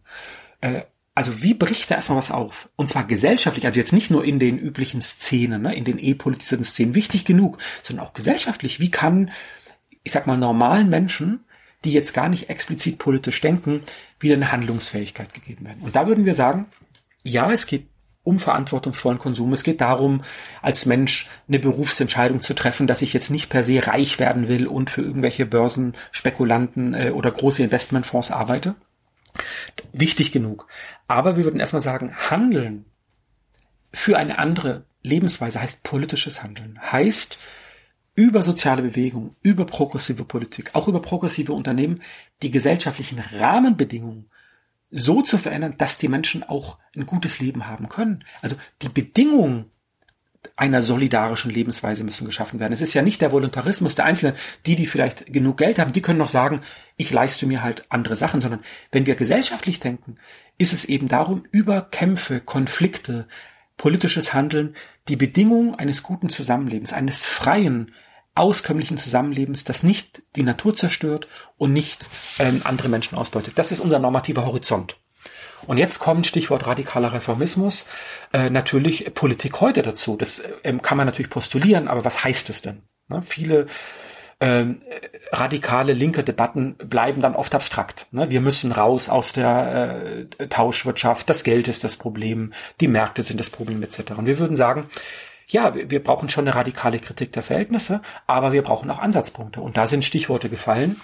Äh, 0.59 0.81
also 1.13 1.43
wie 1.43 1.53
bricht 1.53 1.91
da 1.91 1.95
erstmal 1.95 2.17
was 2.17 2.31
auf? 2.31 2.69
Und 2.75 2.89
zwar 2.89 3.03
gesellschaftlich, 3.03 3.65
also 3.65 3.79
jetzt 3.79 3.93
nicht 3.93 4.09
nur 4.11 4.23
in 4.23 4.39
den 4.39 4.57
üblichen 4.57 5.01
Szenen, 5.01 5.61
ne, 5.61 5.75
in 5.75 5.83
den 5.83 5.99
e-politisierten 5.99 6.65
Szenen, 6.65 6.95
wichtig 6.95 7.25
genug, 7.25 7.59
sondern 7.83 8.05
auch 8.05 8.13
gesellschaftlich. 8.13 8.79
Wie 8.79 8.91
kann, 8.91 9.29
ich 10.03 10.13
sag 10.13 10.25
mal, 10.25 10.37
normalen 10.37 10.89
Menschen 10.89 11.43
die 11.83 11.93
jetzt 11.93 12.13
gar 12.13 12.29
nicht 12.29 12.49
explizit 12.49 12.97
politisch 12.97 13.41
denken, 13.41 13.81
wieder 14.19 14.35
eine 14.35 14.51
Handlungsfähigkeit 14.51 15.33
gegeben 15.33 15.65
werden. 15.65 15.81
Und 15.81 15.95
da 15.95 16.07
würden 16.07 16.25
wir 16.25 16.35
sagen, 16.35 16.67
ja, 17.23 17.51
es 17.51 17.65
geht 17.65 17.87
um 18.23 18.39
verantwortungsvollen 18.39 19.19
Konsum. 19.19 19.51
Es 19.53 19.63
geht 19.63 19.81
darum, 19.81 20.21
als 20.61 20.85
Mensch 20.85 21.27
eine 21.47 21.59
Berufsentscheidung 21.59 22.41
zu 22.41 22.53
treffen, 22.53 22.85
dass 22.85 23.01
ich 23.01 23.13
jetzt 23.13 23.31
nicht 23.31 23.49
per 23.49 23.63
se 23.63 23.87
reich 23.87 24.19
werden 24.19 24.47
will 24.47 24.67
und 24.67 24.91
für 24.91 25.01
irgendwelche 25.01 25.45
Börsenspekulanten 25.45 26.93
äh, 26.93 27.11
oder 27.11 27.31
große 27.31 27.63
Investmentfonds 27.63 28.31
arbeite. 28.31 28.75
Wichtig 29.91 30.31
genug. 30.31 30.67
Aber 31.07 31.35
wir 31.37 31.45
würden 31.45 31.59
erstmal 31.59 31.81
sagen, 31.81 32.13
Handeln 32.29 32.85
für 33.93 34.17
eine 34.17 34.37
andere 34.37 34.85
Lebensweise 35.01 35.61
heißt 35.61 35.83
politisches 35.83 36.43
Handeln. 36.43 36.79
Heißt, 36.91 37.37
über 38.15 38.43
soziale 38.43 38.81
Bewegung, 38.81 39.31
über 39.41 39.65
progressive 39.65 40.25
Politik, 40.25 40.71
auch 40.73 40.87
über 40.87 41.01
progressive 41.01 41.53
Unternehmen, 41.53 42.01
die 42.41 42.51
gesellschaftlichen 42.51 43.19
Rahmenbedingungen 43.19 44.29
so 44.89 45.21
zu 45.21 45.37
verändern, 45.37 45.75
dass 45.77 45.97
die 45.97 46.09
Menschen 46.09 46.43
auch 46.43 46.77
ein 46.95 47.05
gutes 47.05 47.39
Leben 47.39 47.67
haben 47.67 47.87
können. 47.87 48.25
Also 48.41 48.57
die 48.81 48.89
Bedingungen 48.89 49.71
einer 50.55 50.81
solidarischen 50.81 51.51
Lebensweise 51.51 52.03
müssen 52.03 52.25
geschaffen 52.25 52.59
werden. 52.59 52.73
Es 52.73 52.81
ist 52.81 52.93
ja 52.93 53.01
nicht 53.01 53.21
der 53.21 53.31
Voluntarismus 53.31 53.95
der 53.95 54.05
Einzelnen, 54.05 54.35
die, 54.65 54.75
die 54.75 54.87
vielleicht 54.87 55.31
genug 55.31 55.57
Geld 55.57 55.79
haben, 55.79 55.93
die 55.93 56.01
können 56.01 56.19
noch 56.19 56.29
sagen, 56.29 56.61
ich 56.97 57.11
leiste 57.11 57.45
mir 57.45 57.63
halt 57.63 57.85
andere 57.89 58.15
Sachen, 58.15 58.41
sondern 58.41 58.61
wenn 58.91 59.05
wir 59.05 59.15
gesellschaftlich 59.15 59.79
denken, 59.79 60.17
ist 60.57 60.73
es 60.73 60.85
eben 60.85 61.07
darum, 61.07 61.43
über 61.51 61.81
Kämpfe, 61.81 62.41
Konflikte, 62.41 63.27
politisches 63.81 64.35
Handeln 64.35 64.75
die 65.07 65.15
Bedingung 65.15 65.73
eines 65.73 66.03
guten 66.03 66.29
Zusammenlebens, 66.29 66.93
eines 66.93 67.25
freien, 67.25 67.95
auskömmlichen 68.35 68.99
Zusammenlebens, 68.99 69.63
das 69.63 69.81
nicht 69.81 70.21
die 70.35 70.43
Natur 70.43 70.75
zerstört 70.75 71.27
und 71.57 71.73
nicht 71.73 72.07
ähm, 72.37 72.61
andere 72.63 72.89
Menschen 72.89 73.17
ausbeutet. 73.17 73.53
Das 73.55 73.71
ist 73.71 73.79
unser 73.79 73.97
normativer 73.97 74.45
Horizont. 74.45 74.97
Und 75.65 75.79
jetzt 75.79 75.97
kommt 75.97 76.27
Stichwort 76.27 76.67
radikaler 76.67 77.11
Reformismus, 77.11 77.85
äh, 78.33 78.51
natürlich 78.51 79.15
Politik 79.15 79.61
heute 79.61 79.81
dazu. 79.81 80.15
Das 80.15 80.43
äh, 80.61 80.77
kann 80.79 80.97
man 80.97 81.07
natürlich 81.07 81.31
postulieren, 81.31 81.87
aber 81.87 82.05
was 82.05 82.23
heißt 82.23 82.51
es 82.51 82.61
denn? 82.61 82.83
Ne? 83.07 83.23
Viele 83.25 83.65
ähm, 84.41 84.81
radikale 85.31 85.93
linke 85.93 86.23
Debatten 86.23 86.75
bleiben 86.75 87.21
dann 87.21 87.35
oft 87.35 87.53
abstrakt. 87.53 88.07
Ne? 88.11 88.29
Wir 88.29 88.41
müssen 88.41 88.71
raus 88.71 89.07
aus 89.07 89.33
der 89.33 90.25
äh, 90.39 90.47
Tauschwirtschaft, 90.47 91.29
das 91.29 91.43
Geld 91.43 91.67
ist 91.67 91.83
das 91.83 91.95
Problem, 91.95 92.51
die 92.81 92.87
Märkte 92.87 93.23
sind 93.23 93.39
das 93.39 93.51
Problem 93.51 93.81
etc. 93.83 94.13
Und 94.17 94.25
wir 94.25 94.39
würden 94.39 94.57
sagen, 94.57 94.87
ja, 95.47 95.75
wir, 95.75 95.91
wir 95.91 96.03
brauchen 96.03 96.29
schon 96.29 96.47
eine 96.47 96.55
radikale 96.55 96.99
Kritik 96.99 97.31
der 97.33 97.43
Verhältnisse, 97.43 98.01
aber 98.25 98.51
wir 98.51 98.63
brauchen 98.63 98.89
auch 98.89 98.99
Ansatzpunkte. 98.99 99.61
Und 99.61 99.77
da 99.77 99.85
sind 99.85 100.03
Stichworte 100.03 100.49
gefallen. 100.49 100.99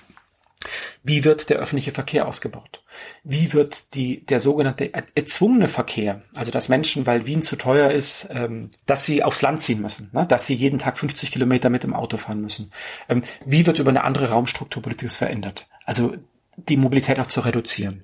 Wie 1.03 1.23
wird 1.23 1.49
der 1.49 1.57
öffentliche 1.57 1.91
Verkehr 1.91 2.27
ausgebaut? 2.27 2.83
Wie 3.23 3.53
wird 3.53 3.93
die, 3.93 4.25
der 4.25 4.39
sogenannte 4.39 4.91
erzwungene 4.93 5.67
Verkehr, 5.67 6.21
also 6.33 6.51
dass 6.51 6.69
Menschen, 6.69 7.05
weil 7.05 7.25
Wien 7.25 7.43
zu 7.43 7.55
teuer 7.55 7.91
ist, 7.91 8.27
ähm, 8.31 8.71
dass 8.85 9.05
sie 9.05 9.23
aufs 9.23 9.41
Land 9.41 9.61
ziehen 9.61 9.81
müssen, 9.81 10.09
ne? 10.13 10.25
dass 10.25 10.47
sie 10.47 10.55
jeden 10.55 10.79
Tag 10.79 10.97
50 10.97 11.31
Kilometer 11.31 11.69
mit 11.69 11.83
dem 11.83 11.93
Auto 11.93 12.17
fahren 12.17 12.41
müssen. 12.41 12.71
Ähm, 13.07 13.23
wie 13.45 13.65
wird 13.65 13.79
über 13.79 13.91
eine 13.91 14.03
andere 14.03 14.29
Raumstrukturpolitik 14.29 15.11
verändert? 15.11 15.67
Also 15.85 16.15
die 16.55 16.77
Mobilität 16.77 17.19
auch 17.19 17.27
zu 17.27 17.41
reduzieren. 17.41 18.03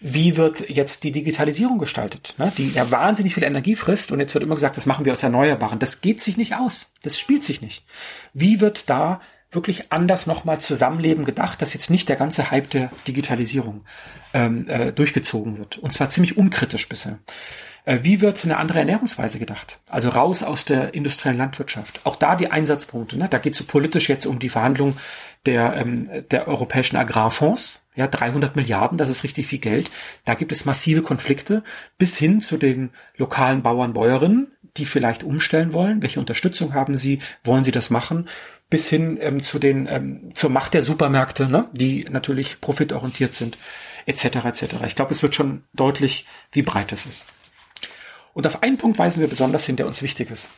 Wie 0.00 0.36
wird 0.36 0.68
jetzt 0.68 1.04
die 1.04 1.12
Digitalisierung 1.12 1.78
gestaltet, 1.78 2.34
ne? 2.38 2.52
die 2.56 2.70
ja 2.70 2.90
wahnsinnig 2.90 3.34
viel 3.34 3.44
Energie 3.44 3.76
frisst 3.76 4.10
und 4.10 4.18
jetzt 4.18 4.34
wird 4.34 4.42
immer 4.42 4.56
gesagt, 4.56 4.76
das 4.76 4.86
machen 4.86 5.04
wir 5.04 5.12
aus 5.12 5.22
Erneuerbaren. 5.22 5.78
Das 5.78 6.00
geht 6.00 6.20
sich 6.20 6.36
nicht 6.36 6.56
aus. 6.56 6.90
Das 7.02 7.18
spielt 7.18 7.44
sich 7.44 7.60
nicht. 7.60 7.84
Wie 8.32 8.60
wird 8.60 8.90
da 8.90 9.20
wirklich 9.52 9.92
anders 9.92 10.26
nochmal 10.26 10.60
Zusammenleben 10.60 11.24
gedacht, 11.24 11.62
dass 11.62 11.74
jetzt 11.74 11.90
nicht 11.90 12.08
der 12.08 12.16
ganze 12.16 12.50
Hype 12.50 12.70
der 12.70 12.90
Digitalisierung 13.06 13.84
ähm, 14.34 14.68
äh, 14.68 14.92
durchgezogen 14.92 15.58
wird. 15.58 15.78
Und 15.78 15.92
zwar 15.92 16.10
ziemlich 16.10 16.36
unkritisch 16.36 16.88
bisher. 16.88 17.18
Äh, 17.84 17.98
wie 18.02 18.20
wird 18.20 18.44
eine 18.44 18.56
andere 18.56 18.78
Ernährungsweise 18.80 19.38
gedacht? 19.38 19.80
Also 19.90 20.10
raus 20.10 20.42
aus 20.42 20.64
der 20.64 20.94
industriellen 20.94 21.38
Landwirtschaft. 21.38 22.00
Auch 22.04 22.16
da 22.16 22.36
die 22.36 22.50
Einsatzpunkte. 22.50 23.18
Ne? 23.18 23.28
Da 23.28 23.38
geht 23.38 23.54
es 23.54 23.58
so 23.58 23.64
politisch 23.64 24.08
jetzt 24.08 24.26
um 24.26 24.38
die 24.38 24.48
Verhandlung 24.48 24.96
der, 25.46 25.74
ähm, 25.76 26.08
der 26.30 26.48
europäischen 26.48 26.96
Agrarfonds. 26.96 27.80
Ja, 27.94 28.06
300 28.06 28.56
Milliarden, 28.56 28.96
das 28.96 29.10
ist 29.10 29.22
richtig 29.22 29.46
viel 29.46 29.58
Geld. 29.58 29.90
Da 30.24 30.32
gibt 30.34 30.50
es 30.50 30.64
massive 30.64 31.02
Konflikte 31.02 31.62
bis 31.98 32.16
hin 32.16 32.40
zu 32.40 32.56
den 32.56 32.88
lokalen 33.18 33.62
Bauern, 33.62 33.92
Bäuerinnen, 33.92 34.50
die 34.78 34.86
vielleicht 34.86 35.24
umstellen 35.24 35.74
wollen. 35.74 36.00
Welche 36.00 36.18
Unterstützung 36.18 36.72
haben 36.72 36.96
sie? 36.96 37.18
Wollen 37.44 37.64
sie 37.64 37.70
das 37.70 37.90
machen? 37.90 38.28
Bis 38.72 38.88
hin 38.88 39.18
ähm, 39.20 39.42
zu 39.42 39.58
den 39.58 39.86
ähm, 39.86 40.34
zur 40.34 40.48
Macht 40.48 40.72
der 40.72 40.82
Supermärkte, 40.82 41.46
ne, 41.46 41.68
die 41.72 42.04
natürlich 42.08 42.58
profitorientiert 42.62 43.34
sind, 43.34 43.58
etc. 44.06 44.46
etc. 44.46 44.62
Ich 44.86 44.96
glaube, 44.96 45.12
es 45.12 45.22
wird 45.22 45.34
schon 45.34 45.64
deutlich, 45.74 46.26
wie 46.52 46.62
breit 46.62 46.90
es 46.90 47.04
ist. 47.04 47.26
Und 48.32 48.46
auf 48.46 48.62
einen 48.62 48.78
Punkt 48.78 48.98
weisen 48.98 49.20
wir 49.20 49.28
besonders 49.28 49.66
hin, 49.66 49.76
der 49.76 49.86
uns 49.86 50.00
wichtig 50.00 50.30
ist 50.30 50.48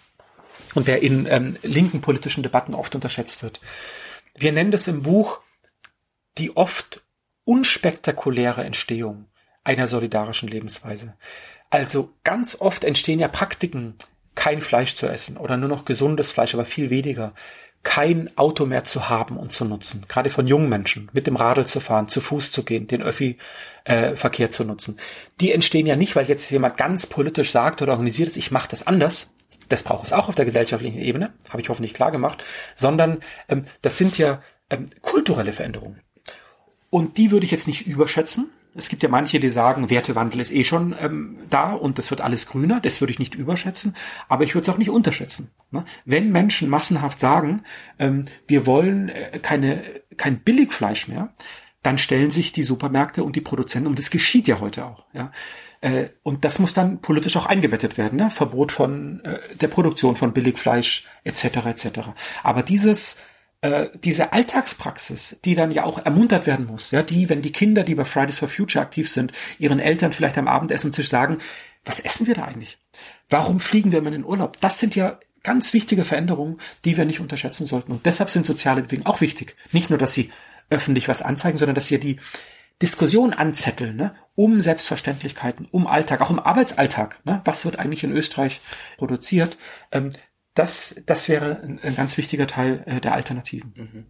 und 0.76 0.86
der 0.86 1.02
in 1.02 1.26
ähm, 1.28 1.56
linken 1.64 2.02
politischen 2.02 2.44
Debatten 2.44 2.74
oft 2.74 2.94
unterschätzt 2.94 3.42
wird. 3.42 3.60
Wir 4.36 4.52
nennen 4.52 4.70
das 4.70 4.86
im 4.86 5.02
Buch 5.02 5.40
die 6.38 6.56
oft 6.56 7.02
unspektakuläre 7.42 8.62
Entstehung 8.62 9.26
einer 9.64 9.88
solidarischen 9.88 10.48
Lebensweise. 10.48 11.16
Also 11.68 12.12
ganz 12.22 12.60
oft 12.60 12.84
entstehen 12.84 13.18
ja 13.18 13.26
Praktiken, 13.26 13.96
kein 14.36 14.60
Fleisch 14.60 14.94
zu 14.94 15.08
essen 15.08 15.36
oder 15.36 15.56
nur 15.56 15.68
noch 15.68 15.84
gesundes 15.84 16.30
Fleisch, 16.30 16.54
aber 16.54 16.64
viel 16.64 16.90
weniger 16.90 17.34
kein 17.84 18.36
Auto 18.36 18.66
mehr 18.66 18.84
zu 18.84 19.08
haben 19.08 19.36
und 19.36 19.52
zu 19.52 19.64
nutzen. 19.64 20.04
Gerade 20.08 20.30
von 20.30 20.46
jungen 20.46 20.68
Menschen, 20.68 21.10
mit 21.12 21.26
dem 21.26 21.36
Radl 21.36 21.66
zu 21.66 21.80
fahren, 21.80 22.08
zu 22.08 22.20
Fuß 22.20 22.50
zu 22.50 22.64
gehen, 22.64 22.88
den 22.88 23.02
Öffi-Verkehr 23.02 24.46
äh, 24.46 24.50
zu 24.50 24.64
nutzen. 24.64 24.96
Die 25.40 25.52
entstehen 25.52 25.86
ja 25.86 25.94
nicht, 25.94 26.16
weil 26.16 26.26
jetzt 26.26 26.50
jemand 26.50 26.76
ganz 26.76 27.06
politisch 27.06 27.52
sagt 27.52 27.82
oder 27.82 27.92
organisiert 27.92 28.30
ist, 28.30 28.36
ich 28.36 28.50
mache 28.50 28.68
das 28.68 28.86
anders. 28.86 29.30
Das 29.68 29.82
braucht 29.82 30.06
es 30.06 30.12
auch 30.12 30.28
auf 30.28 30.34
der 30.34 30.44
gesellschaftlichen 30.44 30.98
Ebene, 30.98 31.32
habe 31.48 31.62
ich 31.62 31.68
hoffentlich 31.68 31.94
klar 31.94 32.10
gemacht, 32.10 32.42
sondern 32.74 33.18
ähm, 33.48 33.64
das 33.82 33.96
sind 33.98 34.18
ja 34.18 34.42
ähm, 34.70 34.86
kulturelle 35.00 35.52
Veränderungen. 35.52 36.00
Und 36.90 37.16
die 37.18 37.30
würde 37.30 37.44
ich 37.44 37.52
jetzt 37.52 37.68
nicht 37.68 37.86
überschätzen, 37.86 38.50
es 38.74 38.88
gibt 38.88 39.02
ja 39.02 39.08
manche, 39.08 39.40
die 39.40 39.48
sagen, 39.48 39.90
Wertewandel 39.90 40.40
ist 40.40 40.52
eh 40.52 40.64
schon 40.64 40.94
ähm, 40.98 41.38
da 41.48 41.72
und 41.72 41.98
das 41.98 42.10
wird 42.10 42.20
alles 42.20 42.46
grüner. 42.46 42.80
Das 42.80 43.00
würde 43.00 43.12
ich 43.12 43.18
nicht 43.18 43.34
überschätzen, 43.34 43.94
aber 44.28 44.44
ich 44.44 44.54
würde 44.54 44.68
es 44.68 44.74
auch 44.74 44.78
nicht 44.78 44.90
unterschätzen. 44.90 45.50
Ne? 45.70 45.84
Wenn 46.04 46.32
Menschen 46.32 46.68
massenhaft 46.68 47.20
sagen, 47.20 47.62
ähm, 47.98 48.26
wir 48.46 48.66
wollen 48.66 49.08
äh, 49.08 49.38
keine, 49.40 49.84
kein 50.16 50.40
Billigfleisch 50.40 51.08
mehr, 51.08 51.32
dann 51.82 51.98
stellen 51.98 52.30
sich 52.30 52.52
die 52.52 52.62
Supermärkte 52.62 53.22
und 53.24 53.36
die 53.36 53.42
Produzenten, 53.42 53.88
und 53.88 53.98
das 53.98 54.10
geschieht 54.10 54.48
ja 54.48 54.60
heute 54.60 54.86
auch, 54.86 55.04
ja. 55.12 55.30
Äh, 55.80 56.08
und 56.22 56.46
das 56.46 56.58
muss 56.58 56.72
dann 56.72 57.02
politisch 57.02 57.36
auch 57.36 57.44
eingebettet 57.44 57.98
werden, 57.98 58.16
ne? 58.16 58.30
Verbot 58.30 58.72
von 58.72 59.22
äh, 59.24 59.38
der 59.60 59.68
Produktion 59.68 60.16
von 60.16 60.32
Billigfleisch 60.32 61.06
etc. 61.24 61.44
etc. 61.66 61.88
Aber 62.42 62.62
dieses 62.62 63.18
äh, 63.64 63.88
diese 63.94 64.34
Alltagspraxis, 64.34 65.38
die 65.42 65.54
dann 65.54 65.70
ja 65.70 65.84
auch 65.84 66.04
ermuntert 66.04 66.46
werden 66.46 66.66
muss, 66.66 66.90
ja, 66.90 67.02
die, 67.02 67.30
wenn 67.30 67.40
die 67.40 67.50
Kinder, 67.50 67.82
die 67.82 67.94
bei 67.94 68.04
Fridays 68.04 68.36
for 68.36 68.46
Future 68.46 68.84
aktiv 68.84 69.10
sind, 69.10 69.32
ihren 69.58 69.80
Eltern 69.80 70.12
vielleicht 70.12 70.36
am 70.36 70.48
Abendessentisch 70.48 71.08
sagen, 71.08 71.38
was 71.82 71.98
essen 71.98 72.26
wir 72.26 72.34
da 72.34 72.44
eigentlich? 72.44 72.76
Warum 73.30 73.60
fliegen 73.60 73.90
wir 73.90 74.00
immer 74.00 74.08
in 74.08 74.20
den 74.20 74.24
Urlaub? 74.26 74.60
Das 74.60 74.78
sind 74.78 74.94
ja 74.94 75.18
ganz 75.42 75.72
wichtige 75.72 76.04
Veränderungen, 76.04 76.58
die 76.84 76.98
wir 76.98 77.06
nicht 77.06 77.20
unterschätzen 77.20 77.64
sollten. 77.64 77.92
Und 77.92 78.04
deshalb 78.04 78.28
sind 78.28 78.44
soziale 78.44 78.82
Bewegungen 78.82 79.06
auch 79.06 79.22
wichtig. 79.22 79.56
Nicht 79.72 79.88
nur, 79.88 79.98
dass 79.98 80.12
sie 80.12 80.30
öffentlich 80.68 81.08
was 81.08 81.22
anzeigen, 81.22 81.56
sondern 81.56 81.74
dass 81.74 81.88
sie 81.88 81.98
die 81.98 82.18
Diskussion 82.82 83.32
anzetteln, 83.32 83.96
ne, 83.96 84.14
um 84.34 84.60
Selbstverständlichkeiten, 84.60 85.68
um 85.70 85.86
Alltag, 85.86 86.20
auch 86.20 86.30
im 86.30 86.38
Arbeitsalltag. 86.38 87.20
Ne, 87.24 87.40
was 87.46 87.64
wird 87.64 87.78
eigentlich 87.78 88.04
in 88.04 88.12
Österreich 88.12 88.60
produziert? 88.98 89.56
Ähm, 89.90 90.10
das, 90.54 90.94
das 91.06 91.28
wäre 91.28 91.60
ein, 91.62 91.80
ein 91.82 91.96
ganz 91.96 92.16
wichtiger 92.16 92.46
Teil 92.46 92.82
äh, 92.86 93.00
der 93.00 93.14
Alternativen. 93.14 93.72
Mhm. 93.76 94.06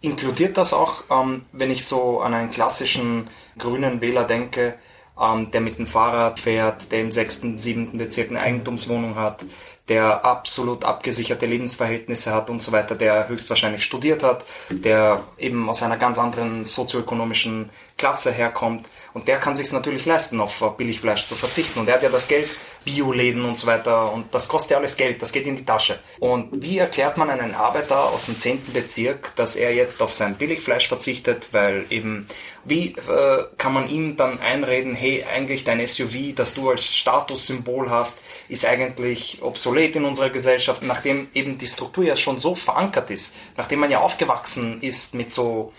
Inkludiert 0.00 0.56
das 0.56 0.72
auch, 0.72 1.04
ähm, 1.10 1.46
wenn 1.52 1.70
ich 1.70 1.86
so 1.86 2.20
an 2.20 2.34
einen 2.34 2.50
klassischen 2.50 3.28
grünen 3.58 4.00
Wähler 4.00 4.24
denke, 4.24 4.74
ähm, 5.18 5.50
der 5.50 5.62
mit 5.62 5.78
dem 5.78 5.86
Fahrrad 5.86 6.40
fährt, 6.40 6.92
der 6.92 7.00
im 7.00 7.12
sechsten, 7.12 7.58
siebten 7.58 7.96
Bezirk 7.96 8.28
eine 8.30 8.40
Eigentumswohnung 8.40 9.14
hat, 9.14 9.44
der 9.88 10.24
absolut 10.24 10.84
abgesicherte 10.84 11.46
Lebensverhältnisse 11.46 12.34
hat 12.34 12.50
und 12.50 12.60
so 12.60 12.72
weiter, 12.72 12.96
der 12.96 13.28
höchstwahrscheinlich 13.28 13.84
studiert 13.84 14.22
hat, 14.22 14.44
der 14.68 15.24
eben 15.38 15.68
aus 15.70 15.82
einer 15.82 15.96
ganz 15.96 16.18
anderen 16.18 16.64
sozioökonomischen 16.64 17.70
Klasse 17.96 18.32
herkommt 18.32 18.86
und 19.14 19.28
der 19.28 19.38
kann 19.38 19.56
sich 19.56 19.70
natürlich 19.72 20.04
leisten, 20.04 20.40
auf 20.40 20.76
Billigfleisch 20.76 21.26
zu 21.26 21.36
verzichten 21.36 21.80
und 21.80 21.88
er 21.88 21.94
hat 21.94 22.02
ja 22.02 22.08
das 22.08 22.28
Geld, 22.28 22.50
Bioläden 22.86 23.44
und 23.44 23.58
so 23.58 23.66
weiter 23.66 24.12
und 24.12 24.32
das 24.32 24.46
kostet 24.46 24.70
ja 24.70 24.76
alles 24.78 24.96
Geld, 24.96 25.20
das 25.20 25.32
geht 25.32 25.44
in 25.44 25.56
die 25.56 25.64
Tasche. 25.64 25.98
Und 26.20 26.62
wie 26.62 26.78
erklärt 26.78 27.16
man 27.16 27.28
einen 27.28 27.52
Arbeiter 27.52 28.10
aus 28.10 28.26
dem 28.26 28.38
10. 28.38 28.72
Bezirk, 28.72 29.34
dass 29.34 29.56
er 29.56 29.74
jetzt 29.74 30.00
auf 30.00 30.14
sein 30.14 30.36
Billigfleisch 30.36 30.86
verzichtet, 30.86 31.48
weil 31.50 31.84
eben, 31.90 32.28
wie 32.64 32.94
äh, 32.94 33.44
kann 33.58 33.72
man 33.72 33.88
ihm 33.88 34.16
dann 34.16 34.38
einreden, 34.38 34.94
hey, 34.94 35.24
eigentlich 35.24 35.64
dein 35.64 35.84
SUV, 35.84 36.32
das 36.36 36.54
du 36.54 36.70
als 36.70 36.94
Statussymbol 36.94 37.90
hast, 37.90 38.20
ist 38.48 38.64
eigentlich 38.64 39.42
obsolet 39.42 39.96
in 39.96 40.04
unserer 40.04 40.30
Gesellschaft, 40.30 40.84
nachdem 40.84 41.26
eben 41.34 41.58
die 41.58 41.66
Struktur 41.66 42.04
ja 42.04 42.14
schon 42.14 42.38
so 42.38 42.54
verankert 42.54 43.10
ist, 43.10 43.34
nachdem 43.56 43.80
man 43.80 43.90
ja 43.90 43.98
aufgewachsen 43.98 44.80
ist 44.80 45.12
mit 45.12 45.32
so 45.32 45.72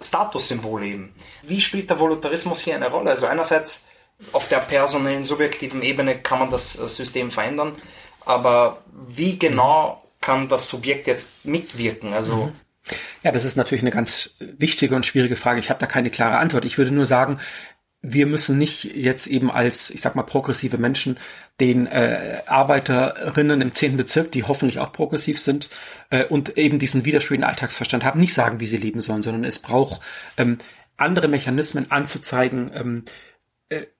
Statussymbol 0.00 0.82
eben. 0.82 1.14
Wie 1.42 1.60
spielt 1.60 1.88
der 1.88 2.00
Voluntarismus 2.00 2.60
hier 2.60 2.74
eine 2.74 2.90
Rolle? 2.90 3.10
Also 3.10 3.26
einerseits 3.26 3.87
auf 4.32 4.48
der 4.48 4.58
personellen, 4.58 5.24
subjektiven 5.24 5.82
Ebene 5.82 6.18
kann 6.18 6.40
man 6.40 6.50
das 6.50 6.72
System 6.72 7.30
verändern, 7.30 7.76
aber 8.24 8.82
wie 8.92 9.38
genau 9.38 10.04
kann 10.20 10.48
das 10.48 10.68
Subjekt 10.68 11.06
jetzt 11.06 11.44
mitwirken? 11.44 12.12
Also 12.12 12.36
mhm. 12.36 12.52
ja, 13.22 13.32
das 13.32 13.44
ist 13.44 13.56
natürlich 13.56 13.82
eine 13.82 13.90
ganz 13.90 14.34
wichtige 14.40 14.96
und 14.96 15.06
schwierige 15.06 15.36
Frage. 15.36 15.60
Ich 15.60 15.70
habe 15.70 15.80
da 15.80 15.86
keine 15.86 16.10
klare 16.10 16.38
Antwort. 16.38 16.64
Ich 16.64 16.78
würde 16.78 16.90
nur 16.90 17.06
sagen, 17.06 17.38
wir 18.00 18.26
müssen 18.26 18.58
nicht 18.58 18.84
jetzt 18.84 19.26
eben 19.26 19.50
als, 19.50 19.90
ich 19.90 20.00
sag 20.00 20.14
mal, 20.14 20.22
progressive 20.22 20.78
Menschen 20.78 21.18
den 21.60 21.86
äh, 21.86 22.42
Arbeiterinnen 22.46 23.60
im 23.60 23.74
zehnten 23.74 23.96
Bezirk, 23.96 24.30
die 24.30 24.44
hoffentlich 24.44 24.78
auch 24.78 24.92
progressiv 24.92 25.40
sind 25.40 25.68
äh, 26.10 26.24
und 26.24 26.56
eben 26.56 26.78
diesen 26.78 27.04
widerstrebenden 27.04 27.50
Alltagsverstand 27.50 28.04
haben, 28.04 28.20
nicht 28.20 28.34
sagen, 28.34 28.60
wie 28.60 28.66
sie 28.66 28.76
leben 28.76 29.00
sollen, 29.00 29.24
sondern 29.24 29.44
es 29.44 29.58
braucht 29.58 30.00
ähm, 30.36 30.58
andere 30.96 31.28
Mechanismen 31.28 31.90
anzuzeigen, 31.90 32.70
ähm, 32.74 33.04
äh, 33.06 33.10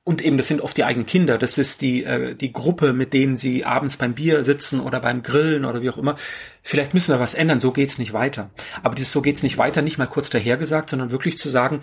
und 0.04 0.22
eben, 0.22 0.38
das 0.38 0.48
sind 0.48 0.62
oft 0.62 0.76
die 0.76 0.84
eigenen 0.84 1.06
Kinder, 1.06 1.36
das 1.36 1.58
ist 1.58 1.82
die, 1.82 2.02
äh, 2.04 2.34
die 2.34 2.52
Gruppe, 2.52 2.94
mit 2.94 3.12
denen 3.12 3.36
sie 3.36 3.66
abends 3.66 3.98
beim 3.98 4.14
Bier 4.14 4.42
sitzen 4.42 4.80
oder 4.80 5.00
beim 5.00 5.22
Grillen 5.22 5.66
oder 5.66 5.82
wie 5.82 5.90
auch 5.90 5.98
immer. 5.98 6.16
Vielleicht 6.62 6.94
müssen 6.94 7.12
wir 7.12 7.20
was 7.20 7.34
ändern, 7.34 7.60
so 7.60 7.72
geht's 7.72 7.98
nicht 7.98 8.14
weiter. 8.14 8.50
Aber 8.82 8.94
dieses 8.94 9.12
so 9.12 9.20
geht's 9.20 9.42
nicht 9.42 9.58
weiter, 9.58 9.82
nicht 9.82 9.98
mal 9.98 10.06
kurz 10.06 10.30
dahergesagt, 10.30 10.90
sondern 10.90 11.10
wirklich 11.10 11.36
zu 11.36 11.50
sagen, 11.50 11.82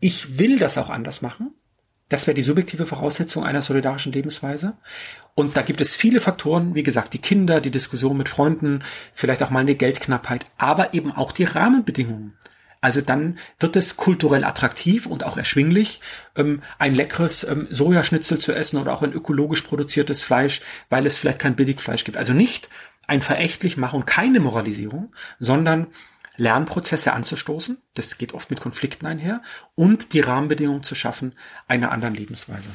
ich 0.00 0.38
will 0.38 0.58
das 0.58 0.76
auch 0.76 0.90
anders 0.90 1.22
machen. 1.22 1.54
Das 2.10 2.26
wäre 2.26 2.34
die 2.34 2.42
subjektive 2.42 2.84
Voraussetzung 2.84 3.44
einer 3.44 3.62
solidarischen 3.62 4.12
Lebensweise. 4.12 4.76
Und 5.34 5.56
da 5.56 5.62
gibt 5.62 5.80
es 5.80 5.94
viele 5.94 6.20
Faktoren, 6.20 6.74
wie 6.74 6.82
gesagt, 6.82 7.14
die 7.14 7.18
Kinder, 7.18 7.62
die 7.62 7.70
Diskussion 7.70 8.18
mit 8.18 8.28
Freunden, 8.28 8.82
vielleicht 9.14 9.42
auch 9.42 9.48
mal 9.48 9.60
eine 9.60 9.74
Geldknappheit, 9.74 10.44
aber 10.58 10.92
eben 10.92 11.10
auch 11.10 11.32
die 11.32 11.44
Rahmenbedingungen. 11.44 12.36
Also 12.82 13.00
dann 13.00 13.38
wird 13.60 13.76
es 13.76 13.96
kulturell 13.96 14.44
attraktiv 14.44 15.06
und 15.06 15.24
auch 15.24 15.36
erschwinglich, 15.38 16.00
ähm, 16.36 16.62
ein 16.78 16.94
leckeres 16.94 17.44
ähm, 17.44 17.68
Sojaschnitzel 17.70 18.38
zu 18.38 18.52
essen 18.52 18.76
oder 18.76 18.92
auch 18.92 19.02
ein 19.02 19.12
ökologisch 19.12 19.62
produziertes 19.62 20.20
Fleisch, 20.20 20.60
weil 20.90 21.06
es 21.06 21.16
vielleicht 21.16 21.38
kein 21.38 21.56
Billigfleisch 21.56 22.04
gibt. 22.04 22.18
Also 22.18 22.34
nicht 22.34 22.68
ein 23.06 23.22
verächtlich 23.22 23.76
machen, 23.76 24.04
keine 24.04 24.40
Moralisierung, 24.40 25.14
sondern 25.38 25.86
Lernprozesse 26.36 27.12
anzustoßen, 27.12 27.78
das 27.94 28.18
geht 28.18 28.34
oft 28.34 28.50
mit 28.50 28.60
Konflikten 28.60 29.06
einher, 29.06 29.42
und 29.74 30.12
die 30.12 30.20
Rahmenbedingungen 30.20 30.82
zu 30.82 30.94
schaffen 30.94 31.34
einer 31.68 31.92
anderen 31.92 32.14
Lebensweise. 32.14 32.70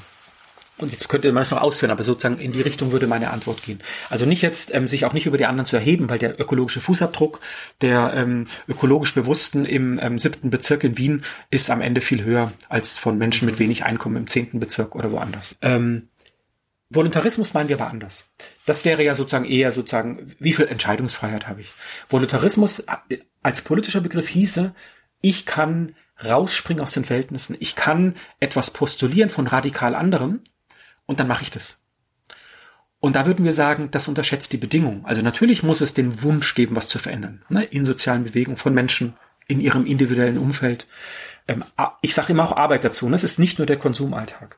Und 0.78 0.92
jetzt 0.92 1.10
könnte 1.10 1.32
man 1.32 1.42
es 1.42 1.50
noch 1.50 1.62
ausführen, 1.62 1.92
aber 1.92 2.04
sozusagen 2.04 2.40
in 2.40 2.52
die 2.52 2.62
Richtung 2.62 2.92
würde 2.92 3.08
meine 3.08 3.32
Antwort 3.32 3.64
gehen. 3.64 3.80
Also 4.10 4.26
nicht 4.26 4.44
jetzt 4.44 4.74
ähm, 4.74 4.88
sich 4.88 5.06
auch 5.06 5.14
nicht 5.14 5.26
über 5.26 5.38
die 5.38 5.48
anderen 5.48 5.66
zu 5.66 5.76
erheben, 5.76 6.10
weil 6.10 6.20
der 6.20 6.40
ökologische 6.40 6.82
Fußabdruck 6.82 7.40
der 7.82 8.14
ähm, 8.14 8.46
ökologisch 8.68 9.16
Bewussten 9.16 9.66
im 9.66 10.00
ähm, 10.00 10.20
siebten 10.20 10.52
Bezirk 10.52 10.84
in 10.84 10.98
Wien 10.98 11.24
ist 11.50 11.72
am 11.72 11.82
Ende 11.82 12.00
viel 12.00 12.24
höher 12.24 12.52
als 12.70 13.00
von 13.00 13.18
Menschen 13.18 13.48
mit 13.48 13.58
wenig 13.58 13.86
Einkommen 13.86 14.18
im 14.18 14.28
zehnten 14.28 14.60
Bezirk 14.60 14.96
oder 14.96 15.12
woanders. 15.12 15.56
Ähm, 15.62 16.10
Voluntarismus 16.90 17.54
meinen 17.54 17.70
wir 17.70 17.80
aber 17.82 17.90
anders. 17.90 18.30
Das 18.66 18.86
wäre 18.86 19.04
ja 19.04 19.16
sozusagen 19.16 19.46
eher 19.46 19.72
sozusagen, 19.72 20.36
wie 20.40 20.54
viel 20.54 20.68
Entscheidungsfreiheit 20.68 21.48
habe 21.48 21.62
ich? 21.62 21.70
Voluntarismus 22.08 22.80
äh, 23.10 23.18
als 23.42 23.62
politischer 23.62 24.02
Begriff 24.02 24.28
hieße, 24.28 24.76
ich 25.22 25.48
kann 25.48 25.96
rausspringen 26.24 26.84
aus 26.84 26.92
den 26.92 27.06
Verhältnissen, 27.06 27.58
ich 27.60 27.76
kann 27.76 28.16
etwas 28.40 28.72
postulieren 28.72 29.32
von 29.32 29.48
radikal 29.48 29.96
anderem 29.96 30.42
und 31.08 31.20
dann 31.20 31.28
mache 31.28 31.42
ich 31.42 31.50
das. 31.50 31.80
Und 33.00 33.16
da 33.16 33.26
würden 33.26 33.46
wir 33.46 33.54
sagen, 33.54 33.90
das 33.92 34.08
unterschätzt 34.08 34.54
die 34.54 34.58
Bedingung. 34.58 35.06
Also 35.06 35.22
natürlich 35.22 35.64
muss 35.64 35.82
es 35.82 35.94
den 35.94 36.22
Wunsch 36.24 36.56
geben, 36.56 36.76
was 36.76 36.88
zu 36.88 37.00
verändern, 37.00 37.44
ne? 37.50 37.64
in 37.64 37.86
sozialen 37.86 38.24
Bewegungen 38.24 38.58
von 38.58 38.74
Menschen, 38.74 39.14
in 39.48 39.62
ihrem 39.62 39.86
individuellen 39.86 40.38
Umfeld. 40.38 40.88
Ähm, 41.48 41.64
ich 42.02 42.14
sage 42.14 42.34
immer 42.34 42.44
auch 42.44 42.58
Arbeit 42.58 42.84
dazu. 42.84 43.08
Ne? 43.08 43.16
Es 43.16 43.24
ist 43.24 43.40
nicht 43.40 43.60
nur 43.60 43.66
der 43.66 43.78
Konsumalltag. 43.78 44.58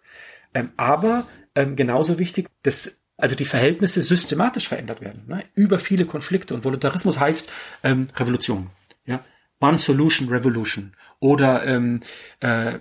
Ähm, 0.54 0.72
aber 0.78 1.28
ähm, 1.54 1.76
genauso 1.76 2.18
wichtig, 2.18 2.47
dass 2.64 2.95
also 3.18 3.36
die 3.36 3.45
Verhältnisse 3.45 4.02
systematisch 4.02 4.70
verändert 4.70 5.02
werden, 5.02 5.24
ne? 5.28 5.43
über 5.54 5.78
viele 5.78 6.06
Konflikte. 6.06 6.54
Und 6.54 6.64
Voluntarismus 6.64 7.20
heißt 7.20 7.50
ähm, 7.84 8.08
Revolution. 8.16 8.70
Ja? 9.06 9.20
One 9.60 9.78
Solution 9.78 10.30
Revolution. 10.30 10.93
Oder 11.20 11.68
ähm, 11.68 12.00
äh, 12.39 12.80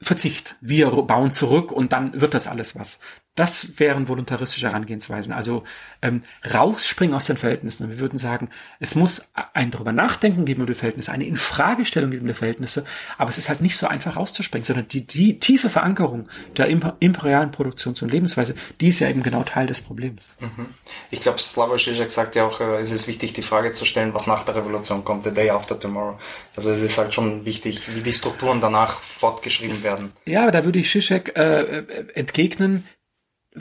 Verzicht. 0.00 0.56
Wir 0.60 0.90
bauen 0.90 1.32
zurück 1.32 1.72
und 1.72 1.92
dann 1.92 2.20
wird 2.20 2.34
das 2.34 2.46
alles 2.46 2.78
was. 2.78 2.98
Das 3.38 3.78
wären 3.78 4.08
voluntaristische 4.08 4.66
Herangehensweisen. 4.66 5.32
Also 5.32 5.62
ähm, 6.02 6.22
rausspringen 6.52 7.14
aus 7.14 7.26
den 7.26 7.36
Verhältnissen. 7.36 7.84
Und 7.84 7.90
wir 7.90 8.00
würden 8.00 8.18
sagen, 8.18 8.48
es 8.80 8.96
muss 8.96 9.28
ein 9.54 9.70
darüber 9.70 9.92
nachdenken 9.92 10.44
geben 10.44 10.62
über 10.62 10.72
die 10.72 10.78
Verhältnisse, 10.78 11.12
eine 11.12 11.24
Infragestellung 11.24 12.10
geben 12.10 12.26
der 12.26 12.34
Verhältnisse, 12.34 12.84
aber 13.16 13.30
es 13.30 13.38
ist 13.38 13.48
halt 13.48 13.60
nicht 13.60 13.76
so 13.76 13.86
einfach 13.86 14.16
rauszuspringen, 14.16 14.66
sondern 14.66 14.88
die, 14.88 15.06
die 15.06 15.38
tiefe 15.38 15.70
Verankerung 15.70 16.28
der 16.56 16.66
imperialen 16.66 17.52
Produktions- 17.52 18.02
und 18.02 18.10
Lebensweise, 18.10 18.56
die 18.80 18.88
ist 18.88 18.98
ja 18.98 19.08
eben 19.08 19.22
genau 19.22 19.44
Teil 19.44 19.68
des 19.68 19.82
Problems. 19.82 20.34
Mhm. 20.40 20.66
Ich 21.12 21.20
glaube, 21.20 21.38
Slavoj 21.38 21.78
Žižek 21.78 22.10
sagt 22.10 22.34
ja 22.34 22.44
auch, 22.44 22.60
äh, 22.60 22.80
es 22.80 22.90
ist 22.90 23.06
wichtig, 23.06 23.34
die 23.34 23.42
Frage 23.42 23.70
zu 23.70 23.84
stellen, 23.84 24.14
was 24.14 24.26
nach 24.26 24.44
der 24.44 24.56
Revolution 24.56 25.04
kommt, 25.04 25.22
the 25.22 25.30
day 25.30 25.48
after 25.50 25.78
tomorrow. 25.78 26.18
Also 26.56 26.72
es 26.72 26.82
ist 26.82 26.98
halt 26.98 27.14
schon 27.14 27.44
wichtig, 27.44 27.94
wie 27.94 28.00
die 28.00 28.12
Strukturen 28.12 28.60
danach 28.60 28.98
fortgeschrieben 28.98 29.84
werden. 29.84 30.10
Ja, 30.24 30.50
da 30.50 30.64
würde 30.64 30.80
ich 30.80 30.90
Žižek 30.90 31.36
äh, 31.36 31.60
äh 31.60 31.84
entgegnen, 32.14 32.84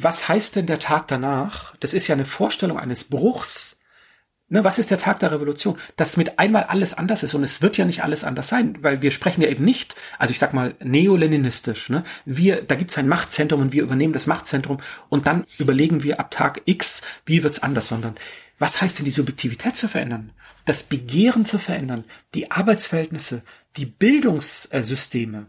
was 0.03 0.27
heißt 0.27 0.55
denn 0.55 0.67
der 0.67 0.79
Tag 0.79 1.07
danach? 1.07 1.75
Das 1.77 1.93
ist 1.93 2.07
ja 2.07 2.15
eine 2.15 2.25
Vorstellung 2.25 2.79
eines 2.79 3.05
Bruchs. 3.05 3.77
Ne, 4.49 4.63
was 4.63 4.79
ist 4.79 4.91
der 4.91 4.97
Tag 4.97 5.19
der 5.19 5.31
Revolution? 5.31 5.77
Dass 5.97 6.15
mit 6.15 6.39
einmal 6.39 6.63
alles 6.63 6.93
anders 6.93 7.23
ist 7.23 7.33
und 7.33 7.43
es 7.43 7.61
wird 7.61 7.75
ja 7.75 7.83
nicht 7.83 8.03
alles 8.05 8.23
anders 8.23 8.47
sein, 8.47 8.77
weil 8.81 9.01
wir 9.01 9.11
sprechen 9.11 9.41
ja 9.41 9.49
eben 9.49 9.65
nicht, 9.65 9.95
also 10.19 10.31
ich 10.31 10.39
sag 10.39 10.53
mal 10.53 10.75
neoleninistisch. 10.79 11.89
Ne? 11.89 12.05
Wir, 12.23 12.61
da 12.61 12.75
gibt's 12.75 12.97
ein 12.97 13.09
Machtzentrum 13.09 13.59
und 13.59 13.73
wir 13.73 13.83
übernehmen 13.83 14.13
das 14.13 14.25
Machtzentrum 14.25 14.79
und 15.09 15.27
dann 15.27 15.43
überlegen 15.57 16.03
wir 16.03 16.21
ab 16.21 16.31
Tag 16.31 16.61
X, 16.63 17.01
wie 17.25 17.43
wird's 17.43 17.59
anders, 17.59 17.89
sondern 17.89 18.15
was 18.57 18.81
heißt 18.81 18.99
denn 18.99 19.05
die 19.05 19.11
Subjektivität 19.11 19.75
zu 19.75 19.89
verändern? 19.89 20.31
Das 20.63 20.83
Begehren 20.83 21.45
zu 21.45 21.59
verändern, 21.59 22.05
die 22.33 22.49
Arbeitsverhältnisse, 22.49 23.43
die 23.75 23.85
Bildungssysteme. 23.85 25.47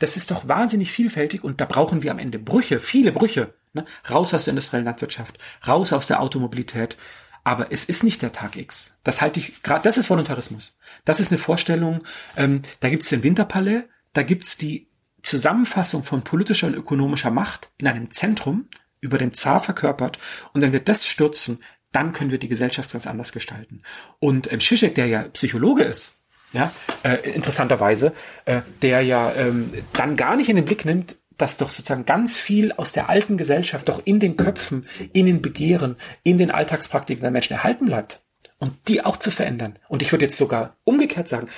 Das 0.00 0.16
ist 0.16 0.32
doch 0.32 0.48
wahnsinnig 0.48 0.90
vielfältig 0.90 1.44
und 1.44 1.60
da 1.60 1.66
brauchen 1.66 2.02
wir 2.02 2.10
am 2.10 2.18
Ende 2.18 2.40
Brüche, 2.40 2.80
viele 2.80 3.12
Brüche. 3.12 3.54
Ne? 3.72 3.84
Raus 4.10 4.34
aus 4.34 4.44
der 4.44 4.52
industriellen 4.52 4.86
Landwirtschaft, 4.86 5.38
raus 5.66 5.92
aus 5.92 6.06
der 6.06 6.20
Automobilität. 6.20 6.96
Aber 7.42 7.72
es 7.72 7.84
ist 7.84 8.04
nicht 8.04 8.20
der 8.22 8.32
Tag 8.32 8.56
X. 8.56 8.96
Das 9.02 9.20
halte 9.20 9.40
ich 9.40 9.62
gerade, 9.62 9.82
das 9.82 9.96
ist 9.96 10.10
Voluntarismus. 10.10 10.76
Das 11.04 11.20
ist 11.20 11.32
eine 11.32 11.38
Vorstellung, 11.38 12.02
ähm, 12.36 12.62
da 12.80 12.90
gibt's 12.90 13.08
den 13.08 13.22
Winterpalais, 13.22 13.84
da 14.12 14.22
gibt's 14.22 14.56
die 14.56 14.88
Zusammenfassung 15.22 16.04
von 16.04 16.22
politischer 16.22 16.66
und 16.66 16.74
ökonomischer 16.74 17.30
Macht 17.30 17.70
in 17.78 17.86
einem 17.86 18.10
Zentrum, 18.10 18.68
über 19.00 19.18
den 19.18 19.32
Zar 19.32 19.60
verkörpert. 19.60 20.18
Und 20.52 20.60
wenn 20.60 20.72
wir 20.72 20.80
das 20.80 21.06
stürzen, 21.06 21.62
dann 21.92 22.12
können 22.12 22.30
wir 22.30 22.38
die 22.38 22.48
Gesellschaft 22.48 22.92
ganz 22.92 23.06
anders 23.06 23.32
gestalten. 23.32 23.82
Und 24.18 24.52
ähm, 24.52 24.60
Zizek, 24.60 24.94
der 24.94 25.06
ja 25.06 25.22
Psychologe 25.24 25.84
ist, 25.84 26.12
ja, 26.52 26.72
äh, 27.02 27.30
interessanterweise, 27.30 28.12
äh, 28.44 28.62
der 28.82 29.02
ja 29.02 29.32
ähm, 29.32 29.72
dann 29.92 30.16
gar 30.16 30.36
nicht 30.36 30.48
in 30.48 30.56
den 30.56 30.64
Blick 30.64 30.84
nimmt, 30.84 31.16
dass 31.40 31.56
doch 31.56 31.70
sozusagen 31.70 32.06
ganz 32.06 32.38
viel 32.38 32.72
aus 32.72 32.92
der 32.92 33.08
alten 33.08 33.36
Gesellschaft 33.36 33.88
doch 33.88 34.02
in 34.04 34.20
den 34.20 34.36
Köpfen, 34.36 34.86
in 35.12 35.26
den 35.26 35.42
Begehren, 35.42 35.96
in 36.22 36.38
den 36.38 36.50
Alltagspraktiken 36.50 37.22
der 37.22 37.30
Menschen 37.30 37.54
erhalten 37.54 37.86
bleibt. 37.86 38.22
Und 38.58 38.88
die 38.88 39.04
auch 39.04 39.16
zu 39.16 39.30
verändern. 39.30 39.78
Und 39.88 40.02
ich 40.02 40.12
würde 40.12 40.26
jetzt 40.26 40.36
sogar 40.36 40.76
umgekehrt 40.84 41.28
sagen, 41.28 41.48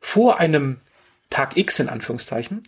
vor 0.00 0.38
einem 0.38 0.78
Tag 1.28 1.56
X 1.56 1.80
in 1.80 1.88
Anführungszeichen, 1.88 2.62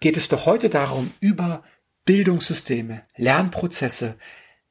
geht 0.00 0.16
es 0.16 0.28
doch 0.28 0.46
heute 0.46 0.68
darum, 0.68 1.12
über 1.20 1.62
Bildungssysteme, 2.04 3.02
Lernprozesse, 3.16 4.16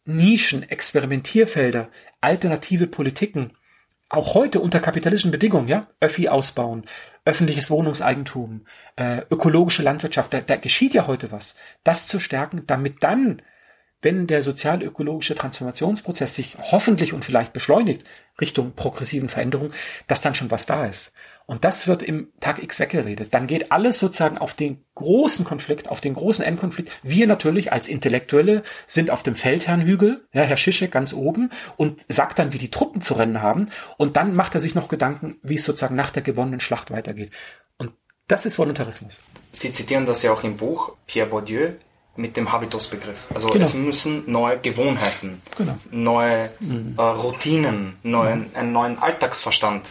Nischen, 0.05 0.63
Experimentierfelder, 0.63 1.89
alternative 2.19 2.87
Politiken, 2.87 3.53
auch 4.09 4.33
heute 4.33 4.59
unter 4.59 4.79
kapitalistischen 4.79 5.31
Bedingungen, 5.31 5.67
ja, 5.67 5.87
Öffi 5.99 6.27
ausbauen, 6.27 6.85
öffentliches 7.29 7.69
Wohnungseigentum, 7.69 8.65
äh, 8.95 9.21
ökologische 9.29 9.83
Landwirtschaft, 9.83 10.33
da, 10.33 10.41
da 10.41 10.55
geschieht 10.55 10.95
ja 10.95 11.07
heute 11.07 11.31
was. 11.31 11.55
Das 11.83 12.07
zu 12.07 12.19
stärken, 12.19 12.63
damit 12.65 13.03
dann 13.03 13.41
wenn 14.01 14.27
der 14.27 14.43
sozial-ökologische 14.43 15.35
Transformationsprozess 15.35 16.35
sich 16.35 16.57
hoffentlich 16.57 17.13
und 17.13 17.25
vielleicht 17.25 17.51
beschleunigt 17.51 18.05
Richtung 18.39 18.71
progressiven 18.71 19.27
Veränderung, 19.27 19.73
dass 20.07 20.21
dann 20.21 20.35
schon 20.35 20.51
was 20.51 20.65
da 20.65 20.85
ist. 20.85 21.11
Und 21.49 21.65
das 21.65 21.87
wird 21.87 22.03
im 22.03 22.27
Tag 22.41 22.61
X 22.61 22.79
weggeredet. 22.79 23.33
Dann 23.33 23.47
geht 23.47 23.71
alles 23.71 23.97
sozusagen 23.97 24.37
auf 24.37 24.53
den 24.53 24.85
großen 24.93 25.45
Konflikt, 25.45 25.89
auf 25.89 25.99
den 25.99 26.13
großen 26.13 26.45
Endkonflikt. 26.45 26.91
Wir 27.01 27.25
natürlich 27.25 27.73
als 27.73 27.87
Intellektuelle 27.87 28.61
sind 28.85 29.09
auf 29.09 29.23
dem 29.23 29.35
Feldherrnhügel, 29.35 30.27
ja, 30.31 30.43
Herr 30.43 30.57
Schischek 30.57 30.91
ganz 30.91 31.11
oben 31.11 31.49
und 31.75 32.05
sagt 32.07 32.37
dann, 32.37 32.53
wie 32.53 32.59
die 32.59 32.69
Truppen 32.69 33.01
zu 33.01 33.15
rennen 33.15 33.41
haben. 33.41 33.69
Und 33.97 34.15
dann 34.15 34.35
macht 34.35 34.53
er 34.53 34.61
sich 34.61 34.75
noch 34.75 34.89
Gedanken, 34.89 35.39
wie 35.41 35.55
es 35.55 35.65
sozusagen 35.65 35.95
nach 35.95 36.11
der 36.11 36.21
gewonnenen 36.21 36.59
Schlacht 36.59 36.91
weitergeht. 36.91 37.31
Und 37.79 37.93
das 38.27 38.45
ist 38.45 38.59
Voluntarismus. 38.59 39.17
Sie 39.51 39.73
zitieren 39.73 40.05
das 40.05 40.21
ja 40.21 40.31
auch 40.31 40.43
im 40.43 40.55
Buch 40.55 40.97
Pierre 41.07 41.29
Bourdieu 41.29 41.71
mit 42.15 42.37
dem 42.37 42.51
Habitusbegriff. 42.51 43.25
Also 43.33 43.47
genau. 43.47 43.65
es 43.65 43.73
müssen 43.73 44.31
neue 44.31 44.59
Gewohnheiten, 44.59 45.41
genau. 45.57 45.79
neue 45.89 46.51
mhm. 46.59 46.93
äh, 46.95 47.01
Routinen, 47.01 47.97
neuen, 48.03 48.41
mhm. 48.41 48.51
einen 48.53 48.71
neuen 48.71 48.99
Alltagsverstand 48.99 49.89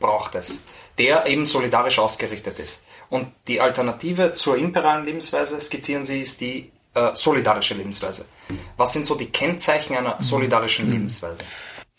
braucht 0.00 0.34
es 0.34 0.62
der 0.98 1.26
eben 1.26 1.46
solidarisch 1.46 1.98
ausgerichtet 1.98 2.58
ist. 2.58 2.82
Und 3.08 3.28
die 3.46 3.60
Alternative 3.60 4.32
zur 4.32 4.56
imperialen 4.56 5.04
Lebensweise, 5.04 5.60
skizzieren 5.60 6.04
Sie, 6.04 6.20
ist 6.20 6.40
die 6.40 6.72
äh, 6.94 7.14
solidarische 7.14 7.74
Lebensweise. 7.74 8.24
Was 8.76 8.92
sind 8.92 9.06
so 9.06 9.14
die 9.14 9.30
Kennzeichen 9.30 9.96
einer 9.96 10.16
solidarischen 10.20 10.86
mhm. 10.86 10.92
Lebensweise? 10.92 11.42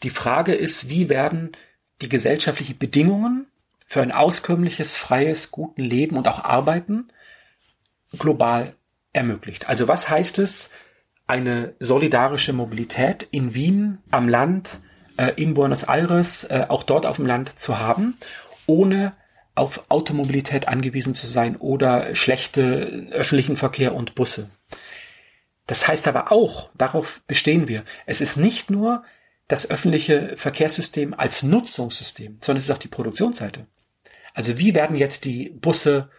Die 0.03 0.09
Frage 0.09 0.53
ist, 0.53 0.89
wie 0.89 1.09
werden 1.09 1.55
die 2.01 2.09
gesellschaftlichen 2.09 2.77
Bedingungen 2.77 3.47
für 3.85 4.01
ein 4.01 4.11
auskömmliches, 4.11 4.95
freies, 4.95 5.49
guten 5.49 5.81
Leben 5.81 6.17
und 6.17 6.27
auch 6.27 6.43
Arbeiten 6.43 7.07
global 8.17 8.75
ermöglicht. 9.13 9.69
Also 9.69 9.87
was 9.87 10.09
heißt 10.09 10.39
es, 10.39 10.69
eine 11.25 11.73
solidarische 11.79 12.53
Mobilität 12.53 13.27
in 13.31 13.53
Wien, 13.53 13.99
am 14.11 14.29
Land, 14.29 14.81
äh, 15.17 15.31
in 15.35 15.53
Buenos 15.53 15.83
Aires, 15.83 16.43
äh, 16.45 16.65
auch 16.67 16.83
dort 16.83 17.05
auf 17.05 17.15
dem 17.15 17.25
Land 17.25 17.59
zu 17.59 17.79
haben 17.79 18.15
ohne 18.67 19.13
auf 19.55 19.85
Automobilität 19.89 20.67
angewiesen 20.67 21.15
zu 21.15 21.25
sein 21.25 21.55
oder 21.55 22.13
schlechte 22.15 23.07
öffentlichen 23.11 23.57
Verkehr 23.57 23.95
und 23.95 24.13
Busse. 24.13 24.49
Das 25.65 25.87
heißt 25.87 26.07
aber 26.07 26.31
auch, 26.31 26.69
darauf 26.75 27.21
bestehen 27.27 27.67
wir, 27.67 27.83
es 28.05 28.21
ist 28.21 28.37
nicht 28.37 28.69
nur 28.69 29.03
das 29.47 29.69
öffentliche 29.69 30.37
Verkehrssystem 30.37 31.13
als 31.13 31.41
Nutzungssystem, 31.43 32.37
sondern 32.41 32.59
es 32.59 32.65
ist 32.65 32.75
auch 32.75 32.79
die 32.79 32.87
Produktionsseite. 32.87 33.65
Also 34.33 34.57
wie 34.57 34.75
werden 34.75 34.95
jetzt 34.95 35.25
die 35.25 35.49
Busse, 35.49 36.09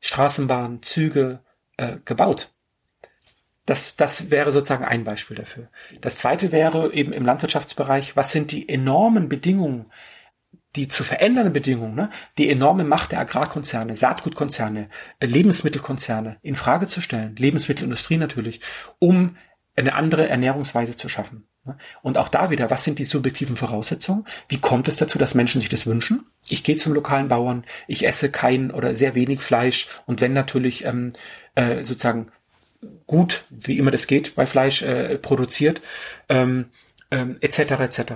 Straßenbahnen, 0.00 0.82
Züge 0.82 1.40
äh, 1.76 1.98
gebaut? 2.04 2.52
Das, 3.66 3.96
das 3.96 4.30
wäre 4.30 4.52
sozusagen 4.52 4.84
ein 4.84 5.04
Beispiel 5.04 5.36
dafür. 5.36 5.68
Das 6.00 6.16
zweite 6.16 6.52
wäre 6.52 6.92
eben 6.92 7.12
im 7.12 7.26
Landwirtschaftsbereich, 7.26 8.16
was 8.16 8.30
sind 8.32 8.52
die 8.52 8.68
enormen 8.68 9.28
Bedingungen, 9.28 9.86
die 10.76 10.88
zu 10.88 11.02
verändernden 11.02 11.52
Bedingungen, 11.52 11.94
ne, 11.94 12.10
die 12.38 12.50
enorme 12.50 12.84
Macht 12.84 13.12
der 13.12 13.20
Agrarkonzerne, 13.20 13.96
Saatgutkonzerne, 13.96 14.88
äh, 15.18 15.26
Lebensmittelkonzerne 15.26 16.36
in 16.42 16.54
Frage 16.54 16.86
zu 16.86 17.00
stellen, 17.00 17.34
Lebensmittelindustrie 17.36 18.18
natürlich, 18.18 18.60
um 18.98 19.36
eine 19.74 19.94
andere 19.94 20.28
Ernährungsweise 20.28 20.96
zu 20.96 21.08
schaffen. 21.08 21.46
Ne. 21.64 21.76
Und 22.02 22.18
auch 22.18 22.28
da 22.28 22.50
wieder, 22.50 22.70
was 22.70 22.84
sind 22.84 22.98
die 22.98 23.04
subjektiven 23.04 23.56
Voraussetzungen? 23.56 24.24
Wie 24.48 24.58
kommt 24.58 24.88
es 24.88 24.96
dazu, 24.96 25.18
dass 25.18 25.34
Menschen 25.34 25.60
sich 25.60 25.70
das 25.70 25.86
wünschen? 25.86 26.26
Ich 26.48 26.62
gehe 26.62 26.76
zum 26.76 26.94
lokalen 26.94 27.28
Bauern, 27.28 27.64
ich 27.88 28.06
esse 28.06 28.30
kein 28.30 28.70
oder 28.70 28.94
sehr 28.94 29.14
wenig 29.14 29.40
Fleisch 29.40 29.88
und 30.06 30.20
wenn 30.20 30.32
natürlich 30.32 30.84
ähm, 30.84 31.12
äh, 31.54 31.84
sozusagen 31.84 32.28
gut, 33.06 33.44
wie 33.50 33.78
immer 33.78 33.90
das 33.90 34.06
geht, 34.06 34.34
bei 34.34 34.46
Fleisch 34.46 34.82
äh, 34.82 35.18
produziert, 35.18 35.82
ähm, 36.28 36.66
ähm, 37.10 37.36
etc. 37.40 37.58
etc. 37.58 38.12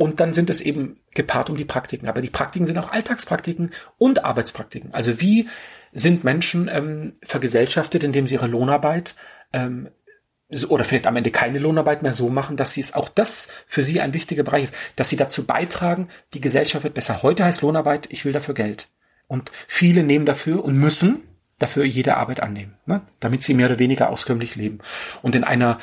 Und 0.00 0.18
dann 0.18 0.32
sind 0.32 0.48
es 0.48 0.62
eben 0.62 0.98
gepaart 1.14 1.50
um 1.50 1.58
die 1.58 1.66
Praktiken. 1.66 2.08
Aber 2.08 2.22
die 2.22 2.30
Praktiken 2.30 2.66
sind 2.66 2.78
auch 2.78 2.90
Alltagspraktiken 2.90 3.70
und 3.98 4.24
Arbeitspraktiken. 4.24 4.94
Also 4.94 5.20
wie 5.20 5.46
sind 5.92 6.24
Menschen 6.24 6.70
ähm, 6.72 7.16
vergesellschaftet, 7.22 8.02
indem 8.02 8.26
sie 8.26 8.32
ihre 8.32 8.46
Lohnarbeit 8.46 9.14
ähm, 9.52 9.90
oder 10.70 10.84
vielleicht 10.84 11.06
am 11.06 11.16
Ende 11.16 11.30
keine 11.30 11.58
Lohnarbeit 11.58 12.02
mehr 12.02 12.14
so 12.14 12.30
machen, 12.30 12.56
dass 12.56 12.72
sie 12.72 12.80
es 12.80 12.94
auch 12.94 13.10
das 13.10 13.48
für 13.66 13.82
sie 13.82 14.00
ein 14.00 14.14
wichtiger 14.14 14.42
Bereich 14.42 14.64
ist, 14.64 14.74
dass 14.96 15.10
sie 15.10 15.16
dazu 15.16 15.44
beitragen, 15.44 16.08
die 16.32 16.40
Gesellschaft 16.40 16.82
wird 16.82 16.94
besser. 16.94 17.22
Heute 17.22 17.44
heißt 17.44 17.60
Lohnarbeit, 17.60 18.06
ich 18.08 18.24
will 18.24 18.32
dafür 18.32 18.54
Geld. 18.54 18.88
Und 19.26 19.52
viele 19.68 20.02
nehmen 20.02 20.24
dafür 20.24 20.64
und 20.64 20.78
müssen 20.78 21.24
dafür 21.58 21.84
jede 21.84 22.16
Arbeit 22.16 22.40
annehmen, 22.40 22.78
ne? 22.86 23.02
damit 23.20 23.42
sie 23.42 23.52
mehr 23.52 23.66
oder 23.66 23.78
weniger 23.78 24.08
auskömmlich 24.08 24.56
leben. 24.56 24.78
Und 25.20 25.34
in 25.34 25.44
einer 25.44 25.78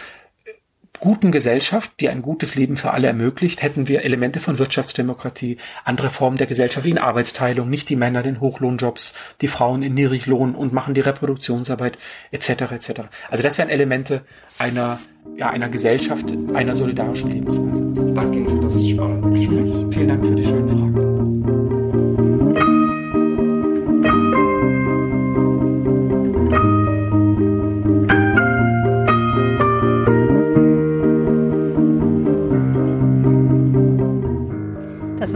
guten 1.00 1.32
Gesellschaft, 1.32 1.92
die 2.00 2.10
ein 2.10 2.22
gutes 2.22 2.56
Leben 2.56 2.78
für 2.78 2.92
alle 2.92 3.08
ermöglicht, 3.08 3.62
hätten 3.62 3.88
wir 3.88 4.04
Elemente 4.04 4.40
von 4.40 4.60
Wirtschaftsdemokratie, 4.60 5.58
andere 5.84 6.10
Formen 6.10 6.38
der 6.38 6.48
gesellschaftlichen 6.48 6.98
Arbeitsteilung, 6.98 7.70
nicht 7.70 7.90
die 7.90 7.96
Männer 7.96 8.26
in 8.26 8.40
Hochlohnjobs, 8.40 9.14
die 9.42 9.48
Frauen 9.48 9.84
in 9.84 9.94
Niedriglohn 9.94 10.56
und 10.56 10.74
machen 10.74 10.94
die 10.94 11.02
Reproduktionsarbeit 11.02 11.98
etc. 12.32 12.50
etc. 12.50 12.92
Also 13.30 13.44
das 13.44 13.58
wären 13.58 13.70
Elemente 13.70 14.22
einer 14.58 15.00
ja, 15.36 15.50
einer 15.50 15.70
Gesellschaft, 15.70 16.26
einer 16.54 16.76
solidarischen 16.76 17.32
Lebensweise. 17.32 18.14
Danke 18.14 18.50
für 18.50 18.62
das 18.62 18.88
spannende 18.88 19.30
Gespräch. 19.38 19.94
Vielen 19.94 20.08
Dank 20.08 20.26
für 20.26 20.36
die 20.36 20.44
schönen 20.44 20.70
Fragen. 20.70 20.87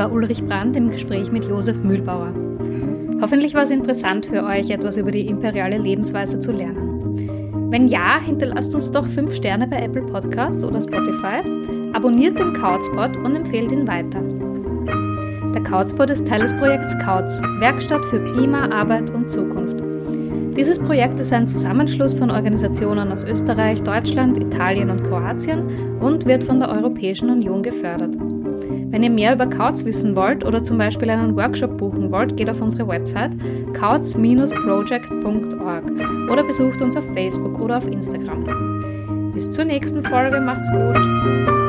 War 0.01 0.11
Ulrich 0.11 0.43
Brandt 0.43 0.75
im 0.75 0.89
Gespräch 0.89 1.31
mit 1.31 1.43
Josef 1.43 1.77
Mühlbauer. 1.83 2.33
Hoffentlich 3.21 3.53
war 3.53 3.65
es 3.65 3.69
interessant 3.69 4.25
für 4.25 4.43
euch, 4.43 4.71
etwas 4.71 4.97
über 4.97 5.11
die 5.11 5.27
imperiale 5.27 5.77
Lebensweise 5.77 6.39
zu 6.39 6.51
lernen. 6.51 7.69
Wenn 7.69 7.87
ja, 7.87 8.19
hinterlasst 8.19 8.73
uns 8.73 8.91
doch 8.91 9.05
5 9.05 9.35
Sterne 9.35 9.67
bei 9.67 9.77
Apple 9.77 10.01
Podcasts 10.01 10.63
oder 10.63 10.81
Spotify, 10.81 11.43
abonniert 11.93 12.39
den 12.39 12.51
Kauzpod 12.53 13.15
und 13.17 13.35
empfehlt 13.35 13.71
ihn 13.71 13.87
weiter. 13.87 14.23
Der 15.53 15.61
Kauzpod 15.61 16.09
ist 16.09 16.27
Teil 16.27 16.41
des 16.41 16.57
Projekts 16.57 16.97
Kauz, 17.05 17.39
Werkstatt 17.59 18.03
für 18.05 18.23
Klima, 18.23 18.71
Arbeit 18.71 19.11
und 19.11 19.29
Zukunft. 19.29 19.83
Dieses 20.57 20.79
Projekt 20.79 21.19
ist 21.19 21.31
ein 21.31 21.47
Zusammenschluss 21.47 22.13
von 22.13 22.31
Organisationen 22.31 23.11
aus 23.11 23.23
Österreich, 23.23 23.83
Deutschland, 23.83 24.39
Italien 24.39 24.89
und 24.89 25.03
Kroatien 25.03 25.99
und 25.99 26.25
wird 26.25 26.43
von 26.43 26.59
der 26.59 26.69
Europäischen 26.69 27.29
Union 27.29 27.61
gefördert. 27.61 28.17
Wenn 28.91 29.03
ihr 29.03 29.09
mehr 29.09 29.33
über 29.33 29.47
Kautz 29.47 29.85
wissen 29.85 30.17
wollt 30.17 30.45
oder 30.45 30.61
zum 30.63 30.77
Beispiel 30.77 31.09
einen 31.09 31.37
Workshop 31.37 31.77
buchen 31.77 32.11
wollt, 32.11 32.35
geht 32.35 32.49
auf 32.49 32.61
unsere 32.61 32.85
Website 32.87 33.31
kautz-project.org 33.73 35.83
oder 36.29 36.43
besucht 36.43 36.81
uns 36.81 36.97
auf 36.97 37.05
Facebook 37.13 37.61
oder 37.61 37.77
auf 37.77 37.87
Instagram. 37.87 39.31
Bis 39.33 39.49
zur 39.49 39.63
nächsten 39.63 40.03
Folge, 40.03 40.41
macht's 40.41 40.69
gut! 40.71 41.60